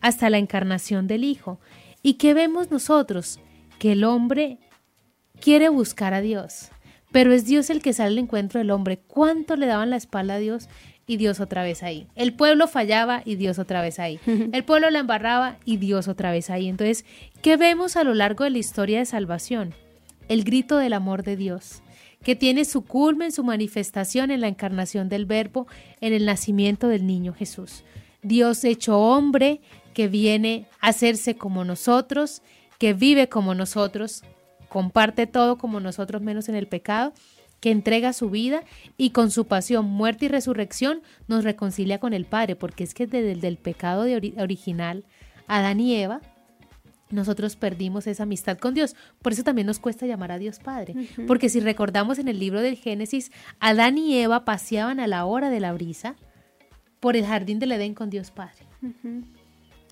hasta 0.00 0.30
la 0.30 0.38
encarnación 0.38 1.08
del 1.08 1.24
Hijo. 1.24 1.58
¿Y 2.06 2.14
qué 2.14 2.34
vemos 2.34 2.70
nosotros? 2.70 3.40
Que 3.78 3.92
el 3.92 4.04
hombre 4.04 4.58
quiere 5.40 5.70
buscar 5.70 6.12
a 6.12 6.20
Dios, 6.20 6.68
pero 7.10 7.32
es 7.32 7.46
Dios 7.46 7.70
el 7.70 7.80
que 7.80 7.94
sale 7.94 8.08
al 8.10 8.18
encuentro 8.18 8.58
del 8.58 8.70
hombre. 8.70 8.98
¿Cuánto 8.98 9.56
le 9.56 9.66
daban 9.66 9.88
la 9.88 9.96
espalda 9.96 10.34
a 10.34 10.38
Dios? 10.38 10.68
y 11.06 11.18
Dios 11.18 11.40
otra 11.40 11.62
vez 11.62 11.82
ahí. 11.82 12.06
El 12.14 12.34
pueblo 12.34 12.66
fallaba 12.66 13.22
y 13.24 13.36
Dios 13.36 13.58
otra 13.58 13.82
vez 13.82 13.98
ahí. 13.98 14.18
El 14.52 14.64
pueblo 14.64 14.88
la 14.88 15.00
embarraba 15.00 15.58
y 15.64 15.76
Dios 15.76 16.08
otra 16.08 16.30
vez 16.30 16.48
ahí. 16.48 16.66
Entonces, 16.66 17.04
¿qué 17.42 17.58
vemos 17.58 17.96
a 17.96 18.04
lo 18.04 18.14
largo 18.14 18.44
de 18.44 18.50
la 18.50 18.58
historia 18.58 19.00
de 19.00 19.04
salvación? 19.04 19.74
El 20.28 20.44
grito 20.44 20.78
del 20.78 20.94
amor 20.94 21.22
de 21.22 21.36
Dios, 21.36 21.82
que 22.22 22.36
tiene 22.36 22.64
su 22.64 22.86
culmen, 22.86 23.32
su 23.32 23.44
manifestación 23.44 24.30
en 24.30 24.40
la 24.40 24.48
encarnación 24.48 25.10
del 25.10 25.26
Verbo, 25.26 25.66
en 26.00 26.14
el 26.14 26.24
nacimiento 26.24 26.88
del 26.88 27.06
niño 27.06 27.34
Jesús. 27.34 27.84
Dios 28.24 28.64
hecho 28.64 28.98
hombre, 28.98 29.60
que 29.92 30.08
viene 30.08 30.66
a 30.80 30.88
hacerse 30.88 31.36
como 31.36 31.64
nosotros, 31.64 32.42
que 32.78 32.92
vive 32.92 33.28
como 33.28 33.54
nosotros, 33.54 34.24
comparte 34.68 35.28
todo 35.28 35.56
como 35.56 35.78
nosotros 35.78 36.20
menos 36.20 36.48
en 36.48 36.56
el 36.56 36.66
pecado 36.66 37.12
que 37.64 37.70
entrega 37.70 38.12
su 38.12 38.28
vida 38.28 38.62
y 38.98 39.10
con 39.10 39.30
su 39.30 39.46
pasión, 39.46 39.86
muerte 39.86 40.26
y 40.26 40.28
resurrección 40.28 41.00
nos 41.28 41.44
reconcilia 41.44 41.98
con 41.98 42.12
el 42.12 42.26
Padre, 42.26 42.56
porque 42.56 42.84
es 42.84 42.92
que 42.92 43.06
desde 43.06 43.48
el 43.48 43.56
pecado 43.56 44.02
de 44.02 44.34
original, 44.36 45.06
Adán 45.46 45.80
y 45.80 45.94
Eva, 45.94 46.20
nosotros 47.08 47.56
perdimos 47.56 48.06
esa 48.06 48.24
amistad 48.24 48.58
con 48.58 48.74
Dios. 48.74 48.96
Por 49.22 49.32
eso 49.32 49.44
también 49.44 49.66
nos 49.66 49.78
cuesta 49.78 50.04
llamar 50.04 50.30
a 50.30 50.38
Dios 50.38 50.58
Padre. 50.58 50.94
Porque 51.26 51.48
si 51.48 51.60
recordamos 51.60 52.18
en 52.18 52.28
el 52.28 52.38
libro 52.38 52.60
del 52.60 52.76
Génesis, 52.76 53.32
Adán 53.60 53.96
y 53.96 54.18
Eva 54.18 54.44
paseaban 54.44 55.00
a 55.00 55.06
la 55.06 55.24
hora 55.24 55.48
de 55.48 55.60
la 55.60 55.72
brisa 55.72 56.16
por 57.04 57.18
el 57.18 57.26
jardín 57.26 57.58
del 57.58 57.72
Edén 57.72 57.92
con 57.92 58.08
Dios 58.08 58.30
Padre. 58.30 58.64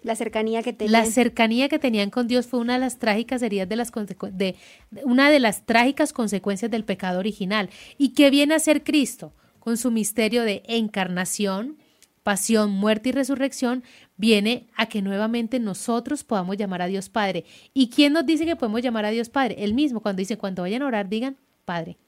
La 0.02 0.16
cercanía 0.16 0.62
que 0.62 0.72
tenían. 0.72 0.92
La 0.92 1.04
cercanía 1.04 1.68
que 1.68 1.78
tenían 1.78 2.08
con 2.08 2.26
Dios 2.26 2.46
fue 2.46 2.58
una 2.58 2.72
de 2.72 2.78
las 2.78 2.98
trágicas 2.98 3.42
heridas 3.42 3.68
de 3.68 3.76
las 3.76 3.92
de, 3.92 4.56
una 5.04 5.30
de 5.30 5.38
las 5.38 5.66
trágicas 5.66 6.14
consecuencias 6.14 6.70
del 6.70 6.86
pecado 6.86 7.18
original. 7.18 7.68
¿Y 7.98 8.14
qué 8.14 8.30
viene 8.30 8.54
a 8.54 8.58
ser 8.58 8.82
Cristo? 8.82 9.34
Con 9.58 9.76
su 9.76 9.90
misterio 9.90 10.42
de 10.42 10.62
encarnación, 10.64 11.76
pasión, 12.22 12.70
muerte 12.70 13.10
y 13.10 13.12
resurrección, 13.12 13.84
viene 14.16 14.68
a 14.74 14.86
que 14.86 15.02
nuevamente 15.02 15.60
nosotros 15.60 16.24
podamos 16.24 16.56
llamar 16.56 16.80
a 16.80 16.86
Dios 16.86 17.10
Padre. 17.10 17.44
¿Y 17.74 17.90
quién 17.90 18.14
nos 18.14 18.24
dice 18.24 18.46
que 18.46 18.56
podemos 18.56 18.80
llamar 18.80 19.04
a 19.04 19.10
Dios 19.10 19.28
Padre? 19.28 19.56
Él 19.58 19.74
mismo, 19.74 20.00
cuando 20.00 20.20
dice, 20.20 20.38
cuando 20.38 20.62
vayan 20.62 20.80
a 20.80 20.86
orar, 20.86 21.10
digan 21.10 21.36
Padre. 21.66 21.98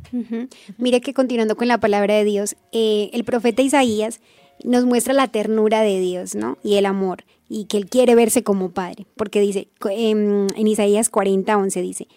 Mire 0.79 1.03
que 1.03 1.13
continuando 1.13 1.57
con 1.59 1.69
la 1.69 1.79
palabra 1.79 2.15
de 2.15 2.25
Dios, 2.25 2.57
eh, 2.73 3.11
el 3.13 3.25
profeta 3.25 3.61
Isaías 3.61 4.23
nos 4.65 4.85
muestra 4.85 5.15
la 5.15 5.29
ternura 5.29 5.83
de 5.83 6.01
Dios, 6.01 6.35
¿no? 6.35 6.59
Y 6.63 6.75
el 6.77 6.87
amor 6.87 7.25
y 7.49 7.67
que 7.67 7.77
él 7.77 7.87
quiere 7.87 8.15
verse 8.15 8.43
como 8.43 8.71
padre, 8.71 9.07
porque 9.17 9.41
dice, 9.41 9.69
en, 9.89 10.49
Isaías 10.57 11.11
40, 11.11 11.57
11 11.57 11.83
dice, 11.83 12.09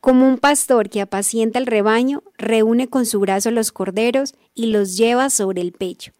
como 0.00 0.28
un 0.28 0.38
pastor 0.38 0.90
que 0.90 1.00
apacienta 1.00 1.58
el 1.58 1.66
rebaño, 1.66 2.22
reúne 2.36 2.88
con 2.88 3.06
su 3.06 3.20
brazo 3.20 3.50
los 3.50 3.72
corderos 3.72 4.34
y 4.54 4.66
los 4.66 4.96
lleva 4.96 5.30
sobre 5.30 5.62
el 5.62 5.72
pecho. 5.72 6.12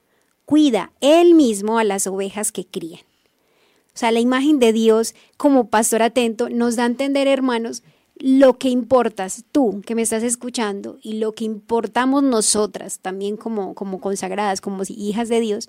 Cuida 0.46 0.90
él 1.00 1.34
mismo 1.34 1.78
a 1.78 1.84
las 1.84 2.06
ovejas 2.06 2.50
que 2.50 2.66
crían. 2.66 3.00
O 3.94 3.96
sea, 3.96 4.10
la 4.10 4.20
imagen 4.20 4.58
de 4.58 4.72
Dios 4.72 5.14
como 5.36 5.68
pastor 5.68 6.02
atento 6.02 6.48
nos 6.48 6.76
da 6.76 6.84
a 6.84 6.86
entender, 6.86 7.28
hermanos, 7.28 7.82
lo 8.16 8.59
que 8.59 8.68
importas 8.68 9.44
tú 9.50 9.83
que 9.85 9.94
me 9.94 10.03
estás 10.03 10.22
escuchando 10.22 10.98
y 11.03 11.14
lo 11.14 11.33
que 11.33 11.44
importamos 11.44 12.22
nosotras 12.22 13.00
también 13.00 13.37
como, 13.37 13.74
como 13.74 14.00
consagradas, 14.00 14.61
como 14.61 14.83
hijas 14.88 15.29
de 15.29 15.40
Dios, 15.40 15.68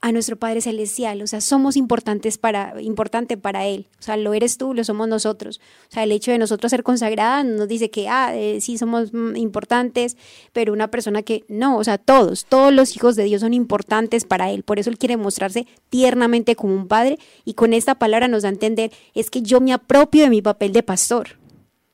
a 0.00 0.12
nuestro 0.12 0.36
Padre 0.36 0.60
Celestial, 0.60 1.22
o 1.22 1.26
sea, 1.26 1.40
somos 1.40 1.76
importantes 1.76 2.36
para, 2.36 2.80
importante 2.82 3.36
para 3.36 3.66
Él, 3.66 3.88
o 3.98 4.02
sea, 4.02 4.16
lo 4.16 4.34
eres 4.34 4.58
tú, 4.58 4.74
lo 4.74 4.84
somos 4.84 5.08
nosotros, 5.08 5.60
o 5.88 5.92
sea, 5.92 6.02
el 6.02 6.12
hecho 6.12 6.30
de 6.30 6.38
nosotros 6.38 6.70
ser 6.70 6.82
consagradas 6.82 7.44
nos 7.44 7.68
dice 7.68 7.90
que, 7.90 8.08
ah, 8.08 8.34
eh, 8.34 8.60
sí 8.60 8.76
somos 8.76 9.12
mm, 9.12 9.36
importantes, 9.36 10.16
pero 10.52 10.72
una 10.72 10.90
persona 10.90 11.22
que 11.22 11.44
no, 11.48 11.78
o 11.78 11.84
sea, 11.84 11.98
todos, 11.98 12.44
todos 12.44 12.72
los 12.72 12.96
hijos 12.96 13.16
de 13.16 13.24
Dios 13.24 13.40
son 13.40 13.54
importantes 13.54 14.24
para 14.24 14.50
Él, 14.50 14.62
por 14.62 14.78
eso 14.78 14.90
Él 14.90 14.98
quiere 14.98 15.16
mostrarse 15.16 15.66
tiernamente 15.90 16.56
como 16.56 16.74
un 16.74 16.88
Padre 16.88 17.18
y 17.44 17.54
con 17.54 17.72
esta 17.72 17.94
palabra 17.94 18.28
nos 18.28 18.42
da 18.42 18.48
a 18.48 18.52
entender, 18.52 18.92
es 19.14 19.30
que 19.30 19.42
yo 19.42 19.60
me 19.60 19.72
apropio 19.72 20.24
de 20.24 20.30
mi 20.30 20.42
papel 20.42 20.72
de 20.72 20.82
pastor, 20.82 21.38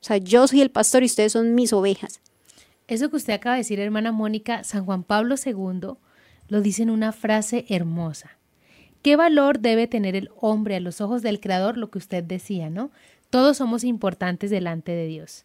o 0.00 0.04
sea, 0.04 0.16
yo 0.16 0.46
soy 0.46 0.62
el 0.62 0.70
pastor 0.70 1.02
y 1.02 1.06
ustedes 1.06 1.32
son 1.32 1.54
mis 1.54 1.72
ovejas. 1.72 2.20
Eso 2.88 3.10
que 3.10 3.16
usted 3.16 3.34
acaba 3.34 3.56
de 3.56 3.60
decir, 3.60 3.78
hermana 3.80 4.12
Mónica, 4.12 4.64
San 4.64 4.84
Juan 4.84 5.04
Pablo 5.04 5.34
II, 5.44 5.92
lo 6.48 6.60
dice 6.60 6.82
en 6.82 6.90
una 6.90 7.12
frase 7.12 7.66
hermosa. 7.68 8.38
¿Qué 9.02 9.16
valor 9.16 9.60
debe 9.60 9.86
tener 9.86 10.16
el 10.16 10.30
hombre 10.40 10.76
a 10.76 10.80
los 10.80 11.00
ojos 11.00 11.22
del 11.22 11.40
Creador? 11.40 11.76
Lo 11.76 11.90
que 11.90 11.98
usted 11.98 12.24
decía, 12.24 12.70
¿no? 12.70 12.90
Todos 13.30 13.58
somos 13.58 13.84
importantes 13.84 14.50
delante 14.50 14.92
de 14.92 15.06
Dios. 15.06 15.44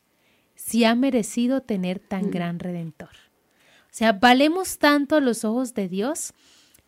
Si 0.55 0.85
ha 0.85 0.95
merecido 0.95 1.61
tener 1.61 1.99
tan 1.99 2.27
mm. 2.27 2.31
gran 2.31 2.59
redentor. 2.59 3.09
O 3.09 3.97
sea, 3.97 4.13
valemos 4.13 4.77
tanto 4.77 5.15
a 5.15 5.21
los 5.21 5.45
ojos 5.45 5.73
de 5.73 5.87
Dios 5.87 6.33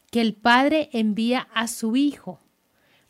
que 0.09 0.21
el 0.21 0.33
Padre 0.33 0.89
envía 0.91 1.47
a 1.53 1.67
su 1.67 1.95
Hijo 1.95 2.39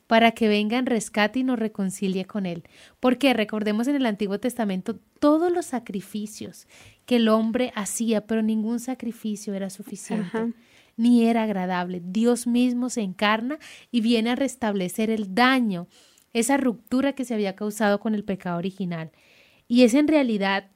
para 0.08 0.32
que 0.32 0.48
venga 0.48 0.78
en 0.78 0.86
rescate 0.86 1.40
y 1.40 1.44
nos 1.44 1.60
reconcilie 1.60 2.26
con 2.26 2.46
Él. 2.46 2.64
Porque 3.00 3.34
recordemos 3.34 3.88
en 3.88 3.96
el 3.98 4.06
Antiguo 4.06 4.40
Testamento 4.40 4.98
todos 5.20 5.52
los 5.52 5.66
sacrificios 5.66 6.68
que 7.06 7.18
el 7.18 7.28
hombre 7.28 7.72
hacía, 7.76 8.26
pero 8.26 8.42
ningún 8.42 8.80
sacrificio 8.80 9.54
era 9.54 9.70
suficiente 9.70 10.54
ni 10.98 11.26
era 11.28 11.44
agradable. 11.44 12.02
Dios 12.04 12.48
mismo 12.48 12.90
se 12.90 13.02
encarna 13.02 13.60
y 13.92 14.02
viene 14.02 14.32
a 14.32 14.36
restablecer 14.36 15.10
el 15.10 15.36
daño, 15.36 15.88
esa 16.34 16.58
ruptura 16.58 17.14
que 17.14 17.24
se 17.24 17.34
había 17.34 17.56
causado 17.56 18.00
con 18.00 18.16
el 18.16 18.24
pecado 18.24 18.58
original. 18.58 19.12
Y 19.68 19.84
es 19.84 19.94
en 19.94 20.08
realidad 20.08 20.70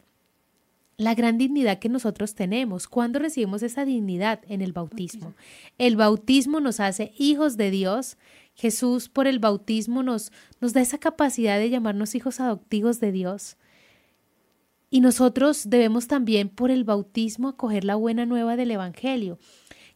la 0.97 1.15
gran 1.15 1.37
dignidad 1.37 1.79
que 1.79 1.89
nosotros 1.89 2.35
tenemos. 2.35 2.87
cuando 2.87 3.19
recibimos 3.19 3.63
esa 3.63 3.85
dignidad? 3.85 4.41
En 4.47 4.61
el 4.61 4.71
bautismo. 4.71 5.33
El 5.77 5.95
bautismo 5.95 6.59
nos 6.59 6.79
hace 6.79 7.11
hijos 7.17 7.57
de 7.57 7.71
Dios. 7.71 8.17
Jesús 8.53 9.09
por 9.09 9.27
el 9.27 9.39
bautismo 9.39 10.03
nos, 10.03 10.31
nos 10.59 10.73
da 10.73 10.81
esa 10.81 10.97
capacidad 10.97 11.57
de 11.57 11.69
llamarnos 11.69 12.15
hijos 12.15 12.39
adoptivos 12.39 12.99
de 12.99 13.11
Dios. 13.11 13.57
Y 14.89 14.99
nosotros 14.99 15.69
debemos 15.69 16.07
también 16.07 16.49
por 16.49 16.69
el 16.69 16.83
bautismo 16.83 17.47
acoger 17.47 17.85
la 17.85 17.95
buena 17.95 18.25
nueva 18.25 18.57
del 18.57 18.71
Evangelio. 18.71 19.39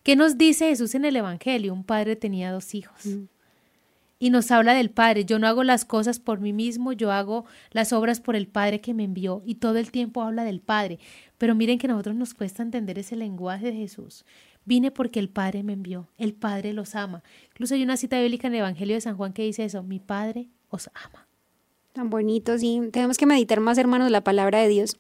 ¿Qué 0.03 0.15
nos 0.15 0.37
dice 0.37 0.69
Jesús 0.69 0.95
en 0.95 1.03
el 1.03 1.15
Evangelio? 1.15 1.73
Un 1.73 1.83
padre 1.83 2.15
tenía 2.15 2.51
dos 2.51 2.73
hijos. 2.75 3.05
Mm. 3.05 3.25
Y 4.17 4.29
nos 4.29 4.49
habla 4.51 4.73
del 4.73 4.91
Padre. 4.91 5.25
Yo 5.25 5.39
no 5.39 5.47
hago 5.47 5.63
las 5.63 5.83
cosas 5.83 6.19
por 6.19 6.39
mí 6.39 6.53
mismo, 6.53 6.93
yo 6.93 7.11
hago 7.11 7.45
las 7.71 7.91
obras 7.91 8.21
por 8.21 8.35
el 8.35 8.47
Padre 8.47 8.79
que 8.79 8.93
me 8.93 9.03
envió. 9.03 9.43
Y 9.45 9.55
todo 9.55 9.77
el 9.77 9.91
tiempo 9.91 10.21
habla 10.21 10.45
del 10.45 10.61
Padre. 10.61 10.99
Pero 11.37 11.53
miren 11.53 11.77
que 11.77 11.87
a 11.87 11.89
nosotros 11.89 12.15
nos 12.15 12.33
cuesta 12.33 12.63
entender 12.63 12.97
ese 12.97 13.17
lenguaje 13.17 13.67
de 13.71 13.77
Jesús. 13.77 14.25
Vine 14.65 14.91
porque 14.91 15.19
el 15.19 15.30
Padre 15.30 15.63
me 15.63 15.73
envió. 15.73 16.08
El 16.17 16.34
Padre 16.34 16.73
los 16.73 16.95
ama. 16.95 17.23
Incluso 17.51 17.75
hay 17.75 17.84
una 17.84 17.97
cita 17.97 18.19
bíblica 18.19 18.47
en 18.47 18.56
el 18.56 18.60
Evangelio 18.62 18.95
de 18.95 19.01
San 19.01 19.15
Juan 19.15 19.32
que 19.32 19.43
dice 19.43 19.63
eso. 19.63 19.84
Mi 19.84 19.99
Padre 19.99 20.47
os 20.69 20.89
ama. 20.93 21.28
Tan 21.93 22.10
bonito, 22.10 22.58
sí. 22.58 22.82
Tenemos 22.91 23.17
que 23.17 23.25
meditar 23.28 23.60
más, 23.60 23.78
hermanos, 23.78 24.12
la 24.12 24.21
palabra 24.21 24.60
de 24.60 24.67
Dios. 24.67 24.97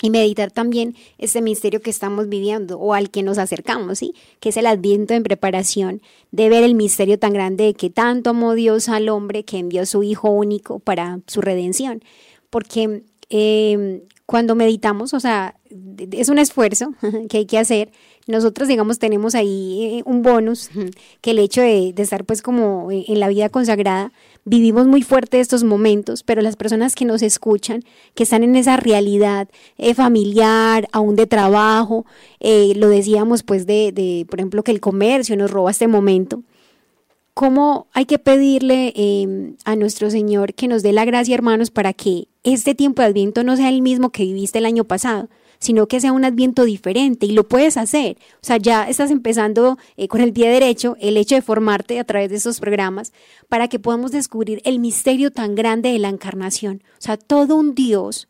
y 0.00 0.10
meditar 0.10 0.52
también 0.52 0.94
este 1.18 1.42
misterio 1.42 1.80
que 1.80 1.90
estamos 1.90 2.28
viviendo 2.28 2.78
o 2.78 2.94
al 2.94 3.10
que 3.10 3.24
nos 3.24 3.36
acercamos, 3.36 3.98
¿sí? 3.98 4.14
Que 4.38 4.50
es 4.50 4.56
el 4.56 4.66
adviento 4.66 5.12
en 5.14 5.24
preparación 5.24 6.02
de 6.30 6.48
ver 6.48 6.62
el 6.62 6.76
misterio 6.76 7.18
tan 7.18 7.32
grande 7.32 7.64
de 7.64 7.74
que 7.74 7.90
tanto 7.90 8.30
amó 8.30 8.54
Dios 8.54 8.88
al 8.88 9.08
hombre 9.08 9.42
que 9.42 9.58
envió 9.58 9.82
a 9.82 9.86
su 9.86 10.04
Hijo 10.04 10.30
único 10.30 10.78
para 10.78 11.18
su 11.26 11.40
redención. 11.40 12.04
Porque 12.48 13.02
eh, 13.28 14.04
cuando 14.28 14.54
meditamos, 14.54 15.14
o 15.14 15.20
sea, 15.20 15.54
es 16.12 16.28
un 16.28 16.38
esfuerzo 16.38 16.92
que 17.30 17.38
hay 17.38 17.46
que 17.46 17.56
hacer. 17.56 17.90
Nosotros, 18.26 18.68
digamos, 18.68 18.98
tenemos 18.98 19.34
ahí 19.34 20.00
eh, 20.00 20.02
un 20.04 20.20
bonus, 20.20 20.68
que 21.22 21.30
el 21.30 21.38
hecho 21.38 21.62
de, 21.62 21.94
estar 21.96 22.26
pues 22.26 22.42
como 22.42 22.90
en 22.90 23.20
la 23.20 23.28
vida 23.28 23.48
consagrada, 23.48 24.12
vivimos 24.44 24.86
muy 24.86 25.00
fuerte 25.00 25.40
estos 25.40 25.64
momentos, 25.64 26.24
pero 26.24 26.42
las 26.42 26.56
personas 26.56 26.94
que 26.94 27.06
nos 27.06 27.22
escuchan, 27.22 27.84
que 28.14 28.24
están 28.24 28.42
en 28.44 28.54
esa 28.54 28.76
realidad 28.76 29.48
eh, 29.78 29.94
familiar, 29.94 30.88
aún 30.92 31.16
de 31.16 31.26
trabajo, 31.26 32.04
eh, 32.38 32.74
lo 32.76 32.90
decíamos 32.90 33.42
pues 33.44 33.64
de, 33.64 33.92
de, 33.92 34.26
por 34.28 34.40
ejemplo, 34.40 34.62
que 34.62 34.72
el 34.72 34.80
comercio 34.80 35.38
nos 35.38 35.50
roba 35.50 35.70
este 35.70 35.88
momento, 35.88 36.42
¿cómo 37.38 37.86
hay 37.92 38.04
que 38.04 38.18
pedirle 38.18 38.92
em, 38.96 39.54
a 39.64 39.76
nuestro 39.76 40.10
Señor 40.10 40.54
que 40.54 40.66
nos 40.66 40.82
dé 40.82 40.92
la 40.92 41.04
gracia, 41.04 41.36
hermanos, 41.36 41.70
para 41.70 41.92
que 41.92 42.26
este 42.42 42.74
tiempo 42.74 43.00
de 43.00 43.06
Adviento 43.06 43.44
no 43.44 43.56
sea 43.56 43.68
el 43.68 43.80
mismo 43.80 44.10
que 44.10 44.24
viviste 44.24 44.58
el 44.58 44.66
año 44.66 44.82
pasado? 44.82 45.28
sino 45.60 45.88
que 45.88 46.00
sea 46.00 46.12
un 46.12 46.24
adviento 46.24 46.64
diferente 46.64 47.26
y 47.26 47.32
lo 47.32 47.48
puedes 47.48 47.76
hacer. 47.76 48.16
O 48.34 48.46
sea, 48.46 48.58
ya 48.58 48.88
estás 48.88 49.10
empezando 49.10 49.76
eh, 49.96 50.06
con 50.06 50.20
el 50.20 50.32
pie 50.32 50.48
derecho 50.48 50.96
el 51.00 51.16
hecho 51.16 51.34
de 51.34 51.42
formarte 51.42 51.98
a 51.98 52.04
través 52.04 52.30
de 52.30 52.36
estos 52.36 52.60
programas 52.60 53.12
para 53.48 53.66
que 53.66 53.80
podamos 53.80 54.12
descubrir 54.12 54.60
el 54.64 54.78
misterio 54.78 55.32
tan 55.32 55.56
grande 55.56 55.90
de 55.90 55.98
la 55.98 56.10
encarnación. 56.10 56.84
O 56.92 57.00
sea, 57.00 57.16
todo 57.16 57.56
un 57.56 57.74
Dios 57.74 58.28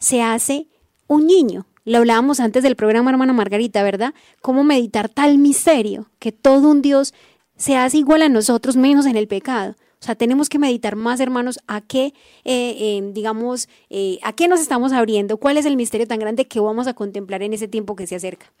se 0.00 0.20
hace 0.20 0.66
un 1.06 1.28
niño. 1.28 1.68
Lo 1.84 1.98
hablábamos 1.98 2.40
antes 2.40 2.64
del 2.64 2.74
programa, 2.74 3.12
hermana 3.12 3.32
Margarita, 3.32 3.84
¿verdad? 3.84 4.12
Cómo 4.40 4.64
meditar 4.64 5.08
tal 5.08 5.38
misterio, 5.38 6.10
que 6.18 6.32
todo 6.32 6.70
un 6.72 6.82
Dios 6.82 7.14
se 7.56 7.76
hace 7.76 7.98
igual 7.98 8.22
a 8.22 8.28
nosotros, 8.28 8.76
menos 8.76 9.06
en 9.06 9.16
el 9.16 9.28
pecado. 9.28 9.76
O 10.04 10.06
sea, 10.06 10.16
tenemos 10.16 10.50
que 10.50 10.58
meditar 10.58 10.96
más, 10.96 11.18
hermanos, 11.18 11.60
a 11.66 11.80
qué, 11.80 12.12
eh, 12.44 12.76
eh, 12.78 13.10
digamos, 13.14 13.70
eh, 13.88 14.18
a 14.22 14.34
qué 14.34 14.48
nos 14.48 14.60
estamos 14.60 14.92
abriendo, 14.92 15.38
cuál 15.38 15.56
es 15.56 15.64
el 15.64 15.76
misterio 15.76 16.06
tan 16.06 16.18
grande 16.18 16.46
que 16.46 16.60
vamos 16.60 16.86
a 16.86 16.92
contemplar 16.92 17.42
en 17.42 17.54
ese 17.54 17.68
tiempo 17.68 17.96
que 17.96 18.06
se 18.06 18.16
acerca. 18.16 18.52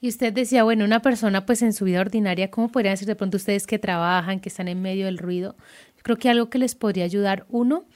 Y 0.00 0.08
usted 0.08 0.32
decía, 0.32 0.62
bueno, 0.62 0.84
una 0.84 1.02
persona 1.02 1.46
pues 1.46 1.62
en 1.62 1.72
su 1.72 1.84
vida 1.84 2.00
ordinaria, 2.00 2.48
¿cómo 2.50 2.68
podrían 2.68 2.96
ser 2.96 3.08
de 3.08 3.16
pronto 3.16 3.38
ustedes 3.38 3.66
que 3.66 3.80
trabajan, 3.80 4.38
que 4.38 4.50
están 4.50 4.68
en 4.68 4.82
medio 4.82 5.06
del 5.06 5.18
ruido? 5.18 5.56
Creo 6.04 6.16
que 6.16 6.28
algo 6.28 6.48
que 6.48 6.58
les 6.58 6.76
podría 6.76 7.04
ayudar, 7.04 7.44
uno, 7.48 7.86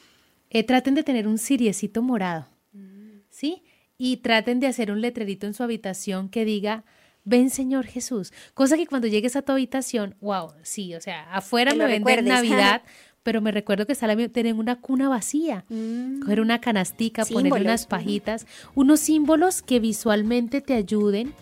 traten 0.66 0.96
de 0.96 1.04
tener 1.04 1.28
un 1.28 1.38
siriecito 1.38 2.02
morado, 2.02 2.48
¿sí? 3.28 3.62
Y 3.96 4.16
traten 4.18 4.58
de 4.58 4.66
hacer 4.66 4.90
un 4.90 5.02
letrerito 5.02 5.46
en 5.46 5.54
su 5.54 5.62
habitación 5.62 6.30
que 6.30 6.44
diga, 6.44 6.84
ven 7.28 7.50
Señor 7.50 7.86
Jesús. 7.86 8.32
Cosa 8.54 8.76
que 8.76 8.86
cuando 8.86 9.06
llegues 9.06 9.36
a 9.36 9.42
tu 9.42 9.52
habitación, 9.52 10.16
wow, 10.20 10.52
sí, 10.62 10.94
o 10.94 11.00
sea, 11.00 11.32
afuera 11.32 11.74
me 11.74 11.86
venden 11.86 12.24
Navidad, 12.24 12.82
pero 13.22 13.40
me 13.40 13.52
recuerdo 13.52 13.86
que 13.86 13.92
está 13.92 14.06
la, 14.06 14.28
tener 14.28 14.54
una 14.54 14.80
cuna 14.80 15.08
vacía, 15.08 15.64
mm. 15.68 16.20
coger 16.20 16.40
una 16.40 16.60
canastica, 16.60 17.24
ponerle 17.26 17.60
unas 17.60 17.86
pajitas, 17.86 18.46
unos 18.74 19.00
símbolos 19.00 19.62
que 19.62 19.80
visualmente 19.80 20.60
te 20.60 20.74
ayuden 20.74 21.34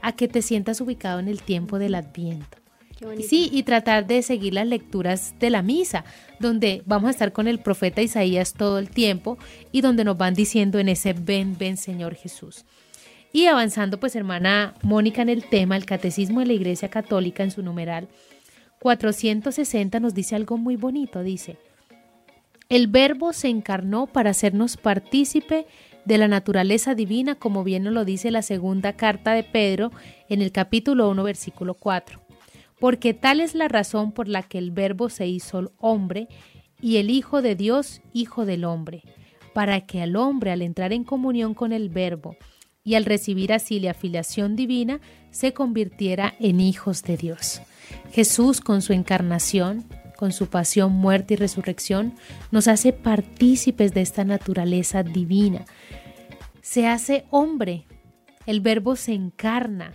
a 0.00 0.12
que 0.12 0.28
te 0.28 0.42
sientas 0.42 0.80
ubicado 0.80 1.20
en 1.20 1.28
el 1.28 1.42
tiempo 1.42 1.78
del 1.78 1.94
Adviento. 1.94 2.58
Sí, 3.28 3.50
y 3.52 3.64
tratar 3.64 4.06
de 4.06 4.22
seguir 4.22 4.54
las 4.54 4.66
lecturas 4.66 5.34
de 5.38 5.50
la 5.50 5.62
misa, 5.62 6.04
donde 6.38 6.82
vamos 6.86 7.08
a 7.08 7.10
estar 7.10 7.32
con 7.32 7.48
el 7.48 7.58
profeta 7.58 8.00
Isaías 8.00 8.54
todo 8.54 8.78
el 8.78 8.88
tiempo 8.88 9.36
y 9.72 9.80
donde 9.80 10.04
nos 10.04 10.16
van 10.16 10.32
diciendo 10.32 10.78
en 10.78 10.88
ese 10.88 11.12
ven, 11.12 11.58
ven 11.58 11.76
Señor 11.76 12.14
Jesús. 12.14 12.64
Y 13.34 13.46
avanzando, 13.46 13.98
pues 13.98 14.14
hermana 14.14 14.74
Mónica 14.82 15.20
en 15.20 15.28
el 15.28 15.42
tema, 15.42 15.76
el 15.76 15.86
Catecismo 15.86 16.38
de 16.38 16.46
la 16.46 16.52
Iglesia 16.52 16.88
Católica 16.88 17.42
en 17.42 17.50
su 17.50 17.64
numeral 17.64 18.06
460 18.78 19.98
nos 19.98 20.14
dice 20.14 20.36
algo 20.36 20.56
muy 20.56 20.76
bonito, 20.76 21.20
dice, 21.24 21.58
el 22.68 22.86
verbo 22.86 23.32
se 23.32 23.48
encarnó 23.48 24.06
para 24.06 24.30
hacernos 24.30 24.76
partícipe 24.76 25.66
de 26.04 26.16
la 26.16 26.28
naturaleza 26.28 26.94
divina, 26.94 27.34
como 27.34 27.64
bien 27.64 27.82
nos 27.82 27.92
lo 27.92 28.04
dice 28.04 28.30
la 28.30 28.42
segunda 28.42 28.92
carta 28.92 29.32
de 29.32 29.42
Pedro 29.42 29.90
en 30.28 30.40
el 30.40 30.52
capítulo 30.52 31.10
1, 31.10 31.24
versículo 31.24 31.74
4. 31.74 32.20
Porque 32.78 33.14
tal 33.14 33.40
es 33.40 33.56
la 33.56 33.66
razón 33.66 34.12
por 34.12 34.28
la 34.28 34.44
que 34.44 34.58
el 34.58 34.70
verbo 34.70 35.08
se 35.08 35.26
hizo 35.26 35.72
hombre 35.78 36.28
y 36.80 36.98
el 36.98 37.10
Hijo 37.10 37.42
de 37.42 37.56
Dios, 37.56 38.00
Hijo 38.12 38.46
del 38.46 38.64
hombre, 38.64 39.02
para 39.54 39.80
que 39.80 40.02
al 40.02 40.14
hombre, 40.14 40.52
al 40.52 40.62
entrar 40.62 40.92
en 40.92 41.02
comunión 41.02 41.54
con 41.54 41.72
el 41.72 41.88
verbo, 41.88 42.36
y 42.84 42.94
al 42.94 43.06
recibir 43.06 43.52
así 43.52 43.80
la 43.80 43.92
afiliación 43.92 44.56
divina, 44.56 45.00
se 45.30 45.54
convirtiera 45.54 46.34
en 46.38 46.60
hijos 46.60 47.02
de 47.02 47.16
Dios. 47.16 47.62
Jesús, 48.12 48.60
con 48.60 48.82
su 48.82 48.92
encarnación, 48.92 49.84
con 50.16 50.32
su 50.32 50.48
pasión, 50.48 50.92
muerte 50.92 51.34
y 51.34 51.36
resurrección, 51.38 52.14
nos 52.50 52.68
hace 52.68 52.92
partícipes 52.92 53.94
de 53.94 54.02
esta 54.02 54.24
naturaleza 54.24 55.02
divina. 55.02 55.64
Se 56.60 56.86
hace 56.86 57.24
hombre, 57.30 57.86
el 58.46 58.60
verbo 58.60 58.96
se 58.96 59.14
encarna 59.14 59.92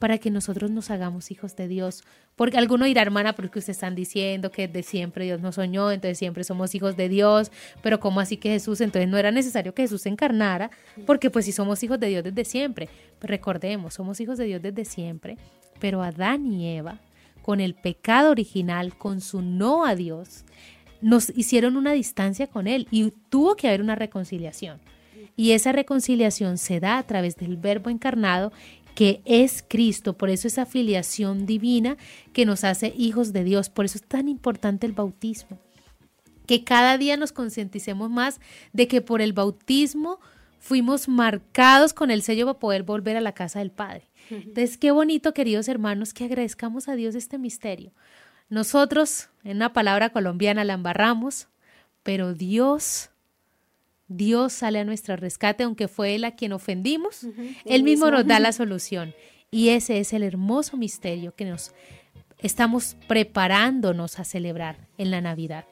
para 0.00 0.16
que 0.16 0.30
nosotros 0.30 0.70
nos 0.70 0.90
hagamos 0.90 1.30
hijos 1.30 1.54
de 1.56 1.68
Dios, 1.68 2.04
porque 2.34 2.56
alguno 2.56 2.86
dirá, 2.86 3.02
hermana, 3.02 3.34
porque 3.34 3.58
ustedes 3.58 3.76
están 3.76 3.94
diciendo 3.94 4.50
que 4.50 4.66
de 4.66 4.82
siempre 4.82 5.26
Dios 5.26 5.42
nos 5.42 5.56
soñó, 5.56 5.92
entonces 5.92 6.16
siempre 6.16 6.42
somos 6.42 6.74
hijos 6.74 6.96
de 6.96 7.10
Dios, 7.10 7.52
pero 7.82 8.00
¿cómo 8.00 8.18
así 8.18 8.38
que 8.38 8.48
Jesús? 8.48 8.80
Entonces 8.80 9.10
no 9.10 9.18
era 9.18 9.30
necesario 9.30 9.74
que 9.74 9.82
Jesús 9.82 10.00
se 10.00 10.08
encarnara, 10.08 10.70
porque 11.04 11.28
pues 11.28 11.44
si 11.44 11.52
somos 11.52 11.82
hijos 11.82 12.00
de 12.00 12.08
Dios 12.08 12.24
desde 12.24 12.46
siempre. 12.46 12.88
recordemos, 13.20 13.92
somos 13.92 14.18
hijos 14.20 14.38
de 14.38 14.46
Dios 14.46 14.62
desde 14.62 14.86
siempre, 14.86 15.36
pero 15.78 16.02
Adán 16.02 16.46
y 16.46 16.74
Eva, 16.74 16.98
con 17.42 17.60
el 17.60 17.74
pecado 17.74 18.30
original, 18.30 18.96
con 18.96 19.20
su 19.20 19.42
no 19.42 19.84
a 19.84 19.94
Dios, 19.94 20.46
nos 21.02 21.28
hicieron 21.36 21.76
una 21.76 21.92
distancia 21.92 22.46
con 22.46 22.66
Él 22.66 22.88
y 22.90 23.10
tuvo 23.28 23.54
que 23.54 23.68
haber 23.68 23.82
una 23.82 23.96
reconciliación. 23.96 24.80
Y 25.36 25.52
esa 25.52 25.72
reconciliación 25.72 26.58
se 26.58 26.80
da 26.80 26.98
a 26.98 27.02
través 27.02 27.36
del 27.36 27.56
Verbo 27.56 27.88
encarnado 27.88 28.52
que 29.00 29.22
es 29.24 29.64
Cristo. 29.66 30.18
Por 30.18 30.28
eso 30.28 30.46
esa 30.46 30.66
filiación 30.66 31.46
divina 31.46 31.96
que 32.34 32.44
nos 32.44 32.64
hace 32.64 32.92
hijos 32.94 33.32
de 33.32 33.44
Dios. 33.44 33.70
Por 33.70 33.86
eso 33.86 33.96
es 33.96 34.04
tan 34.04 34.28
importante 34.28 34.86
el 34.86 34.92
bautismo. 34.92 35.58
Que 36.46 36.64
cada 36.64 36.98
día 36.98 37.16
nos 37.16 37.32
concienticemos 37.32 38.10
más 38.10 38.42
de 38.74 38.88
que 38.88 39.00
por 39.00 39.22
el 39.22 39.32
bautismo 39.32 40.20
fuimos 40.58 41.08
marcados 41.08 41.94
con 41.94 42.10
el 42.10 42.20
sello 42.20 42.44
para 42.44 42.58
poder 42.58 42.82
volver 42.82 43.16
a 43.16 43.22
la 43.22 43.32
casa 43.32 43.60
del 43.60 43.70
Padre. 43.70 44.10
Entonces, 44.28 44.76
qué 44.76 44.90
bonito, 44.90 45.32
queridos 45.32 45.68
hermanos, 45.68 46.12
que 46.12 46.26
agradezcamos 46.26 46.86
a 46.86 46.94
Dios 46.94 47.14
este 47.14 47.38
misterio. 47.38 47.92
Nosotros, 48.50 49.30
en 49.44 49.56
una 49.56 49.72
palabra 49.72 50.10
colombiana, 50.10 50.62
la 50.62 50.74
embarramos, 50.74 51.48
pero 52.02 52.34
Dios 52.34 53.09
Dios 54.10 54.52
sale 54.52 54.80
a 54.80 54.84
nuestro 54.84 55.14
rescate, 55.14 55.62
aunque 55.62 55.86
fue 55.86 56.16
Él 56.16 56.24
a 56.24 56.32
quien 56.32 56.52
ofendimos, 56.52 57.28
Él 57.64 57.84
mismo 57.84 58.10
nos 58.10 58.26
da 58.26 58.40
la 58.40 58.50
solución. 58.52 59.14
Y 59.52 59.68
ese 59.68 60.00
es 60.00 60.12
el 60.12 60.24
hermoso 60.24 60.76
misterio 60.76 61.32
que 61.34 61.44
nos 61.44 61.72
estamos 62.38 62.96
preparándonos 63.06 64.18
a 64.18 64.24
celebrar 64.24 64.88
en 64.98 65.12
la 65.12 65.20
Navidad. 65.20 65.64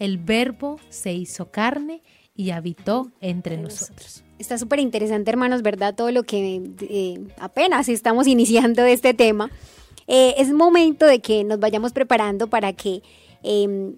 El 0.00 0.18
verbo 0.18 0.80
se 0.88 1.12
hizo 1.12 1.52
carne 1.52 2.02
y 2.34 2.50
habitó 2.50 3.12
entre 3.20 3.56
nosotros. 3.56 4.24
Está 4.40 4.58
súper 4.58 4.80
interesante, 4.80 5.30
hermanos, 5.30 5.62
¿verdad? 5.62 5.94
Todo 5.94 6.10
lo 6.10 6.24
que 6.24 6.60
eh, 6.80 7.20
apenas 7.38 7.88
estamos 7.88 8.26
iniciando 8.26 8.84
este 8.84 9.14
tema. 9.14 9.48
Eh, 10.08 10.34
es 10.38 10.52
momento 10.52 11.06
de 11.06 11.20
que 11.20 11.44
nos 11.44 11.60
vayamos 11.60 11.92
preparando 11.92 12.48
para 12.48 12.72
que 12.72 13.02
em, 13.44 13.94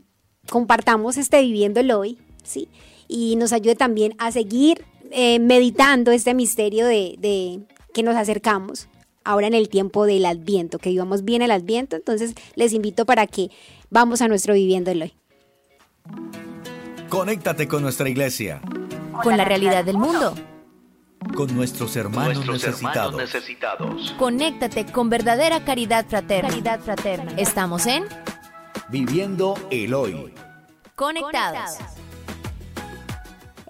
compartamos 0.51 1.17
este 1.17 1.41
viviendo 1.41 1.81
el 1.81 1.91
hoy, 1.91 2.19
¿sí? 2.45 2.69
Y 3.09 3.37
nos 3.37 3.53
ayude 3.53 3.75
también 3.75 4.15
a 4.19 4.31
seguir 4.31 4.85
eh, 5.11 5.39
meditando 5.39 6.13
este 6.13 6.35
misterio 6.35 6.87
de, 6.87 7.61
que 7.95 8.03
nos 8.03 8.15
acercamos 8.15 8.89
ahora 9.25 9.47
en 9.47 9.55
el 9.55 9.69
tiempo 9.69 10.05
del 10.05 10.27
Adviento, 10.27 10.79
que 10.79 10.91
vivamos 10.91 11.25
bien 11.25 11.43
el 11.43 11.51
Adviento. 11.51 11.97
Entonces 11.97 12.35
les 12.55 12.73
invito 12.73 13.07
para 13.07 13.27
que 13.27 13.51
vamos 13.91 14.23
a 14.23 14.29
nuestro 14.29 14.55
viviendo 14.55 14.91
el 14.91 15.03
hoy. 15.03 15.15
Conéctate 17.09 17.67
con 17.67 17.83
nuestra 17.83 18.09
iglesia. 18.09 18.61
Con 19.23 19.37
la 19.37 19.45
realidad 19.45 19.85
del 19.85 19.97
mundo. 19.97 20.35
Con 21.35 21.55
nuestros 21.57 21.97
hermanos, 21.97 22.47
necesitados. 22.47 23.17
necesitados. 23.17 24.15
Conéctate 24.19 24.87
con 24.87 25.11
verdadera 25.11 25.65
caridad 25.65 26.07
fraterna. 26.07 26.51
Caridad 26.51 26.81
fraterna. 26.81 27.33
Estamos 27.37 27.87
en 27.87 28.05
Viviendo 28.91 29.55
el 29.71 29.93
hoy. 29.93 30.33
Conectados. 30.95 31.79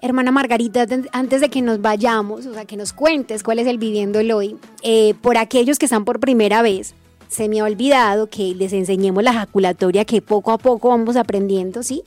Hermana 0.01 0.31
Margarita, 0.31 0.85
antes 1.11 1.41
de 1.41 1.49
que 1.49 1.61
nos 1.61 1.81
vayamos, 1.81 2.45
o 2.45 2.53
sea, 2.53 2.65
que 2.65 2.77
nos 2.77 2.93
cuentes 2.93 3.43
cuál 3.43 3.59
es 3.59 3.67
el 3.67 3.77
viviendo 3.77 4.19
el 4.19 4.31
hoy, 4.31 4.55
eh, 4.81 5.13
por 5.21 5.37
aquellos 5.37 5.77
que 5.77 5.85
están 5.85 6.05
por 6.05 6.19
primera 6.19 6.61
vez, 6.61 6.93
se 7.27 7.49
me 7.49 7.59
ha 7.59 7.63
olvidado 7.63 8.27
que 8.27 8.55
les 8.55 8.73
enseñemos 8.73 9.23
la 9.23 9.31
ejaculatoria 9.31 10.05
que 10.05 10.21
poco 10.21 10.51
a 10.51 10.57
poco 10.57 10.89
vamos 10.89 11.15
aprendiendo, 11.15 11.83
¿sí? 11.83 12.03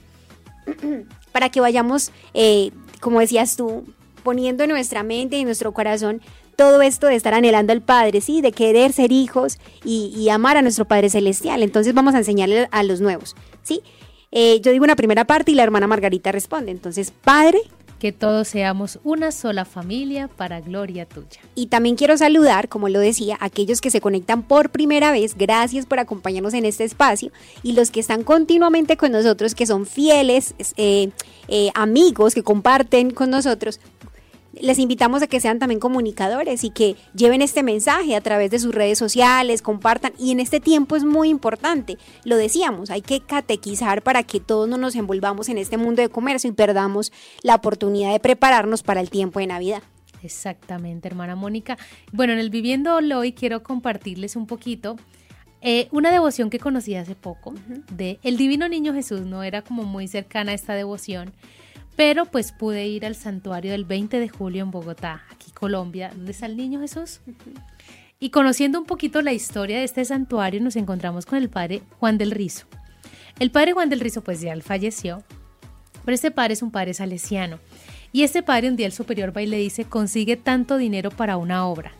Para 1.32 1.48
que 1.50 1.60
vayamos, 1.60 2.10
eh, 2.34 2.70
como 3.00 3.20
decías 3.20 3.56
tú, 3.56 3.84
poniendo 4.22 4.64
en 4.64 4.70
nuestra 4.70 5.02
mente 5.02 5.36
y 5.36 5.40
en 5.40 5.46
nuestro 5.46 5.72
corazón 5.72 6.20
todo 6.56 6.82
esto 6.82 7.06
de 7.06 7.16
estar 7.16 7.34
anhelando 7.34 7.72
al 7.72 7.82
Padre, 7.82 8.20
¿sí? 8.20 8.40
De 8.40 8.52
querer 8.52 8.92
ser 8.92 9.12
hijos 9.12 9.58
y, 9.84 10.28
amar 10.28 10.56
a 10.56 10.62
nuestro 10.62 10.84
Padre 10.84 11.08
Celestial. 11.10 11.62
Entonces 11.62 11.94
vamos 11.94 12.14
a 12.14 12.18
enseñarle 12.18 12.68
a 12.70 12.82
los 12.82 13.00
nuevos, 13.00 13.36
¿sí? 13.62 13.82
Eh, 14.30 14.60
yo 14.60 14.72
digo 14.72 14.84
una 14.84 14.96
primera 14.96 15.24
parte 15.24 15.52
y 15.52 15.54
la 15.54 15.62
hermana 15.62 15.86
Margarita 15.86 16.32
responde. 16.32 16.70
Entonces, 16.70 17.10
Padre, 17.10 17.58
que 18.02 18.10
todos 18.10 18.48
seamos 18.48 18.98
una 19.04 19.30
sola 19.30 19.64
familia 19.64 20.26
para 20.26 20.60
gloria 20.60 21.06
tuya. 21.06 21.40
Y 21.54 21.66
también 21.68 21.94
quiero 21.94 22.16
saludar, 22.16 22.68
como 22.68 22.88
lo 22.88 22.98
decía, 22.98 23.36
a 23.38 23.44
aquellos 23.44 23.80
que 23.80 23.92
se 23.92 24.00
conectan 24.00 24.42
por 24.42 24.70
primera 24.70 25.12
vez, 25.12 25.36
gracias 25.36 25.86
por 25.86 26.00
acompañarnos 26.00 26.52
en 26.54 26.64
este 26.64 26.82
espacio, 26.82 27.30
y 27.62 27.74
los 27.74 27.92
que 27.92 28.00
están 28.00 28.24
continuamente 28.24 28.96
con 28.96 29.12
nosotros, 29.12 29.54
que 29.54 29.66
son 29.66 29.86
fieles 29.86 30.56
eh, 30.76 31.10
eh, 31.46 31.70
amigos, 31.76 32.34
que 32.34 32.42
comparten 32.42 33.12
con 33.12 33.30
nosotros, 33.30 33.78
les 34.60 34.78
invitamos 34.78 35.22
a 35.22 35.26
que 35.26 35.40
sean 35.40 35.58
también 35.58 35.80
comunicadores 35.80 36.64
y 36.64 36.70
que 36.70 36.96
lleven 37.14 37.42
este 37.42 37.62
mensaje 37.62 38.16
a 38.16 38.20
través 38.20 38.50
de 38.50 38.58
sus 38.58 38.74
redes 38.74 38.98
sociales, 38.98 39.62
compartan. 39.62 40.12
Y 40.18 40.32
en 40.32 40.40
este 40.40 40.60
tiempo 40.60 40.96
es 40.96 41.04
muy 41.04 41.28
importante, 41.28 41.98
lo 42.24 42.36
decíamos, 42.36 42.90
hay 42.90 43.02
que 43.02 43.20
catequizar 43.20 44.02
para 44.02 44.22
que 44.22 44.40
todos 44.40 44.68
no 44.68 44.76
nos 44.76 44.94
envolvamos 44.94 45.48
en 45.48 45.58
este 45.58 45.76
mundo 45.76 46.02
de 46.02 46.08
comercio 46.08 46.50
y 46.50 46.52
perdamos 46.52 47.12
la 47.42 47.54
oportunidad 47.54 48.12
de 48.12 48.20
prepararnos 48.20 48.82
para 48.82 49.00
el 49.00 49.10
tiempo 49.10 49.40
de 49.40 49.46
Navidad. 49.46 49.82
Exactamente, 50.22 51.08
hermana 51.08 51.34
Mónica. 51.34 51.76
Bueno, 52.12 52.32
en 52.32 52.38
el 52.38 52.50
Viviendo 52.50 52.94
Hoy 52.94 53.32
quiero 53.32 53.62
compartirles 53.62 54.36
un 54.36 54.46
poquito 54.46 54.96
eh, 55.64 55.88
una 55.92 56.10
devoción 56.10 56.50
que 56.50 56.58
conocí 56.58 56.96
hace 56.96 57.14
poco 57.14 57.54
de 57.90 58.18
El 58.24 58.36
Divino 58.36 58.68
Niño 58.68 58.92
Jesús, 58.92 59.20
no 59.20 59.44
era 59.44 59.62
como 59.62 59.84
muy 59.84 60.08
cercana 60.08 60.50
a 60.50 60.54
esta 60.56 60.74
devoción, 60.74 61.32
pero 61.96 62.26
pues 62.26 62.52
pude 62.52 62.86
ir 62.86 63.04
al 63.04 63.14
santuario 63.14 63.72
del 63.72 63.84
20 63.84 64.18
de 64.18 64.28
julio 64.28 64.62
en 64.62 64.70
Bogotá, 64.70 65.22
aquí 65.30 65.50
Colombia, 65.50 66.10
donde 66.14 66.32
está 66.32 66.46
el 66.46 66.56
niño 66.56 66.80
Jesús. 66.80 67.20
Y 68.18 68.30
conociendo 68.30 68.78
un 68.78 68.86
poquito 68.86 69.20
la 69.20 69.32
historia 69.32 69.78
de 69.78 69.84
este 69.84 70.04
santuario, 70.04 70.60
nos 70.60 70.76
encontramos 70.76 71.26
con 71.26 71.38
el 71.38 71.50
padre 71.50 71.82
Juan 71.98 72.18
del 72.18 72.30
Rizo. 72.30 72.66
El 73.38 73.50
padre 73.50 73.72
Juan 73.72 73.88
del 73.88 74.00
Rizo 74.00 74.22
pues 74.22 74.40
ya 74.40 74.58
falleció, 74.60 75.22
pero 76.04 76.14
este 76.14 76.30
padre 76.30 76.54
es 76.54 76.62
un 76.62 76.70
padre 76.70 76.94
salesiano. 76.94 77.58
Y 78.12 78.22
este 78.22 78.42
padre 78.42 78.68
un 78.68 78.76
día 78.76 78.86
el 78.86 78.92
superior 78.92 79.36
va 79.36 79.42
y 79.42 79.46
le 79.46 79.56
dice, 79.56 79.84
consigue 79.84 80.36
tanto 80.36 80.76
dinero 80.76 81.10
para 81.10 81.36
una 81.36 81.66
obra. 81.66 81.92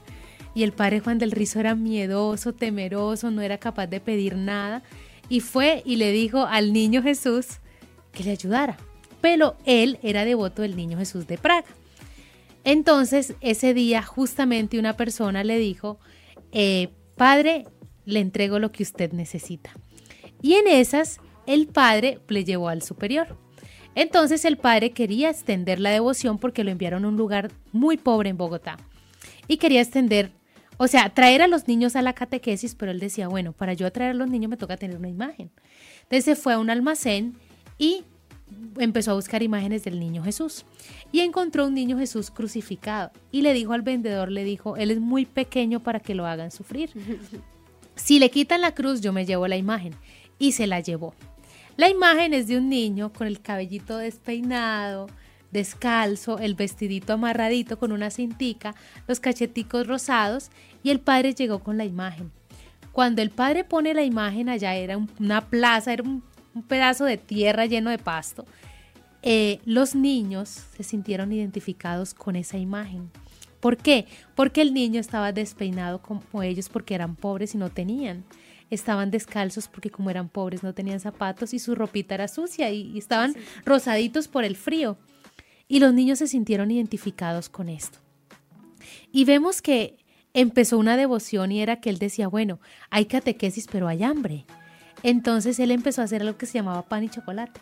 Y 0.55 0.62
el 0.62 0.72
padre 0.72 1.00
Juan 1.00 1.18
del 1.18 1.33
Rizo 1.33 1.59
era 1.61 1.74
miedoso, 1.74 2.52
temeroso, 2.52 3.31
no 3.31 3.40
era 3.40 3.59
capaz 3.59 3.87
de 3.87 4.00
pedir 4.00 4.37
nada. 4.37 4.83
Y 5.28 5.40
fue 5.40 5.83
y 5.87 5.96
le 5.96 6.12
dijo 6.12 6.44
al 6.46 6.72
niño 6.72 7.02
Jesús 7.02 7.59
que 8.12 8.22
le 8.22 8.33
ayudara 8.33 8.76
pero 9.22 9.56
él 9.64 9.98
era 10.02 10.26
devoto 10.26 10.61
del 10.61 10.76
Niño 10.76 10.98
Jesús 10.98 11.26
de 11.26 11.38
Praga. 11.38 11.64
Entonces, 12.64 13.35
ese 13.40 13.72
día 13.72 14.02
justamente 14.02 14.78
una 14.78 14.96
persona 14.96 15.42
le 15.42 15.58
dijo, 15.58 15.98
eh, 16.52 16.90
Padre, 17.16 17.66
le 18.04 18.20
entrego 18.20 18.58
lo 18.58 18.70
que 18.70 18.82
usted 18.82 19.12
necesita. 19.12 19.70
Y 20.40 20.54
en 20.54 20.66
esas, 20.66 21.20
el 21.46 21.68
padre 21.68 22.18
le 22.28 22.44
llevó 22.44 22.68
al 22.68 22.82
superior. 22.82 23.38
Entonces 23.94 24.44
el 24.44 24.56
padre 24.56 24.90
quería 24.90 25.30
extender 25.30 25.78
la 25.78 25.90
devoción 25.90 26.38
porque 26.38 26.64
lo 26.64 26.70
enviaron 26.70 27.04
a 27.04 27.08
un 27.08 27.16
lugar 27.16 27.50
muy 27.72 27.96
pobre 27.96 28.30
en 28.30 28.38
Bogotá. 28.38 28.78
Y 29.48 29.58
quería 29.58 29.82
extender, 29.82 30.32
o 30.78 30.88
sea, 30.88 31.11
traer 31.11 31.42
a 31.42 31.46
los 31.46 31.68
niños 31.68 31.94
a 31.94 32.02
la 32.02 32.14
catequesis, 32.14 32.74
pero 32.74 32.90
él 32.90 33.00
decía, 33.00 33.28
bueno, 33.28 33.52
para 33.52 33.74
yo 33.74 33.87
atraer 33.87 34.12
a 34.12 34.14
los 34.14 34.30
niños 34.30 34.50
me 34.50 34.56
toca 34.56 34.76
tener 34.76 34.96
una 34.96 35.08
imagen. 35.08 35.50
Entonces 36.02 36.24
se 36.24 36.37
fue 36.37 36.54
a 36.54 36.58
un 36.58 36.70
almacén 36.70 37.37
y 37.76 38.04
empezó 38.78 39.12
a 39.12 39.14
buscar 39.14 39.42
imágenes 39.42 39.84
del 39.84 40.00
niño 40.00 40.22
Jesús 40.22 40.64
y 41.10 41.20
encontró 41.20 41.66
un 41.66 41.74
niño 41.74 41.98
Jesús 41.98 42.30
crucificado 42.30 43.10
y 43.30 43.42
le 43.42 43.52
dijo 43.52 43.72
al 43.72 43.82
vendedor, 43.82 44.30
le 44.30 44.44
dijo, 44.44 44.76
él 44.76 44.90
es 44.90 45.00
muy 45.00 45.26
pequeño 45.26 45.80
para 45.80 46.00
que 46.00 46.14
lo 46.14 46.26
hagan 46.26 46.50
sufrir. 46.50 46.90
Si 47.94 48.18
le 48.18 48.30
quitan 48.30 48.62
la 48.62 48.74
cruz, 48.74 49.02
yo 49.02 49.12
me 49.12 49.26
llevo 49.26 49.46
la 49.48 49.58
imagen. 49.58 49.94
Y 50.38 50.52
se 50.52 50.66
la 50.66 50.80
llevó. 50.80 51.14
La 51.76 51.88
imagen 51.88 52.34
es 52.34 52.48
de 52.48 52.58
un 52.58 52.68
niño 52.68 53.12
con 53.12 53.26
el 53.26 53.40
cabellito 53.40 53.96
despeinado, 53.98 55.08
descalzo, 55.50 56.38
el 56.38 56.54
vestidito 56.54 57.12
amarradito 57.12 57.78
con 57.78 57.92
una 57.92 58.10
cintica, 58.10 58.74
los 59.06 59.20
cacheticos 59.20 59.86
rosados 59.86 60.50
y 60.82 60.90
el 60.90 61.00
padre 61.00 61.34
llegó 61.34 61.60
con 61.60 61.78
la 61.78 61.84
imagen. 61.84 62.32
Cuando 62.92 63.22
el 63.22 63.30
padre 63.30 63.64
pone 63.64 63.94
la 63.94 64.02
imagen 64.02 64.48
allá 64.48 64.74
era 64.74 64.98
una 65.18 65.48
plaza, 65.48 65.92
era 65.92 66.02
un 66.02 66.22
un 66.54 66.62
pedazo 66.62 67.04
de 67.04 67.16
tierra 67.16 67.66
lleno 67.66 67.90
de 67.90 67.98
pasto, 67.98 68.46
eh, 69.22 69.60
los 69.64 69.94
niños 69.94 70.48
se 70.76 70.82
sintieron 70.82 71.32
identificados 71.32 72.12
con 72.12 72.36
esa 72.36 72.58
imagen. 72.58 73.10
¿Por 73.60 73.76
qué? 73.76 74.06
Porque 74.34 74.60
el 74.60 74.74
niño 74.74 74.98
estaba 74.98 75.30
despeinado 75.30 76.02
como 76.02 76.42
ellos 76.42 76.68
porque 76.68 76.96
eran 76.96 77.14
pobres 77.14 77.54
y 77.54 77.58
no 77.58 77.70
tenían. 77.70 78.24
Estaban 78.70 79.12
descalzos 79.12 79.68
porque 79.68 79.90
como 79.90 80.10
eran 80.10 80.28
pobres 80.28 80.64
no 80.64 80.74
tenían 80.74 80.98
zapatos 80.98 81.54
y 81.54 81.60
su 81.60 81.76
ropita 81.76 82.16
era 82.16 82.26
sucia 82.26 82.70
y, 82.72 82.98
estaban 82.98 83.36
rosaditos 83.64 84.26
por 84.26 84.42
el 84.42 84.56
frío. 84.56 84.98
Y 85.68 85.78
los 85.78 85.94
niños 85.94 86.18
se 86.18 86.26
sintieron 86.26 86.72
identificados 86.72 87.48
con 87.48 87.68
esto. 87.68 87.98
Y 89.12 89.24
vemos 89.24 89.62
que 89.62 89.96
empezó 90.34 90.76
una 90.76 90.96
devoción 90.96 91.52
y 91.52 91.62
era 91.62 91.80
que 91.80 91.90
él 91.90 91.98
decía, 91.98 92.26
bueno, 92.26 92.58
hay 92.90 93.04
catequesis 93.04 93.68
pero 93.70 93.86
hay 93.86 94.02
hambre. 94.02 94.44
Entonces 95.02 95.58
él 95.58 95.70
empezó 95.70 96.02
a 96.02 96.04
hacer 96.04 96.22
algo 96.22 96.36
que 96.36 96.46
se 96.46 96.54
llamaba 96.54 96.82
pan 96.82 97.04
y 97.04 97.08
chocolate. 97.08 97.60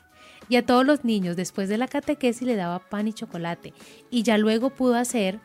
Y 0.48 0.56
a 0.56 0.66
todos 0.66 0.84
los 0.84 1.04
niños 1.04 1.36
después 1.36 1.68
de 1.68 1.78
la 1.78 1.88
catequesis 1.88 2.46
le 2.46 2.56
daba 2.56 2.78
pan 2.78 3.08
y 3.08 3.12
chocolate. 3.12 3.72
Y 4.10 4.22
ya 4.22 4.38
luego 4.38 4.70
pudo 4.70 4.96
hacer 4.96 5.38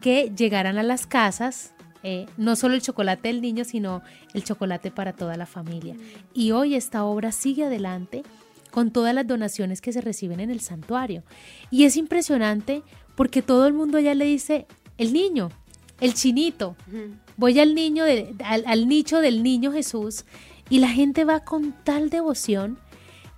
que 0.00 0.32
llegaran 0.36 0.78
a 0.78 0.82
las 0.82 1.06
casas 1.06 1.74
eh, 2.04 2.26
no 2.36 2.56
solo 2.56 2.74
el 2.74 2.82
chocolate 2.82 3.28
del 3.28 3.40
niño, 3.40 3.64
sino 3.64 4.02
el 4.34 4.42
chocolate 4.42 4.90
para 4.90 5.12
toda 5.12 5.36
la 5.36 5.46
familia. 5.46 5.96
Y 6.34 6.50
hoy 6.50 6.74
esta 6.74 7.04
obra 7.04 7.32
sigue 7.32 7.64
adelante 7.64 8.22
con 8.70 8.90
todas 8.90 9.14
las 9.14 9.26
donaciones 9.26 9.80
que 9.80 9.92
se 9.92 10.00
reciben 10.00 10.40
en 10.40 10.50
el 10.50 10.60
santuario. 10.60 11.22
Y 11.70 11.84
es 11.84 11.96
impresionante 11.96 12.82
porque 13.14 13.42
todo 13.42 13.66
el 13.66 13.72
mundo 13.72 14.00
ya 14.00 14.14
le 14.14 14.24
dice, 14.24 14.66
el 14.98 15.12
niño, 15.12 15.50
el 16.00 16.14
chinito. 16.14 16.74
Voy 17.36 17.60
al 17.60 17.74
niño, 17.74 18.04
al 18.44 18.88
nicho 18.88 19.20
del 19.20 19.42
niño 19.42 19.72
Jesús 19.72 20.24
y 20.72 20.78
la 20.78 20.88
gente 20.88 21.26
va 21.26 21.40
con 21.40 21.74
tal 21.84 22.08
devoción 22.08 22.78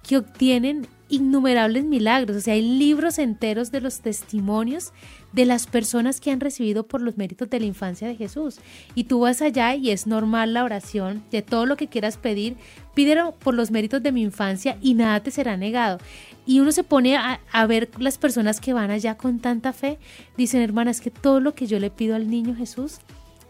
que 0.04 0.18
obtienen 0.18 0.86
innumerables 1.08 1.82
milagros. 1.82 2.36
O 2.36 2.40
sea, 2.40 2.54
hay 2.54 2.62
libros 2.62 3.18
enteros 3.18 3.72
de 3.72 3.80
los 3.80 4.02
testimonios 4.02 4.92
de 5.32 5.44
las 5.44 5.66
personas 5.66 6.20
que 6.20 6.30
han 6.30 6.38
recibido 6.38 6.86
por 6.86 7.00
los 7.00 7.16
méritos 7.16 7.50
de 7.50 7.58
la 7.58 7.66
infancia 7.66 8.06
de 8.06 8.14
Jesús. 8.14 8.60
Y 8.94 9.04
tú 9.04 9.18
vas 9.18 9.42
allá 9.42 9.74
y 9.74 9.90
es 9.90 10.06
normal 10.06 10.54
la 10.54 10.62
oración 10.62 11.24
de 11.32 11.42
todo 11.42 11.66
lo 11.66 11.76
que 11.76 11.88
quieras 11.88 12.18
pedir, 12.18 12.56
pídelo 12.94 13.32
por 13.32 13.54
los 13.54 13.72
méritos 13.72 14.00
de 14.00 14.12
mi 14.12 14.22
infancia 14.22 14.78
y 14.80 14.94
nada 14.94 15.20
te 15.20 15.32
será 15.32 15.56
negado. 15.56 15.98
Y 16.46 16.60
uno 16.60 16.70
se 16.70 16.84
pone 16.84 17.16
a, 17.16 17.40
a 17.50 17.66
ver 17.66 17.90
las 17.98 18.16
personas 18.16 18.60
que 18.60 18.74
van 18.74 18.92
allá 18.92 19.16
con 19.16 19.40
tanta 19.40 19.72
fe, 19.72 19.98
dicen, 20.36 20.62
hermanas, 20.62 21.00
que 21.00 21.10
todo 21.10 21.40
lo 21.40 21.52
que 21.52 21.66
yo 21.66 21.80
le 21.80 21.90
pido 21.90 22.14
al 22.14 22.30
niño 22.30 22.54
Jesús, 22.54 22.98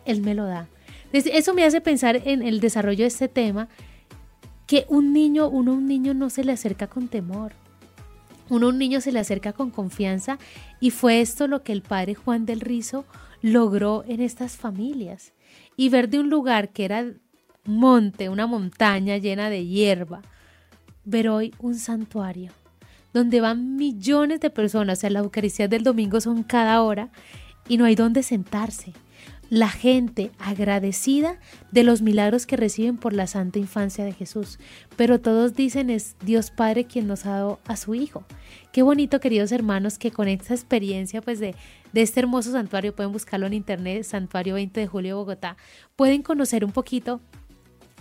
Él 0.06 0.22
me 0.22 0.34
lo 0.34 0.46
da 0.46 0.68
eso 1.14 1.54
me 1.54 1.64
hace 1.64 1.80
pensar 1.80 2.20
en 2.24 2.42
el 2.42 2.60
desarrollo 2.60 3.04
de 3.04 3.08
este 3.08 3.28
tema, 3.28 3.68
que 4.66 4.86
un 4.88 5.12
niño, 5.12 5.48
uno 5.48 5.72
a 5.72 5.74
un 5.74 5.86
niño 5.86 6.14
no 6.14 6.30
se 6.30 6.44
le 6.44 6.52
acerca 6.52 6.86
con 6.86 7.08
temor. 7.08 7.52
Uno 8.48 8.66
a 8.66 8.68
un 8.70 8.78
niño 8.78 9.00
se 9.00 9.12
le 9.12 9.20
acerca 9.20 9.52
con 9.52 9.70
confianza 9.70 10.38
y 10.80 10.90
fue 10.90 11.20
esto 11.20 11.46
lo 11.46 11.62
que 11.62 11.72
el 11.72 11.82
padre 11.82 12.14
Juan 12.14 12.46
del 12.46 12.60
Rizo 12.60 13.04
logró 13.42 14.04
en 14.06 14.20
estas 14.20 14.56
familias. 14.56 15.32
Y 15.76 15.88
ver 15.88 16.08
de 16.08 16.18
un 16.18 16.30
lugar 16.30 16.70
que 16.70 16.84
era 16.84 17.04
monte, 17.64 18.28
una 18.28 18.46
montaña 18.46 19.16
llena 19.18 19.50
de 19.50 19.66
hierba, 19.66 20.22
ver 21.04 21.28
hoy 21.28 21.54
un 21.58 21.74
santuario 21.74 22.52
donde 23.12 23.40
van 23.40 23.76
millones 23.76 24.40
de 24.40 24.50
personas, 24.50 24.98
o 24.98 25.00
sea, 25.00 25.10
la 25.10 25.20
Eucaristía 25.20 25.68
del 25.68 25.84
domingo 25.84 26.20
son 26.20 26.42
cada 26.42 26.82
hora 26.82 27.10
y 27.68 27.76
no 27.76 27.84
hay 27.84 27.94
dónde 27.94 28.24
sentarse 28.24 28.92
la 29.50 29.68
gente 29.68 30.30
agradecida 30.38 31.38
de 31.70 31.84
los 31.84 32.02
milagros 32.02 32.46
que 32.46 32.56
reciben 32.56 32.96
por 32.96 33.12
la 33.12 33.26
santa 33.26 33.58
infancia 33.58 34.04
de 34.04 34.12
Jesús. 34.12 34.58
Pero 34.96 35.20
todos 35.20 35.54
dicen 35.54 35.90
es 35.90 36.16
Dios 36.24 36.50
Padre 36.50 36.84
quien 36.84 37.06
nos 37.06 37.26
ha 37.26 37.30
dado 37.30 37.60
a 37.66 37.76
su 37.76 37.94
Hijo. 37.94 38.24
Qué 38.72 38.82
bonito, 38.82 39.20
queridos 39.20 39.52
hermanos, 39.52 39.98
que 39.98 40.10
con 40.10 40.28
esta 40.28 40.54
experiencia 40.54 41.20
pues 41.20 41.40
de, 41.40 41.54
de 41.92 42.02
este 42.02 42.20
hermoso 42.20 42.52
santuario, 42.52 42.94
pueden 42.94 43.12
buscarlo 43.12 43.46
en 43.46 43.52
internet, 43.52 44.04
Santuario 44.04 44.54
20 44.54 44.80
de 44.80 44.86
Julio 44.86 45.16
Bogotá, 45.16 45.56
pueden 45.96 46.22
conocer 46.22 46.64
un 46.64 46.72
poquito 46.72 47.20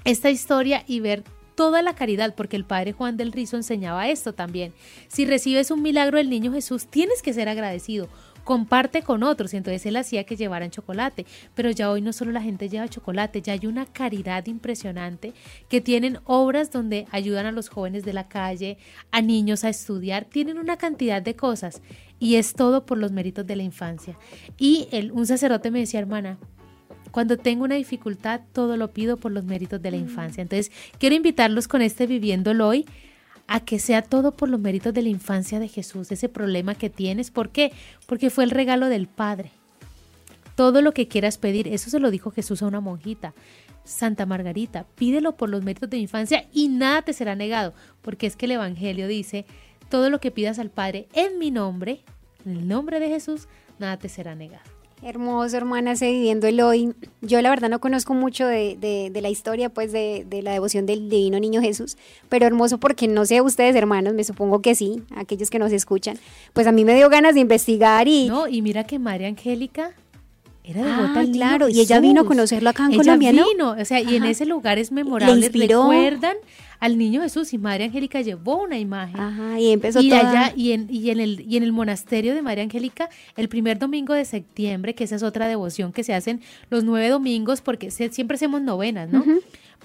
esta 0.05 0.29
historia 0.29 0.83
y 0.87 0.99
ver 0.99 1.23
toda 1.55 1.81
la 1.81 1.95
caridad, 1.95 2.33
porque 2.35 2.55
el 2.55 2.65
padre 2.65 2.93
Juan 2.93 3.17
del 3.17 3.31
Rizo 3.31 3.57
enseñaba 3.57 4.09
esto 4.09 4.33
también. 4.33 4.73
Si 5.07 5.25
recibes 5.25 5.71
un 5.71 5.81
milagro 5.81 6.17
del 6.17 6.29
niño 6.29 6.51
Jesús, 6.51 6.87
tienes 6.87 7.21
que 7.21 7.33
ser 7.33 7.49
agradecido, 7.49 8.09
comparte 8.43 9.01
con 9.01 9.23
otros. 9.23 9.53
Y 9.53 9.57
entonces 9.57 9.85
él 9.85 9.95
hacía 9.95 10.23
que 10.23 10.35
llevaran 10.35 10.71
chocolate. 10.71 11.25
Pero 11.55 11.71
ya 11.71 11.89
hoy 11.89 12.01
no 12.01 12.13
solo 12.13 12.31
la 12.31 12.41
gente 12.41 12.69
lleva 12.69 12.87
chocolate, 12.87 13.41
ya 13.41 13.53
hay 13.53 13.65
una 13.65 13.85
caridad 13.85 14.45
impresionante 14.47 15.33
que 15.69 15.81
tienen 15.81 16.19
obras 16.25 16.71
donde 16.71 17.07
ayudan 17.11 17.45
a 17.45 17.51
los 17.51 17.69
jóvenes 17.69 18.03
de 18.03 18.13
la 18.13 18.27
calle, 18.27 18.77
a 19.11 19.21
niños 19.21 19.63
a 19.63 19.69
estudiar, 19.69 20.25
tienen 20.25 20.57
una 20.57 20.77
cantidad 20.77 21.21
de 21.21 21.35
cosas 21.35 21.81
y 22.19 22.35
es 22.35 22.53
todo 22.53 22.85
por 22.85 22.97
los 22.97 23.11
méritos 23.11 23.45
de 23.45 23.55
la 23.55 23.63
infancia. 23.63 24.17
Y 24.57 24.87
un 25.11 25.25
sacerdote 25.25 25.71
me 25.71 25.79
decía, 25.79 25.99
hermana, 25.99 26.37
cuando 27.11 27.37
tengo 27.37 27.63
una 27.63 27.75
dificultad, 27.75 28.41
todo 28.53 28.75
lo 28.75 28.91
pido 28.91 29.17
por 29.17 29.31
los 29.31 29.43
méritos 29.43 29.81
de 29.81 29.91
la 29.91 29.97
infancia. 29.97 30.41
Entonces, 30.41 30.71
quiero 30.97 31.15
invitarlos 31.15 31.67
con 31.67 31.81
este 31.81 32.07
Viviéndolo 32.07 32.67
hoy 32.67 32.85
a 33.47 33.59
que 33.59 33.79
sea 33.79 34.01
todo 34.01 34.31
por 34.31 34.49
los 34.49 34.59
méritos 34.59 34.93
de 34.93 35.01
la 35.01 35.09
infancia 35.09 35.59
de 35.59 35.67
Jesús, 35.67 36.11
ese 36.11 36.29
problema 36.29 36.75
que 36.75 36.89
tienes. 36.89 37.31
¿Por 37.31 37.49
qué? 37.49 37.71
Porque 38.05 38.29
fue 38.29 38.43
el 38.43 38.51
regalo 38.51 38.87
del 38.87 39.07
Padre. 39.07 39.51
Todo 40.55 40.81
lo 40.81 40.93
que 40.93 41.07
quieras 41.07 41.37
pedir, 41.37 41.67
eso 41.67 41.89
se 41.89 41.99
lo 41.99 42.11
dijo 42.11 42.31
Jesús 42.31 42.61
a 42.61 42.67
una 42.67 42.79
monjita. 42.79 43.33
Santa 43.83 44.25
Margarita, 44.25 44.85
pídelo 44.95 45.35
por 45.35 45.49
los 45.49 45.63
méritos 45.63 45.89
de 45.89 45.97
la 45.97 46.03
infancia 46.03 46.47
y 46.53 46.69
nada 46.69 47.01
te 47.01 47.13
será 47.13 47.35
negado, 47.35 47.73
porque 48.01 48.27
es 48.27 48.35
que 48.35 48.45
el 48.45 48.51
Evangelio 48.51 49.07
dice, 49.07 49.45
todo 49.89 50.09
lo 50.09 50.19
que 50.19 50.31
pidas 50.31 50.59
al 50.59 50.69
Padre 50.69 51.07
en 51.13 51.37
mi 51.37 51.51
nombre, 51.51 52.01
en 52.45 52.53
el 52.53 52.67
nombre 52.67 52.99
de 52.99 53.09
Jesús, 53.09 53.47
nada 53.79 53.97
te 53.97 54.09
será 54.09 54.35
negado. 54.35 54.72
Hermoso, 55.05 55.57
hermana, 55.57 55.95
se 55.95 56.09
viviendo 56.09 56.47
el 56.47 56.61
hoy. 56.61 56.93
Yo 57.21 57.41
la 57.41 57.49
verdad 57.49 57.69
no 57.69 57.79
conozco 57.79 58.13
mucho 58.13 58.47
de, 58.47 59.11
la 59.13 59.29
historia, 59.29 59.69
pues, 59.69 59.91
de, 59.91 60.25
de, 60.29 60.41
la 60.41 60.53
devoción 60.53 60.85
del 60.85 61.09
Divino 61.09 61.39
Niño 61.39 61.61
Jesús, 61.61 61.97
pero 62.29 62.45
hermoso 62.45 62.77
porque 62.77 63.07
no 63.07 63.25
sé 63.25 63.41
ustedes, 63.41 63.75
hermanos, 63.75 64.13
me 64.13 64.23
supongo 64.23 64.61
que 64.61 64.75
sí, 64.75 65.03
aquellos 65.15 65.49
que 65.49 65.59
nos 65.59 65.73
escuchan, 65.73 66.17
pues 66.53 66.67
a 66.67 66.71
mí 66.71 66.85
me 66.85 66.95
dio 66.95 67.09
ganas 67.09 67.33
de 67.33 67.41
investigar 67.41 68.07
y... 68.07 68.27
No, 68.27 68.47
y 68.47 68.61
mira 68.61 68.85
que 68.85 68.97
María 68.97 69.27
Angélica 69.27 69.91
era 70.63 70.81
devota 70.81 71.19
ah, 71.19 71.25
claro, 71.29 71.67
y 71.67 71.81
ella 71.81 71.99
vino 71.99 72.21
a 72.21 72.25
conocerlo 72.25 72.69
acá 72.69 72.85
en 72.85 72.95
Colombia, 72.95 73.33
¿no? 73.33 73.45
vino, 73.45 73.71
o 73.71 73.85
sea, 73.85 73.99
y 73.99 74.15
en 74.15 74.23
ese 74.23 74.45
lugar 74.45 74.77
es 74.77 74.93
memorable, 74.93 75.49
recuerdan 75.49 76.37
al 76.83 76.97
niño 76.97 77.21
Jesús 77.21 77.53
y 77.53 77.57
María 77.57 77.85
Angélica 77.85 78.19
llevó 78.19 78.61
una 78.61 78.77
imagen. 78.77 79.17
Ajá, 79.17 79.57
y 79.57 79.71
empezó 79.71 80.01
y 80.01 80.11
allá 80.11 80.51
y 80.53 80.73
en, 80.73 80.87
y 80.89 81.11
en 81.11 81.21
el 81.21 81.39
y 81.49 81.55
en 81.55 81.63
el 81.63 81.71
monasterio 81.71 82.35
de 82.35 82.41
María 82.41 82.65
Angélica 82.65 83.09
el 83.37 83.47
primer 83.47 83.79
domingo 83.79 84.13
de 84.13 84.25
septiembre, 84.25 84.93
que 84.93 85.05
esa 85.05 85.15
es 85.15 85.23
otra 85.23 85.47
devoción 85.47 85.93
que 85.93 86.03
se 86.03 86.13
hacen 86.13 86.41
los 86.69 86.83
nueve 86.83 87.07
domingos 87.07 87.61
porque 87.61 87.89
siempre 87.89 88.35
hacemos 88.35 88.61
novenas, 88.61 89.09
¿no? 89.09 89.23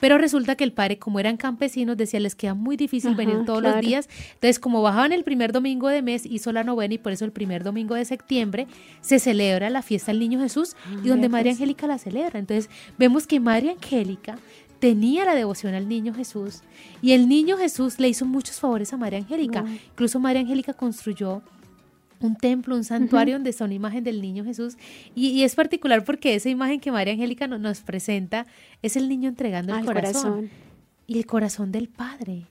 Pero 0.01 0.19
resulta 0.19 0.57
que 0.57 0.65
el 0.65 0.73
padre, 0.73 0.99
como 0.99 1.21
eran 1.21 1.37
campesinos, 1.37 1.97
decía, 1.97 2.21
les 2.21 2.35
queda 2.35 2.55
muy 2.55 2.77
difícil 2.77 3.15
venir 3.15 3.45
todos 3.45 3.63
los 3.63 3.81
días. 3.81 4.09
Entonces, 4.35 4.59
como 4.59 4.81
bajaban 4.83 5.13
el 5.13 5.25
primer 5.25 5.53
domingo 5.53 5.89
de 5.89 6.03
mes, 6.03 6.25
hizo 6.25 6.53
la 6.53 6.63
novena 6.63 6.95
y 6.95 6.99
por 6.99 7.13
eso 7.13 7.25
el 7.25 7.33
primer 7.33 7.65
domingo 7.65 7.95
de 7.95 8.05
septiembre 8.05 8.69
se 9.01 9.19
celebra 9.19 9.71
la 9.71 9.83
fiesta 9.83 10.13
del 10.13 10.21
Niño 10.21 10.41
Jesús 10.41 10.77
y 11.05 11.09
donde 11.09 11.29
María 11.29 11.51
pues. 11.51 11.57
Angélica 11.57 11.87
la 11.87 11.99
celebra. 11.99 12.39
Entonces, 12.39 12.71
vemos 12.97 13.27
que 13.27 13.41
María 13.41 13.73
Angélica 13.73 14.39
tenía 14.79 15.25
la 15.25 15.35
devoción 15.35 15.75
al 15.75 15.89
niño 15.89 16.15
Jesús 16.15 16.63
y 17.03 17.13
el 17.13 17.29
niño 17.29 17.57
Jesús 17.57 17.99
le 17.99 18.09
hizo 18.09 18.25
muchos 18.25 18.61
favores 18.61 18.93
a 18.93 18.97
María 18.97 19.19
Angélica. 19.19 19.65
Incluso 19.91 20.21
María 20.21 20.41
Angélica 20.41 20.73
construyó 20.73 21.43
un 22.21 22.37
templo, 22.37 22.75
un 22.75 22.85
santuario 22.85 23.35
donde 23.35 23.51
está 23.51 23.65
una 23.65 23.75
imagen 23.75 24.05
del 24.05 24.21
niño 24.21 24.45
Jesús. 24.45 24.77
Y, 25.15 25.43
es 25.43 25.55
particular 25.55 26.05
porque 26.05 26.35
esa 26.35 26.49
imagen 26.49 26.81
que 26.81 26.91
María 26.91 27.13
Angélica 27.13 27.47
nos 27.47 27.81
presenta 27.81 28.47
es 28.83 28.97
el 28.97 29.09
niño 29.09 29.29
entregando 29.29 29.77
el 29.77 29.85
corazón, 29.85 30.51
y 31.07 31.19
el 31.19 31.27
corazón 31.27 31.73
del 31.73 31.89
Padre. 31.89 32.47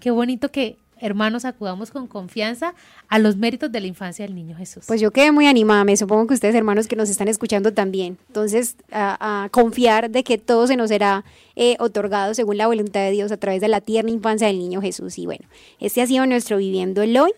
Qué 0.00 0.10
bonito 0.10 0.50
que 0.50 0.76
hermanos, 1.00 1.44
acudamos 1.44 1.90
con 1.90 2.06
confianza 2.06 2.74
a 3.08 3.18
los 3.18 3.36
méritos 3.36 3.72
de 3.72 3.80
la 3.80 3.86
infancia 3.86 4.24
del 4.24 4.34
niño 4.34 4.56
Jesús. 4.56 4.84
Pues 4.86 5.00
yo 5.00 5.10
quedé 5.10 5.32
muy 5.32 5.46
animada, 5.46 5.84
me 5.84 5.96
supongo 5.96 6.26
que 6.26 6.34
ustedes 6.34 6.54
hermanos 6.54 6.86
que 6.86 6.96
nos 6.96 7.08
están 7.08 7.28
escuchando 7.28 7.72
también. 7.72 8.18
Entonces, 8.28 8.76
a, 8.92 9.48
confiar 9.50 10.10
de 10.10 10.22
que 10.22 10.38
todo 10.38 10.66
se 10.66 10.76
nos 10.76 10.88
será 10.88 11.24
eh, 11.56 11.76
otorgado 11.78 12.34
según 12.34 12.56
la 12.58 12.66
voluntad 12.66 13.00
de 13.00 13.10
Dios 13.10 13.32
a 13.32 13.36
través 13.36 13.60
de 13.60 13.68
la 13.68 13.80
tierna 13.80 14.10
infancia 14.10 14.46
del 14.46 14.58
niño 14.58 14.80
Jesús. 14.80 15.18
Y 15.18 15.26
bueno, 15.26 15.46
este 15.80 16.02
ha 16.02 16.06
sido 16.06 16.26
nuestro 16.26 16.58
Viviendo 16.58 17.02
el 17.02 17.16
Hoy. 17.16 17.32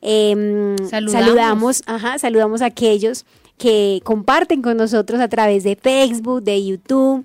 Em, 0.00 0.76
saludamos. 0.88 1.12
saludamos, 1.12 1.82
ajá, 1.86 2.18
saludamos 2.18 2.62
a 2.62 2.66
aquellos 2.66 3.24
que 3.56 4.00
comparten 4.04 4.62
con 4.62 4.76
nosotros 4.76 5.20
a 5.20 5.28
través 5.28 5.64
de 5.64 5.76
Facebook, 5.76 6.42
de 6.42 6.64
YouTube, 6.64 7.24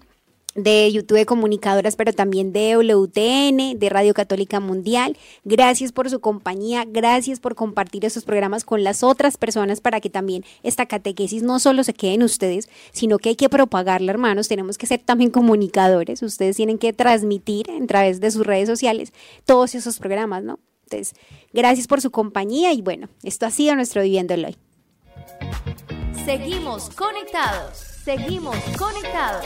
de 0.55 0.91
YouTube 0.91 1.17
de 1.17 1.25
Comunicadoras, 1.25 1.95
pero 1.95 2.13
también 2.13 2.53
de 2.53 2.75
WTN, 2.75 3.79
de 3.79 3.89
Radio 3.89 4.13
Católica 4.13 4.59
Mundial. 4.59 5.17
Gracias 5.43 5.91
por 5.91 6.09
su 6.09 6.19
compañía, 6.19 6.85
gracias 6.87 7.39
por 7.39 7.55
compartir 7.55 8.05
estos 8.05 8.23
programas 8.23 8.63
con 8.63 8.83
las 8.83 9.03
otras 9.03 9.37
personas 9.37 9.81
para 9.81 9.99
que 9.99 10.09
también 10.09 10.43
esta 10.63 10.85
catequesis 10.85 11.43
no 11.43 11.59
solo 11.59 11.83
se 11.83 11.93
quede 11.93 12.13
en 12.13 12.23
ustedes, 12.23 12.69
sino 12.91 13.17
que 13.19 13.29
hay 13.29 13.35
que 13.35 13.49
propagarla, 13.49 14.11
hermanos. 14.11 14.47
Tenemos 14.47 14.77
que 14.77 14.87
ser 14.87 15.01
también 15.01 15.31
comunicadores. 15.31 16.21
Ustedes 16.21 16.55
tienen 16.55 16.77
que 16.77 16.93
transmitir 16.93 17.71
a 17.71 17.85
través 17.87 18.19
de 18.19 18.31
sus 18.31 18.45
redes 18.45 18.67
sociales 18.67 19.13
todos 19.45 19.75
esos 19.75 19.99
programas, 19.99 20.43
¿no? 20.43 20.59
Entonces, 20.83 21.15
gracias 21.53 21.87
por 21.87 22.01
su 22.01 22.11
compañía 22.11 22.73
y 22.73 22.81
bueno, 22.81 23.09
esto 23.23 23.45
ha 23.45 23.51
sido 23.51 23.75
nuestro 23.75 24.01
Viviendo 24.01 24.33
el 24.33 24.45
Hoy. 24.45 24.57
Seguimos 26.25 26.89
conectados, 26.91 27.92
seguimos 28.03 28.57
conectados. 28.77 29.45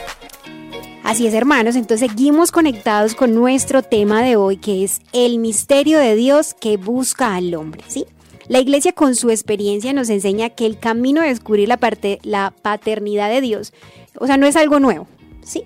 Así 1.04 1.26
es, 1.26 1.34
hermanos, 1.34 1.76
entonces 1.76 2.10
seguimos 2.10 2.50
conectados 2.50 3.14
con 3.14 3.34
nuestro 3.34 3.82
tema 3.82 4.22
de 4.22 4.36
hoy, 4.36 4.56
que 4.56 4.84
es 4.84 5.00
el 5.12 5.38
misterio 5.38 5.98
de 5.98 6.16
Dios 6.16 6.54
que 6.54 6.76
busca 6.76 7.36
al 7.36 7.54
hombre, 7.54 7.82
¿sí? 7.86 8.04
La 8.48 8.58
iglesia 8.60 8.92
con 8.92 9.14
su 9.14 9.30
experiencia 9.30 9.92
nos 9.92 10.10
enseña 10.10 10.50
que 10.50 10.66
el 10.66 10.78
camino 10.78 11.20
de 11.20 11.28
descubrir 11.28 11.68
la, 11.68 11.76
parte, 11.76 12.18
la 12.22 12.52
paternidad 12.62 13.30
de 13.30 13.40
Dios, 13.40 13.72
o 14.18 14.26
sea, 14.26 14.36
no 14.36 14.46
es 14.46 14.56
algo 14.56 14.80
nuevo, 14.80 15.06
¿sí? 15.42 15.64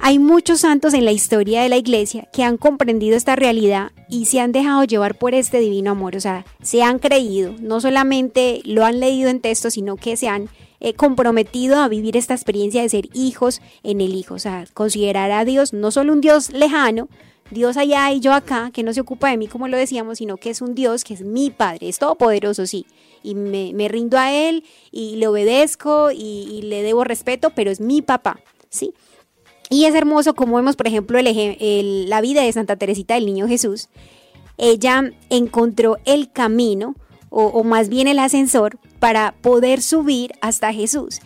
Hay 0.00 0.18
muchos 0.18 0.60
santos 0.60 0.94
en 0.94 1.04
la 1.04 1.12
historia 1.12 1.62
de 1.62 1.68
la 1.68 1.76
iglesia 1.76 2.28
que 2.32 2.42
han 2.42 2.56
comprendido 2.56 3.16
esta 3.16 3.36
realidad 3.36 3.92
y 4.08 4.24
se 4.24 4.40
han 4.40 4.52
dejado 4.52 4.84
llevar 4.84 5.16
por 5.16 5.34
este 5.34 5.58
divino 5.60 5.90
amor, 5.90 6.16
o 6.16 6.20
sea, 6.20 6.44
se 6.62 6.82
han 6.82 6.98
creído, 6.98 7.54
no 7.60 7.80
solamente 7.80 8.62
lo 8.64 8.84
han 8.84 9.00
leído 9.00 9.28
en 9.28 9.40
texto, 9.40 9.70
sino 9.70 9.96
que 9.96 10.16
se 10.16 10.28
han 10.28 10.48
eh, 10.84 10.94
comprometido 10.94 11.78
a 11.78 11.86
vivir 11.86 12.16
esta 12.16 12.34
experiencia 12.34 12.82
de 12.82 12.88
ser 12.88 13.08
hijos 13.14 13.62
en 13.84 14.00
el 14.00 14.16
Hijo, 14.16 14.34
o 14.34 14.38
sea, 14.40 14.66
considerar 14.74 15.30
a 15.30 15.44
Dios 15.44 15.72
no 15.72 15.92
solo 15.92 16.12
un 16.12 16.20
Dios 16.20 16.50
lejano, 16.52 17.08
Dios 17.52 17.76
allá 17.76 18.10
y 18.10 18.18
yo 18.18 18.34
acá, 18.34 18.72
que 18.72 18.82
no 18.82 18.92
se 18.92 19.00
ocupa 19.00 19.30
de 19.30 19.36
mí 19.36 19.46
como 19.46 19.68
lo 19.68 19.76
decíamos, 19.76 20.18
sino 20.18 20.38
que 20.38 20.50
es 20.50 20.60
un 20.60 20.74
Dios 20.74 21.04
que 21.04 21.14
es 21.14 21.22
mi 21.22 21.50
Padre, 21.50 21.88
es 21.88 22.00
todopoderoso, 22.00 22.66
sí, 22.66 22.84
y 23.22 23.36
me, 23.36 23.86
rindo 23.86 24.18
a 24.18 24.32
Él 24.32 24.64
y 24.90 25.14
le 25.14 25.28
obedezco 25.28 26.10
y, 26.10 26.62
le 26.62 26.82
debo 26.82 27.04
respeto, 27.04 27.50
pero 27.50 27.70
es 27.70 27.80
mi 27.80 28.02
papá, 28.02 28.40
¿sí? 28.68 28.92
Y 29.70 29.84
es 29.84 29.94
hermoso 29.94 30.34
como 30.34 30.56
vemos, 30.56 30.74
por 30.74 30.88
ejemplo, 30.88 31.16
la 31.22 32.20
vida 32.20 32.42
de 32.42 32.52
Santa 32.52 32.74
Teresita 32.74 33.14
del 33.14 33.26
Niño 33.26 33.46
Jesús. 33.46 33.88
Ella 34.58 35.12
encontró 35.30 35.98
el 36.04 36.32
camino, 36.32 36.96
o 37.30 37.62
más 37.62 37.88
bien 37.88 38.08
el 38.08 38.18
ascensor, 38.18 38.80
para 39.02 39.34
poder 39.40 39.82
subir 39.82 40.30
hasta 40.40 40.72
Jesús. 40.72 41.18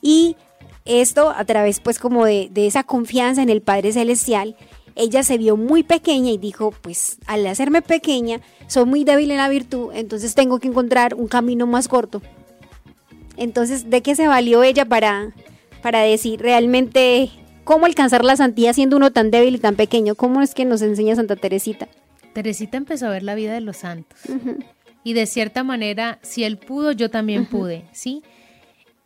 Y 0.00 0.34
esto 0.86 1.28
a 1.28 1.44
través 1.44 1.78
pues 1.78 1.98
como 1.98 2.24
de, 2.24 2.50
esa 2.54 2.84
confianza 2.84 3.42
en 3.42 3.50
el 3.50 3.60
Padre 3.60 3.92
Celestial, 3.92 4.56
ella 4.96 5.22
se 5.22 5.36
vio 5.36 5.58
muy 5.58 5.82
pequeña 5.82 6.30
y 6.30 6.38
dijo, 6.38 6.72
pues 6.80 7.18
al 7.26 7.46
hacerme 7.46 7.82
pequeña, 7.82 8.40
soy 8.66 8.86
muy 8.86 9.04
débil 9.04 9.30
en 9.30 9.36
la 9.36 9.50
virtud, 9.50 9.90
entonces 9.92 10.34
tengo 10.34 10.58
que 10.58 10.68
encontrar 10.68 11.12
un 11.16 11.28
camino 11.28 11.66
más 11.66 11.86
corto. 11.86 12.22
Entonces, 13.36 13.90
¿de 13.90 14.00
qué 14.00 14.14
se 14.14 14.26
valió 14.26 14.62
ella 14.62 14.86
para, 14.86 15.34
para 15.82 16.00
decir 16.00 16.40
realmente 16.40 17.28
cómo 17.64 17.84
alcanzar 17.84 18.24
la 18.24 18.36
santidad 18.36 18.72
siendo 18.72 18.96
uno 18.96 19.10
tan 19.12 19.30
débil 19.30 19.56
y 19.56 19.58
tan 19.58 19.76
pequeño? 19.76 20.14
¿Cómo 20.14 20.40
es 20.40 20.54
que 20.54 20.64
nos 20.64 20.80
enseña 20.80 21.14
Santa 21.14 21.36
Teresita? 21.36 21.88
Teresita 22.32 22.78
empezó 22.78 23.06
a 23.06 23.10
ver 23.10 23.22
la 23.22 23.34
vida 23.34 23.52
de 23.52 23.60
los 23.60 23.76
santos 23.76 24.18
y 25.08 25.14
de 25.14 25.24
cierta 25.24 25.64
manera, 25.64 26.18
si 26.20 26.44
él 26.44 26.58
pudo, 26.58 26.92
yo 26.92 27.08
también 27.08 27.46
pude, 27.46 27.84
¿sí? 27.92 28.22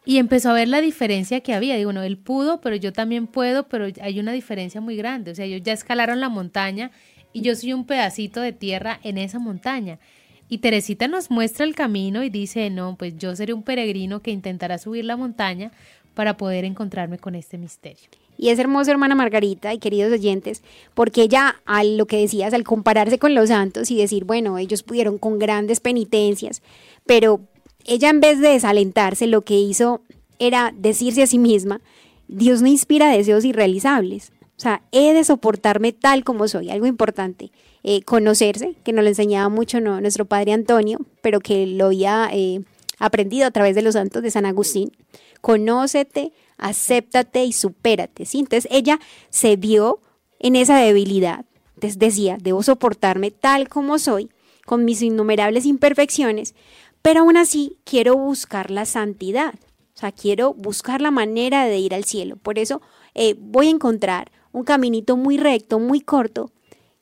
Y 0.05 0.17
empezó 0.17 0.51
a 0.51 0.55
ver 0.55 0.67
la 0.67 0.81
diferencia 0.81 1.43
que 1.43 1.55
había. 1.55 1.77
Digo, 1.77 1.93
no, 1.93 2.03
él 2.03 2.19
pudo, 2.19 2.61
pero 2.61 2.75
yo 2.75 2.93
también 2.93 3.29
puedo, 3.29 3.69
pero 3.69 3.87
hay 4.01 4.19
una 4.19 4.33
diferencia 4.33 4.81
muy 4.81 4.97
grande. 4.97 5.31
O 5.31 5.35
sea, 5.37 5.45
ellos 5.45 5.63
ya 5.63 5.73
escalaron 5.73 6.19
la 6.19 6.29
montaña 6.29 6.91
y 7.33 7.43
yo 7.43 7.55
soy 7.55 7.73
un 7.73 7.87
pedacito 7.87 8.41
de 8.41 8.51
tierra 8.51 8.99
en 9.05 9.17
esa 9.17 9.39
montaña. 9.39 10.01
Y 10.49 10.59
Teresita 10.59 11.07
nos 11.07 11.31
muestra 11.31 11.65
el 11.65 11.77
camino 11.77 12.25
y 12.25 12.31
dice, 12.31 12.69
no, 12.69 12.97
pues 12.97 13.17
yo 13.17 13.37
seré 13.37 13.53
un 13.53 13.63
peregrino 13.63 14.23
que 14.23 14.33
intentará 14.33 14.79
subir 14.79 15.05
la 15.05 15.17
montaña 15.17 15.71
para 16.15 16.37
poder 16.37 16.65
encontrarme 16.65 17.19
con 17.19 17.37
este 17.37 17.59
misterio. 17.59 18.09
Y 18.37 18.49
es 18.49 18.59
hermoso, 18.59 18.91
hermana 18.91 19.15
Margarita 19.15 19.73
y 19.73 19.79
queridos 19.79 20.13
oyentes, 20.13 20.63
porque 20.95 21.23
ella, 21.23 21.57
al 21.65 21.97
lo 21.97 22.07
que 22.07 22.19
decías, 22.19 22.55
al 22.55 22.65
compararse 22.65 23.19
con 23.19 23.35
los 23.35 23.49
santos 23.49 23.91
y 23.91 23.97
decir, 23.97 24.25
bueno, 24.25 24.59
ellos 24.59 24.83
pudieron 24.83 25.19
con 25.19 25.39
grandes 25.39 25.81
penitencias, 25.81 26.63
pero 27.07 27.41
ella 27.85 28.11
en 28.11 28.21
vez 28.21 28.41
de 28.41 28.49
desalentarse, 28.49 29.27
lo 29.27 29.43
que 29.43 29.59
hizo 29.59 30.03
era 30.39 30.73
decirse 30.77 31.23
a 31.23 31.27
sí 31.27 31.39
misma, 31.39 31.81
Dios 32.29 32.63
no 32.63 32.69
inspira 32.69 33.11
deseos 33.11 33.45
irrealizables. 33.45 34.33
O 34.57 34.61
sea, 34.63 34.83
he 34.93 35.13
de 35.13 35.25
soportarme 35.25 35.93
tal 35.93 36.25
como 36.25 36.47
soy, 36.47 36.71
algo 36.71 36.87
importante. 36.87 37.51
Eh, 37.85 38.03
conocerse, 38.03 38.77
que 38.85 38.93
nos 38.93 39.03
lo 39.03 39.09
enseñaba 39.09 39.49
mucho 39.49 39.81
nuestro 39.81 40.25
padre 40.25 40.53
Antonio, 40.53 41.01
pero 41.21 41.41
que 41.41 41.67
lo 41.67 41.87
había 41.87 42.29
eh, 42.33 42.61
aprendido 43.01 43.47
a 43.47 43.51
través 43.51 43.75
de 43.75 43.83
los 43.83 43.95
santos 43.95 44.23
de 44.23 44.31
San 44.31 44.47
Agustín. 44.47 44.93
Conócete, 45.41 46.33
acéptate 46.63 47.45
y 47.45 47.53
supérate. 47.53 48.25
¿sí? 48.25 48.39
Entonces 48.39 48.71
ella 48.71 49.01
se 49.31 49.57
vio 49.57 50.01
en 50.39 50.57
esa 50.57 50.79
debilidad. 50.79 51.45
Entonces 51.75 51.99
decía, 51.99 52.39
debo 52.41 52.63
soportarme 52.63 53.31
tal 53.31 53.69
como 53.69 53.99
soy, 53.99 54.31
con 54.65 54.85
mis 54.85 55.03
innumerables 55.03 55.67
imperfecciones, 55.67 56.55
pero 57.03 57.21
aún 57.21 57.37
así 57.37 57.79
quiero 57.85 58.17
buscar 58.17 58.71
la 58.71 58.85
santidad. 58.85 59.55
O 59.95 59.99
sea, 59.99 60.13
quiero 60.13 60.55
buscar 60.55 61.01
la 61.01 61.11
manera 61.11 61.67
de 61.67 61.79
ir 61.79 61.95
al 61.95 62.05
cielo. 62.05 62.37
Por 62.37 62.59
eso 62.59 62.81
eh, 63.15 63.35
voy 63.39 63.67
a 63.67 63.71
encontrar 63.71 64.31
un 64.53 64.65
caminito 64.65 65.17
muy 65.17 65.37
recto, 65.37 65.81
muy 65.81 66.01
corto, 66.01 66.53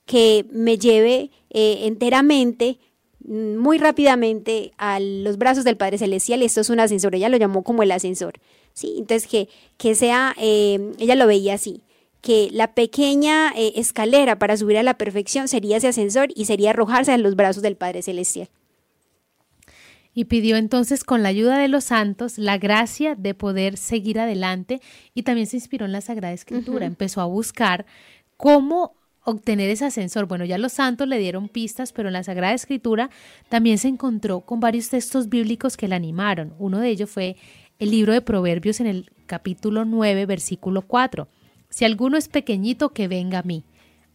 que 0.07 0.47
me 0.51 0.79
lleve 0.79 1.31
eh, 1.51 1.81
enteramente, 1.83 2.79
mm, 3.25 3.57
muy 3.57 3.79
rápidamente 3.79 4.73
a 4.79 4.99
los 4.99 5.37
brazos 5.37 5.65
del 5.65 5.77
Padre 5.77 5.99
Celestial. 5.99 6.43
Esto 6.43 6.63
es 6.63 6.71
un 6.71 6.81
ascensor, 6.81 7.15
ella 7.15 7.29
lo 7.29 7.37
llamó 7.37 7.63
como 7.63 7.83
el 7.83 7.93
ascensor. 7.93 8.41
¿Sí? 8.73 8.95
Entonces, 8.99 9.29
que, 9.29 9.49
que 9.77 9.95
sea, 9.95 10.35
eh, 10.39 10.93
ella 10.99 11.15
lo 11.15 11.27
veía 11.27 11.55
así, 11.55 11.83
que 12.21 12.49
la 12.53 12.75
pequeña 12.75 13.53
escalera 13.57 14.39
para 14.39 14.57
subir 14.57 14.77
a 14.77 14.83
la 14.83 14.99
perfección 14.99 15.49
sería 15.49 15.79
ese 15.79 15.89
ascensor 15.89 16.29
y 16.35 16.45
sería 16.45 16.71
arrojarse 16.71 17.13
a 17.13 17.19
los 17.19 17.35
brazos 17.35 17.63
del 17.63 17.77
Padre 17.77 18.03
Celestial 18.03 18.51
y 20.13 20.25
pidió 20.25 20.57
entonces 20.57 21.05
con 21.05 21.23
la 21.23 21.29
ayuda 21.29 21.59
de 21.59 21.69
los 21.69 21.85
santos 21.85 22.39
la 22.39 22.59
gracia 22.59 23.15
de 23.15 23.35
poder 23.35 23.77
seguir 23.77 24.19
adelante 24.19 24.81
y 25.15 25.23
también 25.23 25.47
se 25.47 25.57
inspiró 25.57 25.87
en 25.87 25.93
la 25.93 26.01
Sagrada 26.01 26.35
Escritura, 26.35 26.87
empezó 26.87 27.21
a 27.21 27.27
buscar 27.27 27.87
cómo 28.37 28.95
obtener 29.23 29.71
ese 29.71 29.85
ascensor. 29.85 30.27
Bueno, 30.27 30.45
ya 30.45 30.59
los 30.59 30.73
santos 30.73 31.07
le 31.07 31.19
dieron 31.19 31.49
pistas, 31.49 31.93
pero 31.93 32.09
en 32.09 32.15
la 32.15 32.25
Sagrada 32.25 32.55
Escritura 32.55 33.11
también 33.49 33.79
se 33.79 33.89
encontró 33.89 34.41
con 34.41 34.61
varios 34.61 34.89
textos 34.89 35.29
bíblicos 35.29 35.77
que 35.77 35.89
la 35.89 35.97
animaron. 35.97 36.55
Uno 36.59 36.79
de 36.79 36.89
ellos 36.89 37.11
fue 37.11 37.37
el 37.81 37.91
libro 37.91 38.13
de 38.13 38.21
Proverbios 38.21 38.79
en 38.81 38.87
el 38.87 39.11
capítulo 39.27 39.85
9, 39.85 40.27
versículo 40.27 40.83
4. 40.83 41.27
Si 41.71 41.85
alguno 41.87 42.19
es 42.19 42.29
pequeñito, 42.29 42.91
que 42.91 43.09
venga 43.09 43.39
a 43.39 43.43
mí. 43.43 43.65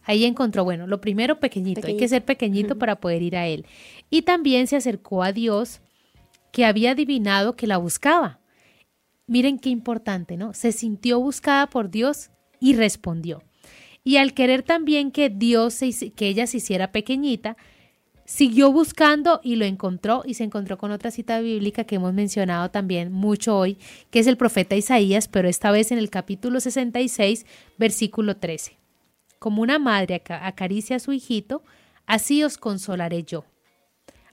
Ahí 0.04 0.24
encontró, 0.24 0.62
bueno, 0.62 0.86
lo 0.86 1.00
primero 1.00 1.40
pequeñito, 1.40 1.88
hay 1.88 1.96
que 1.96 2.06
ser 2.06 2.24
pequeñito 2.24 2.78
para 2.78 3.00
poder 3.00 3.22
ir 3.22 3.36
a 3.36 3.48
él. 3.48 3.66
Y 4.08 4.22
también 4.22 4.68
se 4.68 4.76
acercó 4.76 5.24
a 5.24 5.32
Dios 5.32 5.80
que 6.52 6.64
había 6.64 6.92
adivinado 6.92 7.56
que 7.56 7.66
la 7.66 7.76
buscaba. 7.76 8.38
Miren 9.26 9.58
qué 9.58 9.68
importante, 9.68 10.36
¿no? 10.36 10.54
Se 10.54 10.70
sintió 10.70 11.18
buscada 11.18 11.66
por 11.66 11.90
Dios 11.90 12.30
y 12.60 12.76
respondió. 12.76 13.42
Y 14.04 14.18
al 14.18 14.32
querer 14.32 14.62
también 14.62 15.10
que 15.10 15.28
Dios, 15.28 15.74
se, 15.74 16.12
que 16.12 16.28
ella 16.28 16.46
se 16.46 16.58
hiciera 16.58 16.92
pequeñita, 16.92 17.56
siguió 18.26 18.70
buscando 18.70 19.40
y 19.42 19.56
lo 19.56 19.64
encontró 19.64 20.22
y 20.26 20.34
se 20.34 20.44
encontró 20.44 20.76
con 20.76 20.90
otra 20.90 21.10
cita 21.10 21.40
bíblica 21.40 21.84
que 21.84 21.94
hemos 21.94 22.12
mencionado 22.12 22.70
también 22.70 23.12
mucho 23.12 23.56
hoy, 23.56 23.78
que 24.10 24.18
es 24.18 24.26
el 24.26 24.36
profeta 24.36 24.76
Isaías, 24.76 25.28
pero 25.28 25.48
esta 25.48 25.70
vez 25.70 25.92
en 25.92 25.98
el 25.98 26.10
capítulo 26.10 26.60
66, 26.60 27.46
versículo 27.78 28.36
13. 28.36 28.76
Como 29.38 29.62
una 29.62 29.78
madre 29.78 30.22
acaricia 30.28 30.96
a 30.96 31.00
su 31.00 31.12
hijito, 31.12 31.62
así 32.06 32.42
os 32.44 32.58
consolaré 32.58 33.22
yo. 33.22 33.44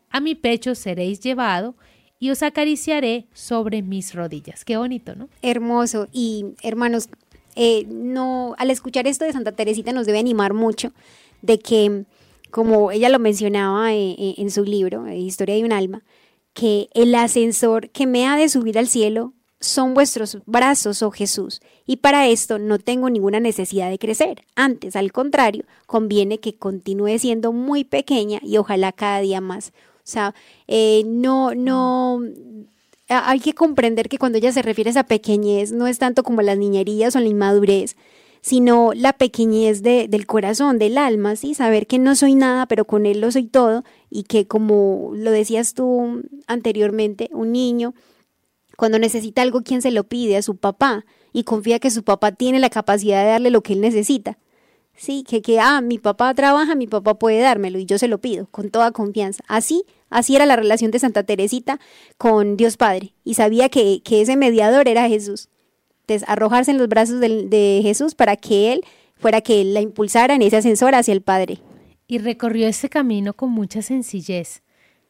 A 0.09 0.19
mi 0.19 0.35
pecho 0.35 0.75
seréis 0.75 1.21
llevado 1.21 1.75
y 2.19 2.29
os 2.29 2.41
acariciaré 2.41 3.27
sobre 3.33 3.81
mis 3.81 4.13
rodillas. 4.13 4.63
Qué 4.63 4.77
bonito, 4.77 5.15
¿no? 5.15 5.27
Hermoso. 5.41 6.07
Y 6.11 6.45
hermanos, 6.61 7.09
eh, 7.55 7.85
no, 7.89 8.55
al 8.57 8.69
escuchar 8.69 9.07
esto 9.07 9.25
de 9.25 9.33
Santa 9.33 9.51
Teresita 9.51 9.91
nos 9.91 10.05
debe 10.05 10.19
animar 10.19 10.53
mucho 10.53 10.93
de 11.41 11.59
que, 11.59 12.05
como 12.53 12.91
ella 12.91 13.09
lo 13.09 13.17
mencionaba 13.17 13.93
eh, 13.93 14.11
eh, 14.11 14.35
en 14.37 14.51
su 14.51 14.63
libro, 14.63 15.11
Historia 15.11 15.55
de 15.55 15.63
un 15.63 15.73
alma, 15.73 16.03
que 16.53 16.87
el 16.93 17.15
ascensor 17.15 17.89
que 17.89 18.05
me 18.05 18.27
ha 18.27 18.37
de 18.37 18.47
subir 18.47 18.77
al 18.77 18.87
cielo 18.87 19.33
son 19.59 19.95
vuestros 19.95 20.37
brazos, 20.45 21.01
oh 21.01 21.09
Jesús, 21.09 21.61
y 21.87 21.97
para 21.97 22.27
esto 22.27 22.59
no 22.59 22.77
tengo 22.77 23.09
ninguna 23.09 23.39
necesidad 23.39 23.89
de 23.89 23.97
crecer. 23.97 24.45
Antes, 24.55 24.95
al 24.95 25.11
contrario, 25.11 25.65
conviene 25.87 26.39
que 26.39 26.55
continúe 26.55 27.17
siendo 27.17 27.53
muy 27.53 27.85
pequeña 27.85 28.39
y 28.43 28.57
ojalá 28.57 28.91
cada 28.91 29.19
día 29.21 29.41
más. 29.41 29.69
O 29.69 30.03
sea, 30.03 30.35
eh, 30.67 31.01
no, 31.07 31.55
no, 31.55 32.21
hay 33.07 33.39
que 33.39 33.53
comprender 33.53 34.09
que 34.09 34.19
cuando 34.19 34.37
ella 34.37 34.51
se 34.51 34.61
refiere 34.61 34.89
a 34.89 34.91
esa 34.91 35.03
pequeñez, 35.05 35.71
no 35.71 35.87
es 35.87 35.97
tanto 35.97 36.21
como 36.21 36.43
las 36.43 36.59
niñerías 36.59 37.15
o 37.15 37.19
la 37.19 37.29
inmadurez, 37.29 37.95
sino 38.43 38.91
la 38.93 39.13
pequeñez 39.13 39.83
de, 39.83 40.09
del 40.09 40.27
corazón, 40.27 40.77
del 40.77 40.97
alma, 40.97 41.37
¿sí? 41.37 41.53
Saber 41.53 41.87
que 41.87 41.97
no 41.97 42.13
soy 42.13 42.35
nada, 42.35 42.65
pero 42.65 42.83
con 42.83 43.05
él 43.05 43.21
lo 43.21 43.31
soy 43.31 43.45
todo 43.45 43.85
y 44.09 44.23
que 44.23 44.47
como 44.47 45.11
lo 45.15 45.31
decías 45.31 45.73
tú 45.73 46.23
anteriormente, 46.45 47.29
un 47.31 47.53
niño, 47.53 47.93
cuando 48.75 48.99
necesita 48.99 49.41
algo, 49.41 49.61
¿quién 49.61 49.81
se 49.81 49.91
lo 49.91 50.03
pide? 50.03 50.35
A 50.35 50.41
su 50.41 50.57
papá 50.57 51.05
y 51.31 51.45
confía 51.45 51.79
que 51.79 51.89
su 51.89 52.03
papá 52.03 52.33
tiene 52.33 52.59
la 52.59 52.69
capacidad 52.69 53.23
de 53.23 53.29
darle 53.29 53.49
lo 53.49 53.63
que 53.63 53.73
él 53.73 53.81
necesita. 53.81 54.37
Sí, 54.93 55.23
que, 55.25 55.41
que, 55.41 55.61
ah, 55.61 55.79
mi 55.79 55.97
papá 55.97 56.33
trabaja, 56.33 56.75
mi 56.75 56.85
papá 56.85 57.13
puede 57.13 57.39
dármelo 57.39 57.79
y 57.79 57.85
yo 57.85 57.97
se 57.97 58.09
lo 58.09 58.17
pido 58.19 58.47
con 58.51 58.71
toda 58.71 58.91
confianza. 58.91 59.41
Así, 59.47 59.85
así 60.09 60.35
era 60.35 60.45
la 60.45 60.57
relación 60.57 60.91
de 60.91 60.99
Santa 60.99 61.23
Teresita 61.23 61.79
con 62.17 62.57
Dios 62.57 62.75
Padre 62.75 63.13
y 63.23 63.35
sabía 63.35 63.69
que, 63.69 64.01
que 64.03 64.21
ese 64.21 64.35
mediador 64.35 64.89
era 64.89 65.07
Jesús. 65.07 65.47
Entonces, 66.03 66.27
arrojarse 66.27 66.71
en 66.71 66.77
los 66.77 66.89
brazos 66.89 67.19
de, 67.21 67.79
Jesús 67.81 68.13
para 68.13 68.35
que 68.35 68.73
Él 68.73 68.81
fuera 69.15 69.41
que 69.41 69.63
la 69.63 69.79
impulsara 69.79 70.35
en 70.35 70.41
ese 70.41 70.57
ascensor 70.57 70.95
hacia 70.95 71.13
el 71.13 71.21
Padre. 71.21 71.59
Y 72.07 72.17
recorrió 72.17 72.67
ese 72.67 72.89
camino 72.89 73.33
con 73.33 73.51
mucha 73.51 73.81
sencillez. 73.81 74.63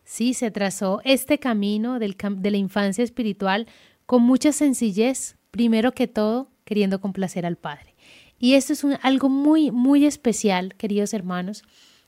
Sí, 0.04 0.36
se 0.36 0.52
trazó 0.52 1.02
este 1.04 1.40
camino 1.40 1.98
del, 1.98 2.16
de 2.38 2.52
la 2.52 2.58
infancia 2.58 3.04
espiritual 3.04 3.68
con 4.06 4.22
mucha 4.22 4.52
sencillez, 4.52 5.38
primero 5.50 5.94
que 5.94 6.08
todo, 6.08 6.52
queriendo 6.64 7.02
complacer 7.02 7.46
al 7.46 7.58
Padre. 7.58 7.96
Y 8.38 8.54
esto 8.54 8.74
es 8.74 8.86
algo 9.02 9.30
muy, 9.30 9.72
muy 9.72 10.06
especial, 10.06 10.76
queridos 10.76 11.14
hermanos, 11.14 11.64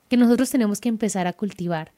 que 0.10 0.18
nosotros 0.18 0.50
tenemos 0.52 0.80
que 0.80 0.90
empezar 0.90 1.26
a 1.26 1.34
cultivar. 1.34 1.94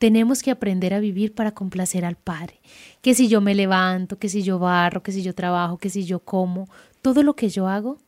Tenemos 0.00 0.42
que 0.42 0.50
aprender 0.50 0.94
a 0.94 0.98
vivir 0.98 1.34
para 1.34 1.52
complacer 1.52 2.06
al 2.06 2.16
Padre. 2.16 2.58
Que 3.02 3.14
si 3.14 3.28
yo 3.28 3.42
me 3.42 3.54
levanto, 3.54 4.18
que 4.18 4.30
si 4.30 4.42
yo 4.42 4.58
barro, 4.58 5.02
que 5.02 5.12
si 5.12 5.22
yo 5.22 5.34
trabajo, 5.34 5.76
que 5.76 5.90
si 5.90 6.04
yo 6.04 6.20
como, 6.20 6.70
todo 7.02 7.22
lo 7.22 7.36
que 7.36 7.50
yo 7.50 7.68
hago 7.68 7.98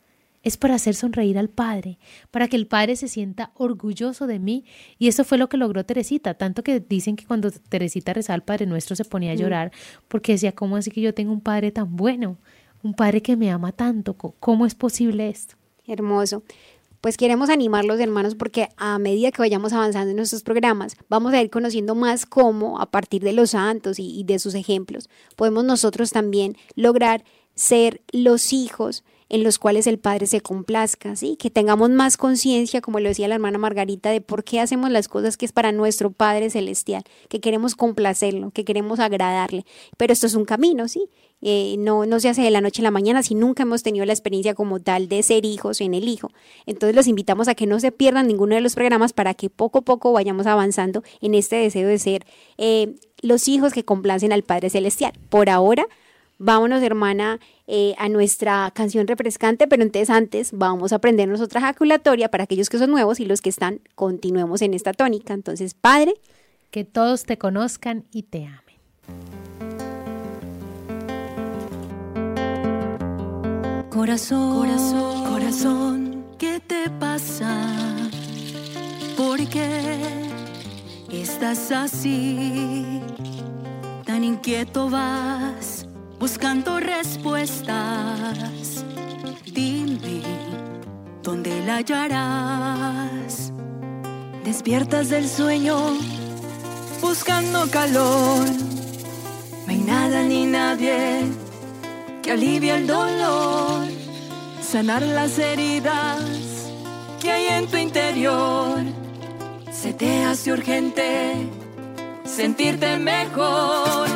es 0.41 0.57
para 0.57 0.73
hacer 0.73 0.95
sonreír 0.95 1.37
al 1.37 1.49
Padre, 1.49 1.99
para 2.31 2.47
que 2.47 2.55
el 2.55 2.65
Padre 2.65 2.95
se 2.95 3.07
sienta 3.07 3.51
orgulloso 3.53 4.25
de 4.25 4.39
mí. 4.39 4.65
Y 4.97 5.07
eso 5.07 5.23
fue 5.23 5.37
lo 5.37 5.49
que 5.49 5.57
logró 5.57 5.85
Teresita, 5.85 6.33
tanto 6.33 6.63
que 6.63 6.79
dicen 6.79 7.15
que 7.15 7.27
cuando 7.27 7.51
Teresita 7.51 8.11
rezaba 8.11 8.37
al 8.37 8.43
Padre 8.43 8.65
Nuestro 8.65 8.95
se 8.95 9.05
ponía 9.05 9.33
a 9.33 9.35
mm. 9.35 9.37
llorar, 9.37 9.71
porque 10.07 10.31
decía, 10.31 10.51
¿cómo 10.53 10.77
así 10.77 10.89
que 10.89 10.99
yo 10.99 11.13
tengo 11.13 11.31
un 11.31 11.41
Padre 11.41 11.71
tan 11.71 11.95
bueno? 11.95 12.37
Un 12.81 12.95
Padre 12.95 13.21
que 13.21 13.37
me 13.37 13.51
ama 13.51 13.71
tanto, 13.71 14.15
¿cómo 14.15 14.65
es 14.65 14.73
posible 14.73 15.29
esto? 15.29 15.57
Hermoso. 15.85 16.41
Pues 17.03 17.17
queremos 17.17 17.49
animarlos, 17.49 17.99
hermanos, 17.99 18.33
porque 18.33 18.69
a 18.77 18.97
medida 18.97 19.29
que 19.33 19.41
vayamos 19.41 19.73
avanzando 19.73 20.11
en 20.11 20.15
nuestros 20.15 20.41
programas, 20.41 20.95
vamos 21.09 21.33
a 21.33 21.41
ir 21.41 21.49
conociendo 21.49 21.95
más 21.95 22.25
cómo, 22.25 22.79
a 22.79 22.91
partir 22.91 23.21
de 23.23 23.33
los 23.33 23.49
santos 23.49 23.99
y, 23.99 24.17
y 24.17 24.23
de 24.23 24.39
sus 24.39 24.55
ejemplos, 24.55 25.09
podemos 25.35 25.65
nosotros 25.65 26.11
también 26.11 26.55
lograr 26.75 27.25
ser 27.55 28.01
los 28.13 28.53
hijos 28.53 29.03
en 29.27 29.43
los 29.43 29.59
cuales 29.59 29.87
el 29.87 29.99
Padre 29.99 30.27
se 30.27 30.41
complazca, 30.41 31.15
¿sí? 31.15 31.35
Que 31.37 31.49
tengamos 31.49 31.89
más 31.89 32.17
conciencia, 32.17 32.81
como 32.81 32.99
lo 32.99 33.09
decía 33.09 33.27
la 33.27 33.35
hermana 33.35 33.57
Margarita, 33.57 34.11
de 34.11 34.21
por 34.21 34.43
qué 34.43 34.59
hacemos 34.59 34.91
las 34.91 35.07
cosas 35.07 35.37
que 35.37 35.45
es 35.45 35.51
para 35.51 35.71
nuestro 35.71 36.11
Padre 36.11 36.51
Celestial, 36.51 37.03
que 37.29 37.41
queremos 37.41 37.75
complacerlo, 37.75 38.51
que 38.51 38.63
queremos 38.63 38.99
agradarle. 38.99 39.65
Pero 39.97 40.13
esto 40.13 40.27
es 40.27 40.35
un 40.35 40.45
camino, 40.45 40.87
¿sí? 40.87 41.09
Eh, 41.45 41.75
no, 41.77 42.05
no 42.05 42.21
se 42.21 42.29
hace 42.29 42.41
de 42.41 42.51
la 42.51 42.61
noche 42.61 42.81
a 42.81 42.83
la 42.83 42.91
mañana 42.91 43.21
si 43.21 43.35
nunca 43.35 43.63
hemos 43.63 43.83
tenido 43.83 44.05
la 44.05 44.13
experiencia 44.13 44.53
como 44.55 44.79
tal 44.79 45.09
de 45.09 45.21
ser 45.23 45.43
hijos 45.43 45.81
en 45.81 45.93
el 45.93 46.07
hijo. 46.07 46.31
Entonces 46.65 46.95
los 46.95 47.07
invitamos 47.07 47.49
a 47.49 47.55
que 47.55 47.67
no 47.67 47.81
se 47.81 47.91
pierdan 47.91 48.27
ninguno 48.27 48.55
de 48.55 48.61
los 48.61 48.75
programas 48.75 49.11
para 49.11 49.33
que 49.33 49.49
poco 49.49 49.79
a 49.79 49.81
poco 49.81 50.13
vayamos 50.13 50.47
avanzando 50.47 51.03
en 51.19 51.35
este 51.35 51.57
deseo 51.57 51.89
de 51.89 51.99
ser 51.99 52.25
eh, 52.57 52.95
los 53.21 53.49
hijos 53.49 53.73
que 53.73 53.83
complacen 53.83 54.31
al 54.31 54.43
Padre 54.43 54.69
Celestial. 54.69 55.11
Por 55.29 55.49
ahora, 55.49 55.85
vámonos 56.37 56.81
hermana 56.81 57.41
eh, 57.67 57.93
a 57.97 58.07
nuestra 58.07 58.71
canción 58.73 59.05
refrescante, 59.05 59.67
pero 59.67 59.83
entonces 59.83 60.09
antes 60.09 60.51
vamos 60.53 60.93
a 60.93 60.97
aprendernos 60.97 61.41
otra 61.41 61.59
jaculatoria 61.59 62.29
para 62.29 62.45
aquellos 62.45 62.69
que 62.69 62.77
son 62.77 62.89
nuevos 62.89 63.19
y 63.19 63.25
los 63.25 63.41
que 63.41 63.49
están, 63.49 63.81
continuemos 63.95 64.61
en 64.61 64.73
esta 64.73 64.93
tónica. 64.93 65.33
Entonces, 65.33 65.73
Padre, 65.73 66.13
que 66.71 66.85
todos 66.85 67.25
te 67.25 67.37
conozcan 67.37 68.05
y 68.11 68.23
te 68.23 68.45
amen. 68.45 69.72
Corazón, 73.93 74.57
corazón, 74.57 75.23
corazón, 75.25 76.25
¿qué 76.39 76.59
te 76.59 76.89
pasa? 76.99 77.63
¿Por 79.15 79.37
qué 79.47 79.69
estás 81.11 81.71
así? 81.71 82.99
Tan 84.03 84.23
inquieto 84.23 84.89
vas 84.89 85.85
buscando 86.19 86.79
respuestas. 86.79 88.83
Dime, 89.53 90.23
¿dónde 91.21 91.63
la 91.63 91.75
hallarás? 91.75 93.53
Despiertas 94.43 95.09
del 95.09 95.29
sueño 95.29 95.77
buscando 96.99 97.69
calor. 97.69 98.47
Me 99.67 99.77
nada 99.77 100.23
ni 100.23 100.47
nadie 100.47 101.42
que 102.23 102.31
alivie 102.31 102.73
el 102.73 102.87
dolor, 102.87 103.85
sanar 104.61 105.01
las 105.01 105.37
heridas 105.37 106.21
que 107.21 107.31
hay 107.31 107.47
en 107.47 107.67
tu 107.67 107.75
interior. 107.77 108.79
Se 109.71 109.93
te 109.93 110.23
hace 110.23 110.53
urgente 110.53 111.35
sentirte 112.23 112.97
mejor. 112.97 114.07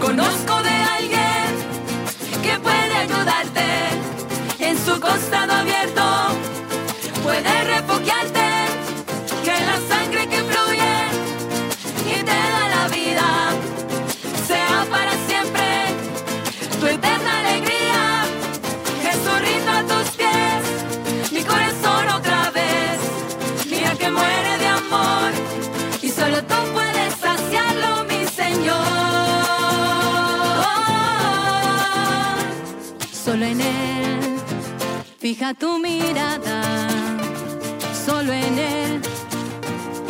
Conozco 0.00 0.62
de 0.62 0.76
alguien 0.98 1.50
que 2.42 2.58
puede 2.58 2.94
ayudarte 2.96 3.64
en 4.58 4.76
su 4.76 5.00
costado 5.00 5.52
abierto, 5.52 6.02
puede 7.22 7.64
refugiarte 7.64 8.46
que 9.44 9.52
la 9.52 9.78
sangre 9.88 10.19
Solo 33.30 33.44
en 33.44 33.60
Él, 33.60 34.40
fija 35.20 35.54
tu 35.54 35.78
mirada, 35.78 36.88
solo 38.04 38.32
en 38.32 38.58
Él, 38.58 39.00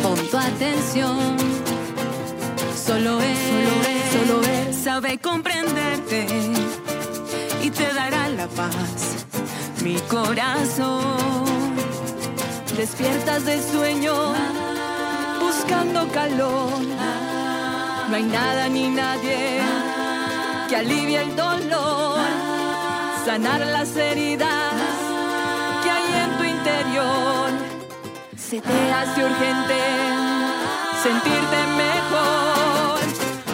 pon 0.01 0.17
tu 0.31 0.37
atención. 0.37 1.37
Solo 2.75 3.21
Él, 3.21 3.37
solo 4.11 4.41
Él, 4.41 4.73
sabe 4.73 5.19
comprenderte 5.19 6.25
y 7.61 7.69
te 7.69 7.93
dará 7.93 8.27
la 8.29 8.47
paz, 8.47 9.27
mi 9.83 9.99
corazón. 10.09 11.75
Despiertas 12.75 13.45
de 13.45 13.61
sueño, 13.61 14.15
buscando 15.39 16.07
calor. 16.11 16.71
No 18.09 18.15
hay 18.15 18.23
nada 18.23 18.67
ni 18.67 18.89
nadie 18.89 19.61
que 20.67 20.75
alivie 20.75 21.21
el 21.21 21.35
dolor, 21.35 22.17
sanar 23.25 23.59
las 23.59 23.95
heridas 23.95 24.73
que 25.83 25.89
hay 25.89 26.07
en 26.23 26.37
tu 26.37 26.43
interior. 26.43 27.49
Se 28.35 28.59
te 28.61 28.93
hace 28.93 29.23
urgente 29.23 29.79
sentirte 31.03 31.59
mejor. 31.85 32.99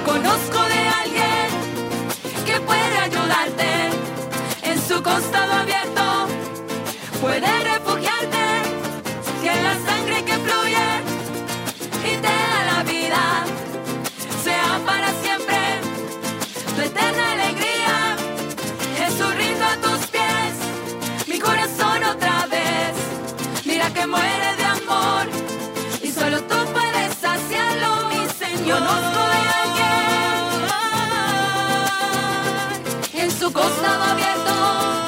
Conozco 0.06 0.60
de 0.74 0.82
alguien 1.02 1.48
que 2.46 2.60
puede 2.62 2.98
ayudarte 2.98 3.70
en 4.64 4.82
su 4.88 5.04
costado 5.04 5.54
abierto. 5.54 6.28
Puede 7.22 7.52
refugiarte 7.72 8.46
que 9.42 9.54
la 9.68 9.74
sangre 9.88 10.24
que 10.24 10.38
fluye 10.46 10.88
y 12.10 12.16
te 12.24 12.34
da 12.52 12.60
la 12.74 12.84
vida 12.84 13.24
sea 14.44 14.80
para 14.86 15.10
siempre 15.22 15.58
tu 16.76 16.82
eterna 16.82 17.47
Conozco 28.70 29.22
de 29.34 29.40
alguien 29.64 30.66
en 33.24 33.32
su 33.32 33.54
costado 33.54 34.04
abierto. 34.04 35.07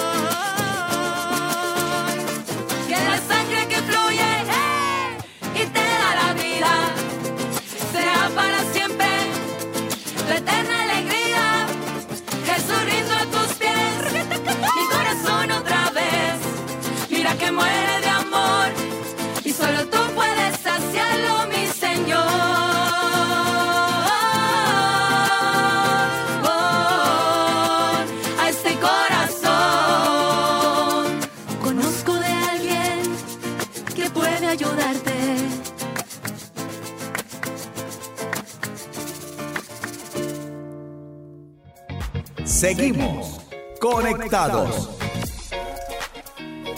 Seguimos 42.49 43.41
conectados. 43.79 44.89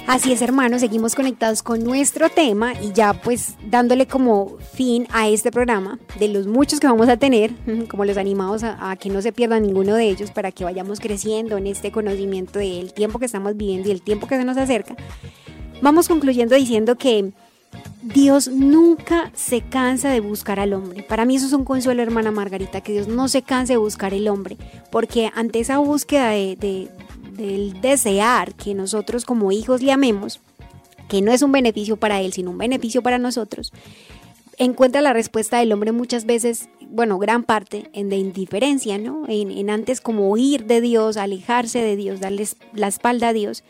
Así 0.05 0.33
es, 0.33 0.41
hermanos, 0.41 0.81
seguimos 0.81 1.15
conectados 1.15 1.63
con 1.63 1.81
nuestro 1.81 2.29
tema 2.29 2.73
y 2.73 2.91
ya 2.91 3.13
pues 3.13 3.55
dándole 3.65 4.05
como 4.05 4.57
fin 4.73 5.07
a 5.11 5.29
este 5.29 5.49
programa 5.49 5.97
de 6.19 6.27
los 6.27 6.45
muchos 6.45 6.81
que 6.81 6.87
vamos 6.87 7.07
a 7.07 7.15
tener, 7.15 7.53
como 7.89 8.03
los 8.03 8.17
animados 8.17 8.63
a, 8.63 8.91
a 8.91 8.97
que 8.97 9.09
no 9.09 9.21
se 9.21 9.31
pierda 9.31 9.61
ninguno 9.61 9.95
de 9.95 10.09
ellos 10.09 10.29
para 10.29 10.51
que 10.51 10.65
vayamos 10.65 10.99
creciendo 10.99 11.55
en 11.55 11.67
este 11.67 11.89
conocimiento 11.89 12.59
del 12.59 12.93
tiempo 12.93 13.17
que 13.17 13.25
estamos 13.25 13.55
viviendo 13.55 13.87
y 13.87 13.93
el 13.93 14.01
tiempo 14.01 14.27
que 14.27 14.35
se 14.35 14.43
nos 14.43 14.57
acerca. 14.57 14.97
Vamos 15.81 16.09
concluyendo 16.09 16.53
diciendo 16.53 16.97
que 16.97 17.31
Dios 18.01 18.47
nunca 18.47 19.31
se 19.35 19.61
cansa 19.61 20.09
de 20.09 20.19
buscar 20.21 20.59
al 20.59 20.73
hombre. 20.73 21.03
Para 21.03 21.25
mí 21.25 21.35
eso 21.35 21.45
es 21.45 21.53
un 21.53 21.65
consuelo, 21.65 22.01
hermana 22.01 22.31
Margarita, 22.31 22.81
que 22.81 22.93
Dios 22.93 23.07
no 23.07 23.27
se 23.27 23.43
canse 23.43 23.73
de 23.73 23.77
buscar 23.77 24.13
el 24.13 24.27
hombre, 24.27 24.57
porque 24.91 25.29
ante 25.35 25.59
esa 25.59 25.77
búsqueda 25.77 26.29
de, 26.29 26.55
de- 26.55 26.89
del 27.37 27.79
desear 27.81 28.53
que 28.55 28.73
nosotros 28.73 29.23
como 29.25 29.51
hijos 29.51 29.81
le 29.81 29.91
amemos, 29.91 30.39
que 31.07 31.21
no 31.21 31.31
es 31.31 31.41
un 31.41 31.51
beneficio 31.51 31.97
para 31.97 32.21
él, 32.21 32.33
sino 32.33 32.51
un 32.51 32.57
beneficio 32.57 33.01
para 33.03 33.17
nosotros, 33.17 33.71
encuentra 34.57 35.01
la 35.01 35.13
respuesta 35.13 35.59
del 35.59 35.71
hombre 35.71 35.91
muchas 35.91 36.25
veces, 36.25 36.69
bueno, 36.89 37.17
gran 37.19 37.43
parte 37.43 37.89
en 37.93 38.09
de 38.09 38.17
indiferencia, 38.17 38.97
¿no? 38.97 39.23
En, 39.27 39.51
en 39.51 39.69
antes 39.69 40.01
como 40.01 40.29
huir 40.29 40.65
de 40.65 40.81
Dios, 40.81 41.17
alejarse 41.17 41.79
de 41.79 41.95
Dios, 41.95 42.19
darles 42.19 42.57
la 42.73 42.87
espalda 42.87 43.29
a 43.29 43.33
Dios. 43.33 43.63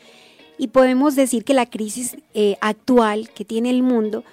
Y 0.58 0.68
podemos 0.68 1.16
decir 1.16 1.44
que 1.44 1.54
la 1.54 1.66
crisis 1.66 2.18
eh, 2.34 2.58
actual 2.62 3.30
que 3.30 3.46
tiene 3.46 3.70
el 3.70 3.84
mundo, 3.84 4.24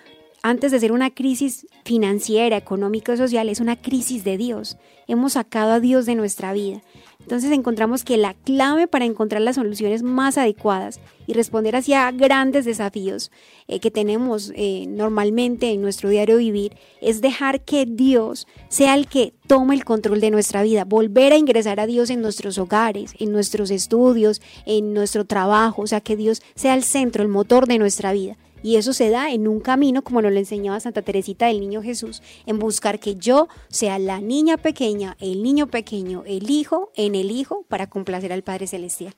antes 0.43 0.71
de 0.73 0.81
ser 0.81 0.93
una 0.93 1.11
crisis 1.11 1.67
financiera, 1.85 2.57
económica 2.57 3.17
social, 3.17 3.49
es 3.49 3.61
una 3.61 3.77
crisis 3.77 4.25
de 4.25 4.37
Dios. 4.37 4.77
Hemos 5.07 5.33
sacado 5.33 5.73
a 5.73 5.81
Dios 5.81 6.07
de 6.07 6.15
nuestra 6.15 6.53
vida. 6.53 6.83
Entonces 7.21 7.51
encontramos 7.53 8.05
que 8.05 8.17
la 8.17 8.35
clave 8.35 8.87
para 8.87 9.05
encontrar 9.05 9.43
las 9.43 9.57
soluciones 9.57 10.03
más 10.03 10.39
adecuadas 10.39 11.01
y 11.29 11.35
responder 11.35 11.77
hacia 11.77 12.11
grandes 12.11 12.65
desafíos 12.65 13.31
eh, 13.69 13.81
que 13.81 13.91
tenemos 13.91 14.51
eh, 14.57 14.87
normalmente 14.89 15.71
en 15.71 15.83
nuestro 15.83 16.09
diario 16.09 16.39
vivir 16.39 16.75
es 17.03 17.21
dejar 17.21 17.61
que 17.61 17.85
Dios 17.85 18.49
sea 18.71 18.95
el 18.95 19.07
que 19.07 19.35
tome 19.47 19.75
el 19.75 19.85
control 19.85 20.21
de 20.21 20.31
nuestra 20.31 20.63
vida, 20.63 20.87
volver 20.87 21.35
a 21.35 21.37
ingresar 21.37 21.81
a 21.81 21.87
Dios 21.87 22.09
en 22.09 22.23
nuestros 22.23 22.57
hogares, 22.57 23.13
en 23.19 23.31
nuestros 23.31 23.71
estudios, 23.71 24.41
en 24.65 24.95
nuestro 24.95 25.27
trabajo, 25.27 25.83
o 25.83 25.87
sea, 25.87 26.01
que 26.01 26.17
Dios 26.17 26.41
sea 26.55 26.75
el 26.75 26.83
centro, 26.83 27.23
el 27.23 27.29
motor 27.29 27.67
de 27.67 27.79
nuestra 27.79 28.13
vida. 28.13 28.39
Y 28.63 28.77
eso 28.77 28.93
se 28.95 29.11
da 29.11 29.31
en 29.31 29.47
un 29.47 29.61
camino, 29.61 30.03
como 30.03 30.23
nos 30.23 30.33
lo 30.33 30.39
enseñaba 30.39 30.81
Santa 30.81 31.03
Teresita 31.03 31.47
del 31.47 31.61
Niño 31.61 31.83
Jesús, 31.83 32.23
en 32.47 32.59
buscar 32.59 32.99
que 32.99 33.17
yo 33.17 33.49
sea 33.69 33.99
la 33.99 34.21
niña 34.21 34.57
pequeña, 34.57 35.17
el 35.21 35.43
niño 35.43 35.69
pequeño, 35.69 36.25
el 36.27 36.51
hijo 36.51 36.91
en 36.97 37.15
el 37.15 37.31
hijo 37.31 37.67
para 37.69 37.89
complacer 37.89 38.33
al 38.33 38.43
Padre 38.43 38.67
Celestial. 38.67 39.15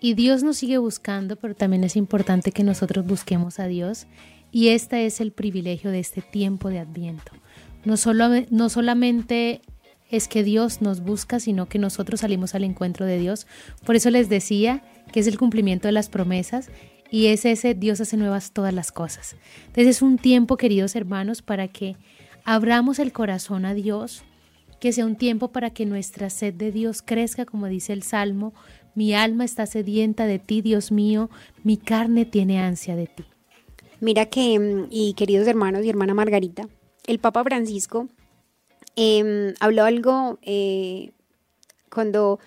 Y 0.00 0.14
Dios 0.14 0.42
nos 0.42 0.56
sigue 0.56 0.78
buscando, 0.78 1.36
pero 1.36 1.54
también 1.54 1.84
es 1.84 1.94
importante 1.96 2.52
que 2.52 2.64
nosotros 2.64 3.06
busquemos 3.06 3.58
a 3.58 3.66
Dios. 3.66 4.06
Y 4.50 4.68
este 4.68 5.06
es 5.06 5.20
el 5.20 5.30
privilegio 5.30 5.90
de 5.90 6.00
este 6.00 6.22
tiempo 6.22 6.70
de 6.70 6.78
Adviento. 6.78 7.32
No, 7.84 7.96
solo, 7.96 8.28
no 8.50 8.68
solamente 8.68 9.60
es 10.10 10.26
que 10.26 10.42
Dios 10.42 10.82
nos 10.82 11.00
busca, 11.00 11.38
sino 11.38 11.68
que 11.68 11.78
nosotros 11.78 12.20
salimos 12.20 12.54
al 12.54 12.64
encuentro 12.64 13.06
de 13.06 13.18
Dios. 13.18 13.46
Por 13.84 13.94
eso 13.94 14.10
les 14.10 14.28
decía 14.28 14.82
que 15.12 15.20
es 15.20 15.26
el 15.26 15.38
cumplimiento 15.38 15.88
de 15.88 15.92
las 15.92 16.08
promesas 16.08 16.70
y 17.10 17.26
es 17.26 17.44
ese 17.44 17.74
Dios 17.74 18.00
hace 18.00 18.16
nuevas 18.16 18.52
todas 18.52 18.74
las 18.74 18.92
cosas. 18.92 19.36
Entonces 19.66 19.96
es 19.96 20.02
un 20.02 20.18
tiempo, 20.18 20.56
queridos 20.56 20.96
hermanos, 20.96 21.42
para 21.42 21.68
que 21.68 21.96
abramos 22.44 22.98
el 22.98 23.12
corazón 23.12 23.64
a 23.64 23.74
Dios, 23.74 24.22
que 24.80 24.92
sea 24.92 25.06
un 25.06 25.16
tiempo 25.16 25.48
para 25.48 25.70
que 25.70 25.86
nuestra 25.86 26.30
sed 26.30 26.54
de 26.54 26.72
Dios 26.72 27.02
crezca, 27.02 27.44
como 27.44 27.66
dice 27.66 27.92
el 27.92 28.02
Salmo, 28.02 28.54
mi 28.94 29.14
alma 29.14 29.44
está 29.44 29.66
sedienta 29.66 30.26
de 30.26 30.38
ti, 30.38 30.62
Dios 30.62 30.92
mío, 30.92 31.30
mi 31.62 31.76
carne 31.76 32.24
tiene 32.24 32.60
ansia 32.60 32.96
de 32.96 33.06
ti. 33.06 33.24
Mira 34.00 34.26
que, 34.26 34.58
mm, 34.58 34.86
y 34.90 35.14
queridos 35.14 35.46
hermanos 35.46 35.84
y 35.84 35.90
hermana 35.90 36.14
Margarita, 36.14 36.68
el 37.06 37.18
Papa 37.18 37.44
Francisco 37.44 38.08
eh, 38.96 39.54
habló 39.60 39.84
algo 39.84 40.38
eh, 40.42 41.12
cuando 41.92 42.38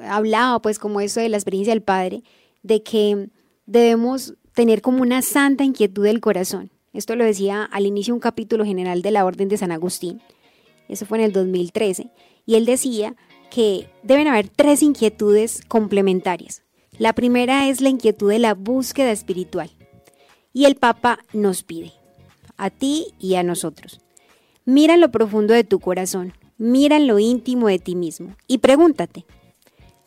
hablaba 0.00 0.60
pues 0.60 0.78
como 0.78 1.00
eso 1.00 1.20
de 1.20 1.28
la 1.28 1.36
experiencia 1.36 1.72
del 1.72 1.82
Padre, 1.82 2.22
de 2.62 2.82
que 2.82 3.28
debemos 3.66 4.34
tener 4.54 4.80
como 4.80 5.02
una 5.02 5.22
santa 5.22 5.64
inquietud 5.64 6.04
del 6.04 6.20
corazón. 6.20 6.70
Esto 6.92 7.14
lo 7.14 7.24
decía 7.24 7.62
al 7.64 7.86
inicio 7.86 8.14
un 8.14 8.20
capítulo 8.20 8.64
general 8.64 9.02
de 9.02 9.10
la 9.10 9.24
Orden 9.24 9.48
de 9.48 9.58
San 9.58 9.70
Agustín. 9.70 10.20
Eso 10.88 11.04
fue 11.04 11.18
en 11.18 11.24
el 11.24 11.32
2013. 11.32 12.10
Y 12.46 12.54
él 12.54 12.64
decía 12.64 13.16
que 13.50 13.88
deben 14.02 14.28
haber 14.28 14.48
tres 14.48 14.82
inquietudes 14.82 15.62
complementarias. 15.66 16.62
La 16.98 17.12
primera 17.12 17.68
es 17.68 17.80
la 17.80 17.88
inquietud 17.88 18.30
de 18.30 18.38
la 18.38 18.54
búsqueda 18.54 19.12
espiritual. 19.12 19.70
Y 20.52 20.64
el 20.64 20.76
Papa 20.76 21.18
nos 21.32 21.62
pide, 21.62 21.92
a 22.56 22.70
ti 22.70 23.08
y 23.18 23.34
a 23.34 23.42
nosotros, 23.42 24.00
mira 24.64 24.96
lo 24.96 25.10
profundo 25.10 25.52
de 25.52 25.64
tu 25.64 25.80
corazón, 25.80 26.32
mira 26.56 26.98
lo 26.98 27.18
íntimo 27.18 27.68
de 27.68 27.78
ti 27.78 27.94
mismo 27.94 28.34
y 28.46 28.58
pregúntate, 28.58 29.26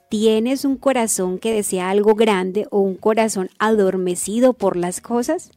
¿tienes 0.09 0.65
un 0.65 0.77
corazón 0.77 1.37
que 1.37 1.53
desea 1.53 1.91
algo 1.91 2.15
grande 2.15 2.67
o 2.71 2.79
un 2.79 2.95
corazón 2.95 3.49
adormecido 3.59 4.53
por 4.53 4.75
las 4.75 5.01
cosas? 5.01 5.51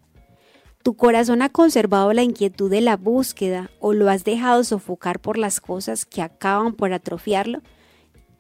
¿Tu 0.83 0.95
corazón 0.95 1.43
ha 1.43 1.49
conservado 1.49 2.13
la 2.13 2.25
inquietud 2.25 2.69
de 2.69 2.81
la 2.81 2.97
búsqueda 2.97 3.71
o 3.79 3.93
lo 3.93 4.11
has 4.11 4.25
dejado 4.25 4.65
sofocar 4.65 5.21
por 5.21 5.39
las 5.39 5.61
cosas 5.61 6.05
que 6.05 6.23
acaban 6.23 6.75
por 6.75 6.93
atrofiarlo? 6.93 7.63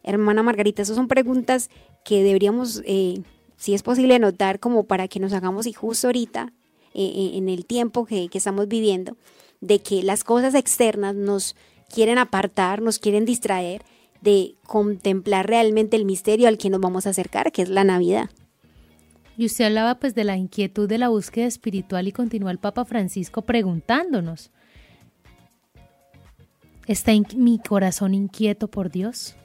Hermana 0.02 0.42
Margarita, 0.42 0.82
esas 0.82 0.96
son 0.96 1.06
preguntas 1.06 1.70
que 2.04 2.24
deberíamos, 2.24 2.82
eh, 2.84 3.22
si 3.56 3.74
es 3.74 3.84
posible, 3.84 4.16
anotar 4.16 4.58
como 4.58 4.84
para 4.84 5.06
que 5.06 5.20
nos 5.20 5.32
hagamos 5.32 5.68
y 5.68 5.72
justo 5.72 6.08
ahorita, 6.08 6.52
eh, 6.94 7.12
eh, 7.14 7.30
en 7.34 7.48
el 7.48 7.64
tiempo 7.64 8.06
que, 8.06 8.28
que 8.28 8.38
estamos 8.38 8.66
viviendo, 8.66 9.16
de 9.60 9.80
que 9.80 10.02
las 10.02 10.24
cosas 10.24 10.56
externas 10.56 11.14
nos 11.14 11.54
quieren 11.88 12.18
apartar, 12.18 12.82
nos 12.82 12.98
quieren 12.98 13.24
distraer 13.24 13.84
de 14.20 14.56
contemplar 14.66 15.46
realmente 15.46 15.96
el 15.96 16.04
misterio 16.04 16.48
al 16.48 16.58
que 16.58 16.70
nos 16.70 16.80
vamos 16.80 17.06
a 17.06 17.10
acercar, 17.10 17.52
que 17.52 17.62
es 17.62 17.68
la 17.68 17.84
Navidad. 17.84 18.30
Y 19.36 19.46
usted 19.46 19.64
hablaba 19.66 19.98
pues 19.98 20.14
de 20.14 20.24
la 20.24 20.36
inquietud 20.36 20.88
de 20.88 20.98
la 20.98 21.08
búsqueda 21.08 21.46
espiritual 21.46 22.06
y 22.06 22.12
continúa 22.12 22.50
el 22.50 22.58
Papa 22.58 22.84
Francisco 22.84 23.42
preguntándonos, 23.42 24.50
¿está 26.86 27.12
mi 27.36 27.58
corazón 27.58 28.14
inquieto 28.14 28.68
por 28.68 28.90
Dios? 28.90 29.36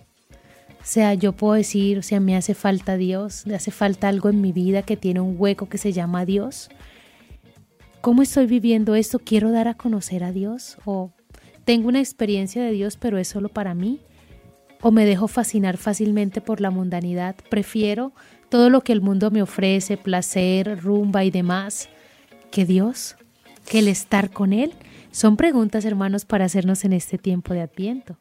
O 0.82 0.90
sea, 0.90 1.14
yo 1.14 1.34
puedo 1.34 1.54
decir, 1.54 1.98
o 1.98 2.02
sea, 2.02 2.20
me 2.20 2.36
hace 2.36 2.54
falta 2.54 2.98
Dios, 2.98 3.46
le 3.46 3.56
hace 3.56 3.72
falta 3.72 4.08
algo 4.08 4.30
en 4.30 4.42
mi 4.42 4.52
vida 4.52 4.84
que 4.84 4.96
tiene 4.96 5.20
un 5.20 5.36
hueco 5.38 5.68
que 5.68 5.78
se 5.78 5.92
llama 5.92 6.26
Dios. 6.26 6.70
¿Cómo 8.02 8.22
estoy 8.22 8.46
viviendo 8.46 8.96
esto? 8.96 9.20
¿Quiero 9.20 9.52
dar 9.52 9.68
a 9.68 9.74
conocer 9.74 10.24
a 10.24 10.32
Dios? 10.32 10.78
¿O 10.86 11.12
tengo 11.66 11.90
una 11.90 12.00
experiencia 12.00 12.64
de 12.64 12.72
Dios, 12.72 12.96
pero 12.96 13.18
es 13.18 13.28
solo 13.28 13.50
para 13.50 13.74
mí? 13.74 14.00
¿O 14.82 14.92
me 14.92 15.06
dejo 15.06 15.28
fascinar 15.28 15.78
fácilmente 15.78 16.40
por 16.42 16.62
la 16.62 16.70
mundanidad? 16.70 17.36
Prefiero 17.50 18.14
todo 18.50 18.70
lo 18.70 18.82
que 18.82 18.94
el 18.94 19.02
mundo 19.02 19.32
me 19.32 19.42
ofrece, 19.42 19.98
placer, 19.98 20.82
rumba 20.82 21.24
y 21.24 21.32
demás, 21.32 21.90
que 22.52 22.66
Dios, 22.66 23.16
que 23.70 23.80
el 23.80 23.88
estar 23.88 24.30
con 24.32 24.54
Él. 24.54 24.74
Son 25.12 25.36
preguntas, 25.36 25.84
hermanos, 25.84 26.26
para 26.26 26.46
hacernos 26.46 26.86
en 26.86 26.94
este 26.94 27.18
tiempo 27.18 27.54
de 27.54 27.62
Adviento. 27.62 28.18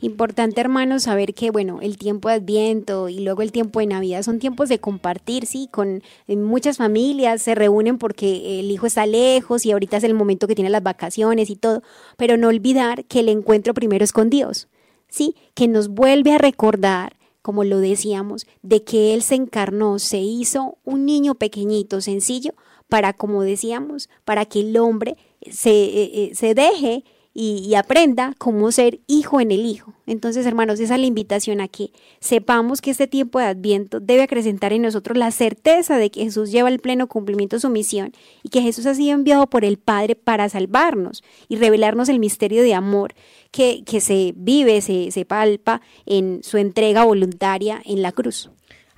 Importante, 0.00 0.60
hermanos, 0.60 1.04
saber 1.04 1.34
que, 1.34 1.50
bueno, 1.50 1.78
el 1.80 1.96
tiempo 1.98 2.28
de 2.28 2.34
Adviento 2.34 3.08
y 3.08 3.20
luego 3.20 3.42
el 3.42 3.52
tiempo 3.52 3.80
de 3.80 3.86
Navidad 3.86 4.22
son 4.22 4.38
tiempos 4.38 4.68
de 4.68 4.78
compartir, 4.78 5.46
sí, 5.46 5.68
con 5.70 6.02
muchas 6.26 6.78
familias 6.78 7.40
se 7.42 7.54
reúnen 7.54 7.98
porque 7.98 8.60
el 8.60 8.70
hijo 8.70 8.86
está 8.86 9.06
lejos 9.06 9.64
y 9.64 9.72
ahorita 9.72 9.96
es 9.98 10.04
el 10.04 10.14
momento 10.14 10.48
que 10.48 10.54
tiene 10.54 10.70
las 10.70 10.82
vacaciones 10.82 11.48
y 11.48 11.56
todo, 11.56 11.82
pero 12.16 12.36
no 12.36 12.48
olvidar 12.48 13.04
que 13.04 13.20
el 13.20 13.28
encuentro 13.28 13.72
primero 13.72 14.04
es 14.04 14.12
con 14.12 14.30
Dios, 14.30 14.68
sí, 15.14 15.36
que 15.54 15.68
nos 15.68 15.88
vuelve 15.88 16.32
a 16.32 16.38
recordar 16.38 17.16
como 17.44 17.62
lo 17.62 17.78
decíamos, 17.78 18.46
de 18.62 18.84
que 18.84 19.12
Él 19.12 19.20
se 19.20 19.34
encarnó, 19.34 19.98
se 19.98 20.16
hizo 20.16 20.78
un 20.82 21.04
niño 21.04 21.34
pequeñito, 21.34 22.00
sencillo, 22.00 22.54
para, 22.88 23.12
como 23.12 23.42
decíamos, 23.42 24.08
para 24.24 24.46
que 24.46 24.60
el 24.60 24.74
hombre 24.78 25.18
se, 25.50 25.70
eh, 25.70 26.10
eh, 26.14 26.30
se 26.34 26.54
deje 26.54 27.04
y, 27.36 27.74
aprenda 27.74 28.32
cómo 28.38 28.70
ser 28.70 29.00
hijo 29.08 29.40
en 29.40 29.50
el 29.50 29.66
hijo. 29.66 29.92
Entonces, 30.06 30.46
hermanos, 30.46 30.78
esa 30.78 30.94
es 30.94 31.00
la 31.00 31.06
invitación 31.06 31.60
a 31.60 31.66
que 31.66 31.90
sepamos 32.20 32.80
que 32.80 32.92
este 32.92 33.08
tiempo 33.08 33.40
de 33.40 33.46
Adviento 33.46 33.98
debe 33.98 34.22
acrecentar 34.22 34.72
en 34.72 34.82
nosotros 34.82 35.18
la 35.18 35.32
certeza 35.32 35.98
de 35.98 36.10
que 36.10 36.22
Jesús 36.22 36.52
lleva 36.52 36.68
el 36.68 36.78
pleno 36.78 37.08
cumplimiento 37.08 37.56
de 37.56 37.60
su 37.60 37.70
misión 37.70 38.12
y 38.44 38.50
que 38.50 38.62
Jesús 38.62 38.86
ha 38.86 38.94
sido 38.94 39.14
enviado 39.14 39.48
por 39.48 39.64
el 39.64 39.78
Padre 39.78 40.14
para 40.14 40.48
salvarnos 40.48 41.24
y 41.48 41.56
revelarnos 41.56 42.08
el 42.08 42.20
misterio 42.20 42.62
de 42.62 42.74
amor 42.74 43.14
que, 43.50 43.82
que 43.84 44.00
se 44.00 44.32
vive, 44.36 44.80
se, 44.80 45.10
se 45.10 45.24
palpa 45.24 45.80
en 46.06 46.40
su 46.44 46.58
entrega 46.58 47.04
voluntaria 47.04 47.82
en 47.84 48.02
la 48.02 48.12
cruz. 48.12 48.50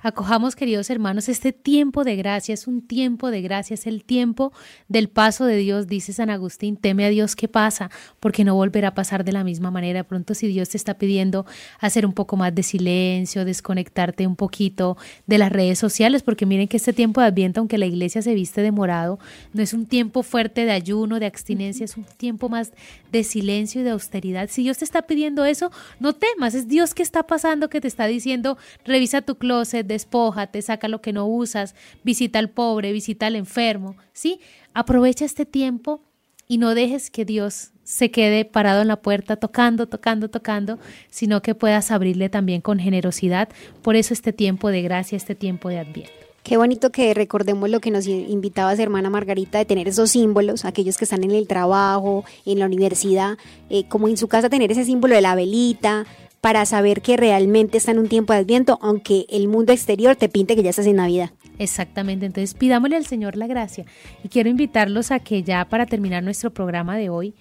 Acojamos, 0.07 0.55
queridos 0.55 0.89
hermanos, 0.89 1.27
este 1.27 1.51
tiempo 1.51 2.05
de 2.05 2.15
gracia 2.15 2.53
es 2.53 2.65
un 2.65 2.81
tiempo 2.81 3.29
de 3.29 3.41
gracia, 3.41 3.73
es 3.73 3.85
el 3.87 4.05
tiempo 4.05 4.53
del 4.87 5.09
paso 5.09 5.43
de 5.43 5.57
Dios, 5.57 5.87
dice 5.87 6.13
San 6.13 6.29
Agustín, 6.29 6.77
teme 6.77 7.03
a 7.03 7.09
Dios 7.09 7.35
que 7.35 7.49
pasa, 7.49 7.91
porque 8.21 8.45
no 8.45 8.55
volverá 8.55 8.87
a 8.87 8.95
pasar 8.95 9.25
de 9.25 9.33
la 9.33 9.43
misma 9.43 9.69
manera. 9.69 10.05
Pronto, 10.05 10.33
si 10.33 10.47
Dios 10.47 10.69
te 10.69 10.77
está 10.77 10.97
pidiendo 10.97 11.45
hacer 11.81 12.05
un 12.05 12.13
poco 12.13 12.37
más 12.37 12.55
de 12.55 12.63
silencio, 12.63 13.43
desconectarte 13.43 14.25
un 14.25 14.37
poquito 14.37 14.95
de 15.25 15.39
las 15.39 15.51
redes 15.51 15.77
sociales, 15.77 16.23
porque 16.23 16.45
miren 16.45 16.69
que 16.69 16.77
este 16.77 16.93
tiempo 16.93 17.19
de 17.19 17.27
Adviento, 17.27 17.59
aunque 17.59 17.77
la 17.77 17.85
iglesia 17.85 18.21
se 18.21 18.33
viste 18.33 18.61
de 18.61 18.71
morado, 18.71 19.19
no 19.51 19.61
es 19.61 19.73
un 19.73 19.87
tiempo 19.87 20.23
fuerte 20.23 20.63
de 20.63 20.71
ayuno, 20.71 21.19
de 21.19 21.25
abstinencia, 21.25 21.83
es 21.83 21.97
un 21.97 22.05
tiempo 22.05 22.47
más 22.47 22.71
de 23.11 23.25
silencio 23.25 23.81
y 23.81 23.83
de 23.83 23.89
austeridad. 23.89 24.47
Si 24.49 24.63
Dios 24.63 24.77
te 24.77 24.85
está 24.85 25.01
pidiendo 25.01 25.43
eso, 25.43 25.69
no 25.99 26.13
temas, 26.13 26.55
es 26.55 26.69
Dios 26.69 26.93
que 26.93 27.03
está 27.03 27.23
pasando, 27.23 27.69
que 27.69 27.81
te 27.81 27.89
está 27.89 28.05
diciendo, 28.05 28.57
revisa 28.85 29.21
tu 29.21 29.35
closet, 29.35 29.96
despójate, 29.97 30.61
saca 30.61 30.87
lo 30.87 31.01
que 31.01 31.13
no 31.13 31.25
usas, 31.25 31.75
visita 32.03 32.39
al 32.39 32.49
pobre, 32.49 32.91
visita 32.91 33.27
al 33.27 33.35
enfermo, 33.35 33.97
¿sí? 34.13 34.39
Aprovecha 34.73 35.25
este 35.25 35.45
tiempo 35.45 36.01
y 36.47 36.57
no 36.59 36.75
dejes 36.75 37.09
que 37.11 37.25
Dios 37.25 37.71
se 37.83 38.11
quede 38.11 38.45
parado 38.45 38.81
en 38.81 38.87
la 38.87 39.01
puerta 39.01 39.37
tocando, 39.37 39.87
tocando, 39.87 40.29
tocando, 40.29 40.77
sino 41.09 41.41
que 41.41 41.55
puedas 41.55 41.89
abrirle 41.91 42.29
también 42.29 42.61
con 42.61 42.79
generosidad. 42.79 43.49
Por 43.81 43.95
eso 43.95 44.13
este 44.13 44.33
tiempo 44.33 44.69
de 44.69 44.81
gracia, 44.81 45.15
este 45.15 45.35
tiempo 45.35 45.69
de 45.69 45.79
adviento. 45.79 46.27
Qué 46.43 46.55
bonito 46.55 46.91
que 46.93 47.13
recordemos 47.13 47.69
lo 47.69 47.81
que 47.81 47.91
nos 47.91 48.07
invitaba 48.07 48.73
su 48.73 48.81
hermana 48.81 49.09
Margarita 49.09 49.57
de 49.57 49.65
tener 49.65 49.89
esos 49.89 50.11
símbolos, 50.11 50.63
aquellos 50.63 50.97
que 50.97 51.03
están 51.03 51.25
en 51.25 51.31
el 51.31 51.45
trabajo, 51.45 52.23
en 52.45 52.59
la 52.59 52.65
universidad, 52.65 53.37
eh, 53.69 53.85
como 53.89 54.07
en 54.07 54.15
su 54.15 54.29
casa 54.29 54.49
tener 54.49 54.71
ese 54.71 54.85
símbolo 54.85 55.15
de 55.15 55.21
la 55.21 55.35
velita, 55.35 56.05
para 56.41 56.65
saber 56.65 57.01
que 57.01 57.17
realmente 57.17 57.77
está 57.77 57.91
en 57.91 57.99
un 57.99 58.07
tiempo 58.07 58.33
de 58.33 58.39
adviento, 58.39 58.77
aunque 58.81 59.25
el 59.29 59.47
mundo 59.47 59.73
exterior 59.73 60.15
te 60.15 60.29
pinte 60.29 60.55
que 60.55 60.63
ya 60.63 60.69
estás 60.69 60.85
en 60.85 60.97
Navidad. 60.97 61.31
Exactamente, 61.59 62.25
entonces 62.25 62.53
pidámosle 62.53 62.95
al 62.95 63.05
Señor 63.05 63.35
la 63.35 63.47
gracia. 63.47 63.85
Y 64.23 64.29
quiero 64.29 64.49
invitarlos 64.49 65.11
a 65.11 65.19
que 65.19 65.43
ya 65.43 65.65
para 65.65 65.85
terminar 65.85 66.23
nuestro 66.23 66.53
programa 66.53 66.95
de 66.97 67.09
hoy, 67.09 67.33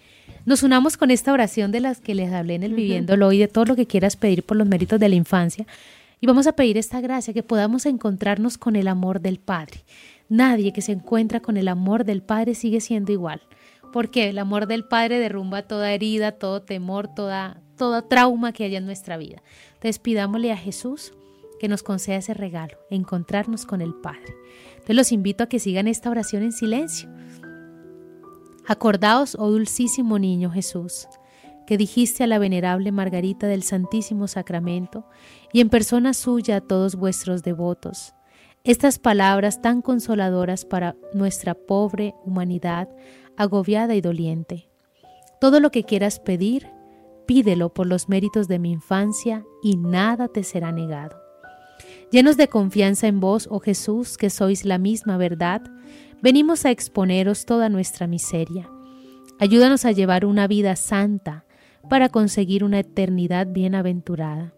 nos 0.45 0.63
unamos 0.63 0.97
con 0.97 1.11
esta 1.11 1.33
oración 1.33 1.73
de 1.73 1.81
las 1.81 2.01
que 2.01 2.15
les 2.15 2.33
hablé 2.33 2.55
en 2.55 2.63
el 2.63 2.75
Viviéndolo 2.75 3.33
y 3.33 3.39
de 3.39 3.49
todo 3.49 3.65
lo 3.65 3.77
que 3.77 3.87
quieras 3.87 4.17
pedir 4.17 4.45
por 4.45 4.57
los 4.57 4.67
méritos 4.67 4.99
de 5.01 5.09
la 5.09 5.17
infancia. 5.17 5.67
Y 6.21 6.27
vamos 6.27 6.47
a 6.47 6.53
pedir 6.53 6.79
esta 6.79 7.01
gracia, 7.01 7.35
que 7.35 7.43
podamos 7.43 7.85
encontrarnos 7.85 8.57
con 8.57 8.77
el 8.77 8.89
amor 8.89 9.21
del 9.21 9.39
Padre. 9.39 9.85
Nadie 10.29 10.73
que 10.73 10.83
se 10.83 10.93
encuentra 10.93 11.41
con 11.41 11.57
el 11.57 11.69
amor 11.69 12.05
del 12.05 12.23
Padre 12.23 12.55
sigue 12.55 12.81
siendo 12.81 13.13
igual. 13.13 13.43
Porque 13.93 14.29
el 14.29 14.39
amor 14.39 14.67
del 14.67 14.85
Padre 14.85 15.19
derrumba 15.19 15.63
toda 15.63 15.93
herida, 15.93 16.33
todo 16.33 16.63
temor, 16.63 17.15
toda 17.15 17.61
todo 17.77 18.03
trauma 18.03 18.53
que 18.53 18.65
haya 18.65 18.79
en 18.79 18.87
nuestra 18.87 19.17
vida. 19.17 19.43
Entonces 19.75 19.99
pidámosle 19.99 20.53
a 20.53 20.57
Jesús 20.57 21.13
que 21.59 21.69
nos 21.69 21.83
conceda 21.83 22.17
ese 22.17 22.35
regalo, 22.35 22.79
encontrarnos 22.91 23.67
con 23.67 23.81
el 23.81 23.95
Padre. 23.95 24.35
Entonces 24.73 24.97
los 24.97 25.13
invito 25.13 25.45
a 25.45 25.49
que 25.49 25.59
sigan 25.59 25.89
esta 25.89 26.11
oración 26.11 26.43
en 26.43 26.53
silencio. 26.53 27.09
Acordaos, 28.67 29.37
oh 29.39 29.51
dulcísimo 29.51 30.19
niño 30.19 30.51
Jesús, 30.51 31.07
que 31.67 31.77
dijiste 31.77 32.25
a 32.25 32.27
la 32.27 32.39
venerable 32.39 32.93
Margarita 32.93 33.47
del 33.47 33.63
Santísimo 33.63 34.29
Sacramento 34.29 35.07
y 35.53 35.61
en 35.61 35.69
persona 35.69 36.15
suya 36.15 36.57
a 36.57 36.61
todos 36.61 36.97
vuestros 36.97 37.43
devotos, 37.43 38.15
estas 38.65 38.99
palabras 38.99 39.63
tan 39.63 39.83
consoladoras 39.83 40.65
para 40.65 40.97
nuestra 41.15 41.55
pobre 41.55 42.15
humanidad 42.25 42.89
agobiada 43.37 43.95
y 43.95 44.01
doliente. 44.01 44.69
Todo 45.41 45.61
lo 45.61 45.71
que 45.71 45.85
quieras 45.85 46.19
pedir, 46.19 46.69
Pídelo 47.27 47.73
por 47.73 47.87
los 47.87 48.09
méritos 48.09 48.49
de 48.49 48.59
mi 48.59 48.71
infancia 48.71 49.45
y 49.63 49.77
nada 49.77 50.29
te 50.29 50.45
será 50.45 50.73
negado. 50.73 51.17
Llenos 52.11 52.37
de 52.37 52.49
confianza 52.49 53.09
en 53.09 53.21
vos, 53.21 53.49
oh 53.51 53.59
Jesús, 53.59 54.17
que 54.17 54.31
sois 54.31 54.65
la 54.65 54.79
misma 54.79 55.17
verdad, 55.17 55.63
venimos 56.23 56.65
a 56.65 56.71
exponeros 56.71 57.47
toda 57.47 57.69
nuestra 57.69 58.07
miseria. 58.07 58.71
Ayúdanos 59.39 59.85
a 59.85 59.93
llevar 59.93 60.25
una 60.25 60.47
vida 60.47 60.77
santa 60.77 61.45
para 61.91 62.09
conseguir 62.09 62.65
una 62.65 62.79
eternidad 62.81 63.49
bienaventurada. 63.49 64.55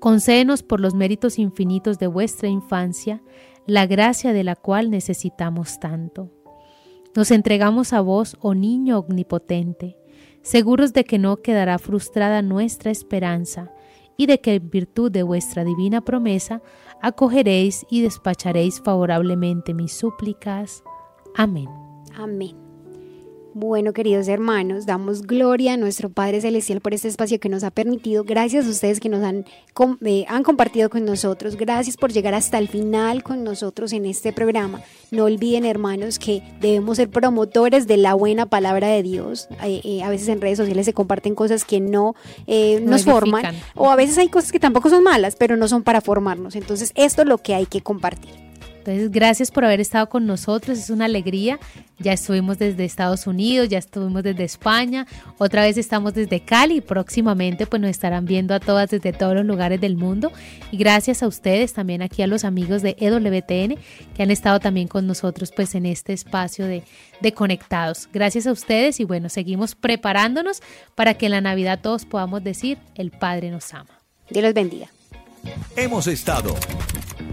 Concédenos 0.00 0.62
por 0.62 0.80
los 0.80 0.94
méritos 0.94 1.38
infinitos 1.38 1.98
de 1.98 2.06
vuestra 2.06 2.48
infancia 2.48 3.22
la 3.66 3.86
gracia 3.86 4.32
de 4.32 4.44
la 4.44 4.54
cual 4.54 4.90
necesitamos 4.90 5.80
tanto. 5.80 6.30
Nos 7.16 7.30
entregamos 7.30 7.92
a 7.92 8.00
vos, 8.00 8.36
oh 8.40 8.54
niño 8.54 8.98
omnipotente, 9.00 9.98
seguros 10.42 10.92
de 10.92 11.04
que 11.04 11.18
no 11.18 11.38
quedará 11.38 11.78
frustrada 11.78 12.42
nuestra 12.42 12.90
esperanza 12.90 13.72
y 14.16 14.26
de 14.26 14.40
que 14.40 14.54
en 14.54 14.70
virtud 14.70 15.10
de 15.10 15.22
vuestra 15.22 15.64
divina 15.64 16.00
promesa 16.00 16.60
acogeréis 17.00 17.86
y 17.88 18.02
despacharéis 18.02 18.80
favorablemente 18.80 19.74
mis 19.74 19.92
súplicas. 19.92 20.82
Amén. 21.36 21.68
Amén. 22.16 22.67
Bueno, 23.60 23.92
queridos 23.92 24.28
hermanos, 24.28 24.86
damos 24.86 25.22
gloria 25.22 25.72
a 25.72 25.76
nuestro 25.76 26.10
Padre 26.10 26.40
Celestial 26.40 26.80
por 26.80 26.94
este 26.94 27.08
espacio 27.08 27.40
que 27.40 27.48
nos 27.48 27.64
ha 27.64 27.72
permitido. 27.72 28.22
Gracias 28.22 28.66
a 28.66 28.70
ustedes 28.70 29.00
que 29.00 29.08
nos 29.08 29.24
han, 29.24 29.46
eh, 30.06 30.24
han 30.28 30.44
compartido 30.44 30.88
con 30.90 31.04
nosotros. 31.04 31.56
Gracias 31.56 31.96
por 31.96 32.12
llegar 32.12 32.34
hasta 32.34 32.58
el 32.58 32.68
final 32.68 33.24
con 33.24 33.42
nosotros 33.42 33.92
en 33.92 34.06
este 34.06 34.32
programa. 34.32 34.80
No 35.10 35.24
olviden, 35.24 35.64
hermanos, 35.64 36.20
que 36.20 36.40
debemos 36.60 36.98
ser 36.98 37.10
promotores 37.10 37.88
de 37.88 37.96
la 37.96 38.14
buena 38.14 38.46
palabra 38.46 38.86
de 38.86 39.02
Dios. 39.02 39.48
Eh, 39.64 39.80
eh, 39.82 40.02
a 40.04 40.08
veces 40.08 40.28
en 40.28 40.40
redes 40.40 40.58
sociales 40.58 40.86
se 40.86 40.92
comparten 40.92 41.34
cosas 41.34 41.64
que 41.64 41.80
no, 41.80 42.14
nos 42.46 43.04
forman. 43.04 43.56
O 43.74 43.90
a 43.90 43.96
veces 43.96 44.18
hay 44.18 44.28
cosas 44.28 44.52
que 44.52 44.60
tampoco 44.60 44.88
son 44.88 45.02
malas, 45.02 45.34
pero 45.34 45.56
no 45.56 45.66
son 45.66 45.82
para 45.82 46.00
formarnos. 46.00 46.54
Entonces, 46.54 46.92
esto 46.94 47.22
es 47.22 47.28
lo 47.28 47.38
que 47.38 47.56
hay 47.56 47.66
que 47.66 47.80
compartir. 47.80 48.47
Entonces, 48.78 49.10
gracias 49.10 49.50
por 49.50 49.64
haber 49.64 49.80
estado 49.80 50.08
con 50.08 50.26
nosotros, 50.26 50.78
es 50.78 50.90
una 50.90 51.04
alegría. 51.04 51.58
Ya 51.98 52.12
estuvimos 52.12 52.58
desde 52.58 52.84
Estados 52.84 53.26
Unidos, 53.26 53.68
ya 53.68 53.78
estuvimos 53.78 54.22
desde 54.22 54.44
España, 54.44 55.06
otra 55.36 55.62
vez 55.62 55.76
estamos 55.76 56.14
desde 56.14 56.40
Cali, 56.40 56.80
próximamente 56.80 57.66
pues 57.66 57.82
nos 57.82 57.90
estarán 57.90 58.24
viendo 58.24 58.54
a 58.54 58.60
todas 58.60 58.90
desde 58.90 59.12
todos 59.12 59.34
los 59.34 59.44
lugares 59.44 59.80
del 59.80 59.96
mundo. 59.96 60.30
Y 60.70 60.76
gracias 60.76 61.22
a 61.22 61.26
ustedes, 61.26 61.72
también 61.72 62.02
aquí 62.02 62.22
a 62.22 62.28
los 62.28 62.44
amigos 62.44 62.82
de 62.82 62.96
EWTN 62.98 63.78
que 64.14 64.22
han 64.22 64.30
estado 64.30 64.60
también 64.60 64.86
con 64.86 65.06
nosotros 65.06 65.52
pues 65.54 65.74
en 65.74 65.86
este 65.86 66.12
espacio 66.12 66.66
de, 66.66 66.84
de 67.20 67.32
Conectados. 67.32 68.08
Gracias 68.12 68.46
a 68.46 68.52
ustedes 68.52 69.00
y 69.00 69.04
bueno, 69.04 69.28
seguimos 69.28 69.74
preparándonos 69.74 70.62
para 70.94 71.14
que 71.14 71.26
en 71.26 71.32
la 71.32 71.40
Navidad 71.40 71.80
todos 71.82 72.04
podamos 72.04 72.44
decir, 72.44 72.78
el 72.94 73.10
Padre 73.10 73.50
nos 73.50 73.74
ama. 73.74 73.98
Dios 74.30 74.44
los 74.44 74.54
bendiga. 74.54 74.88
Hemos 75.76 76.06
estado 76.06 76.54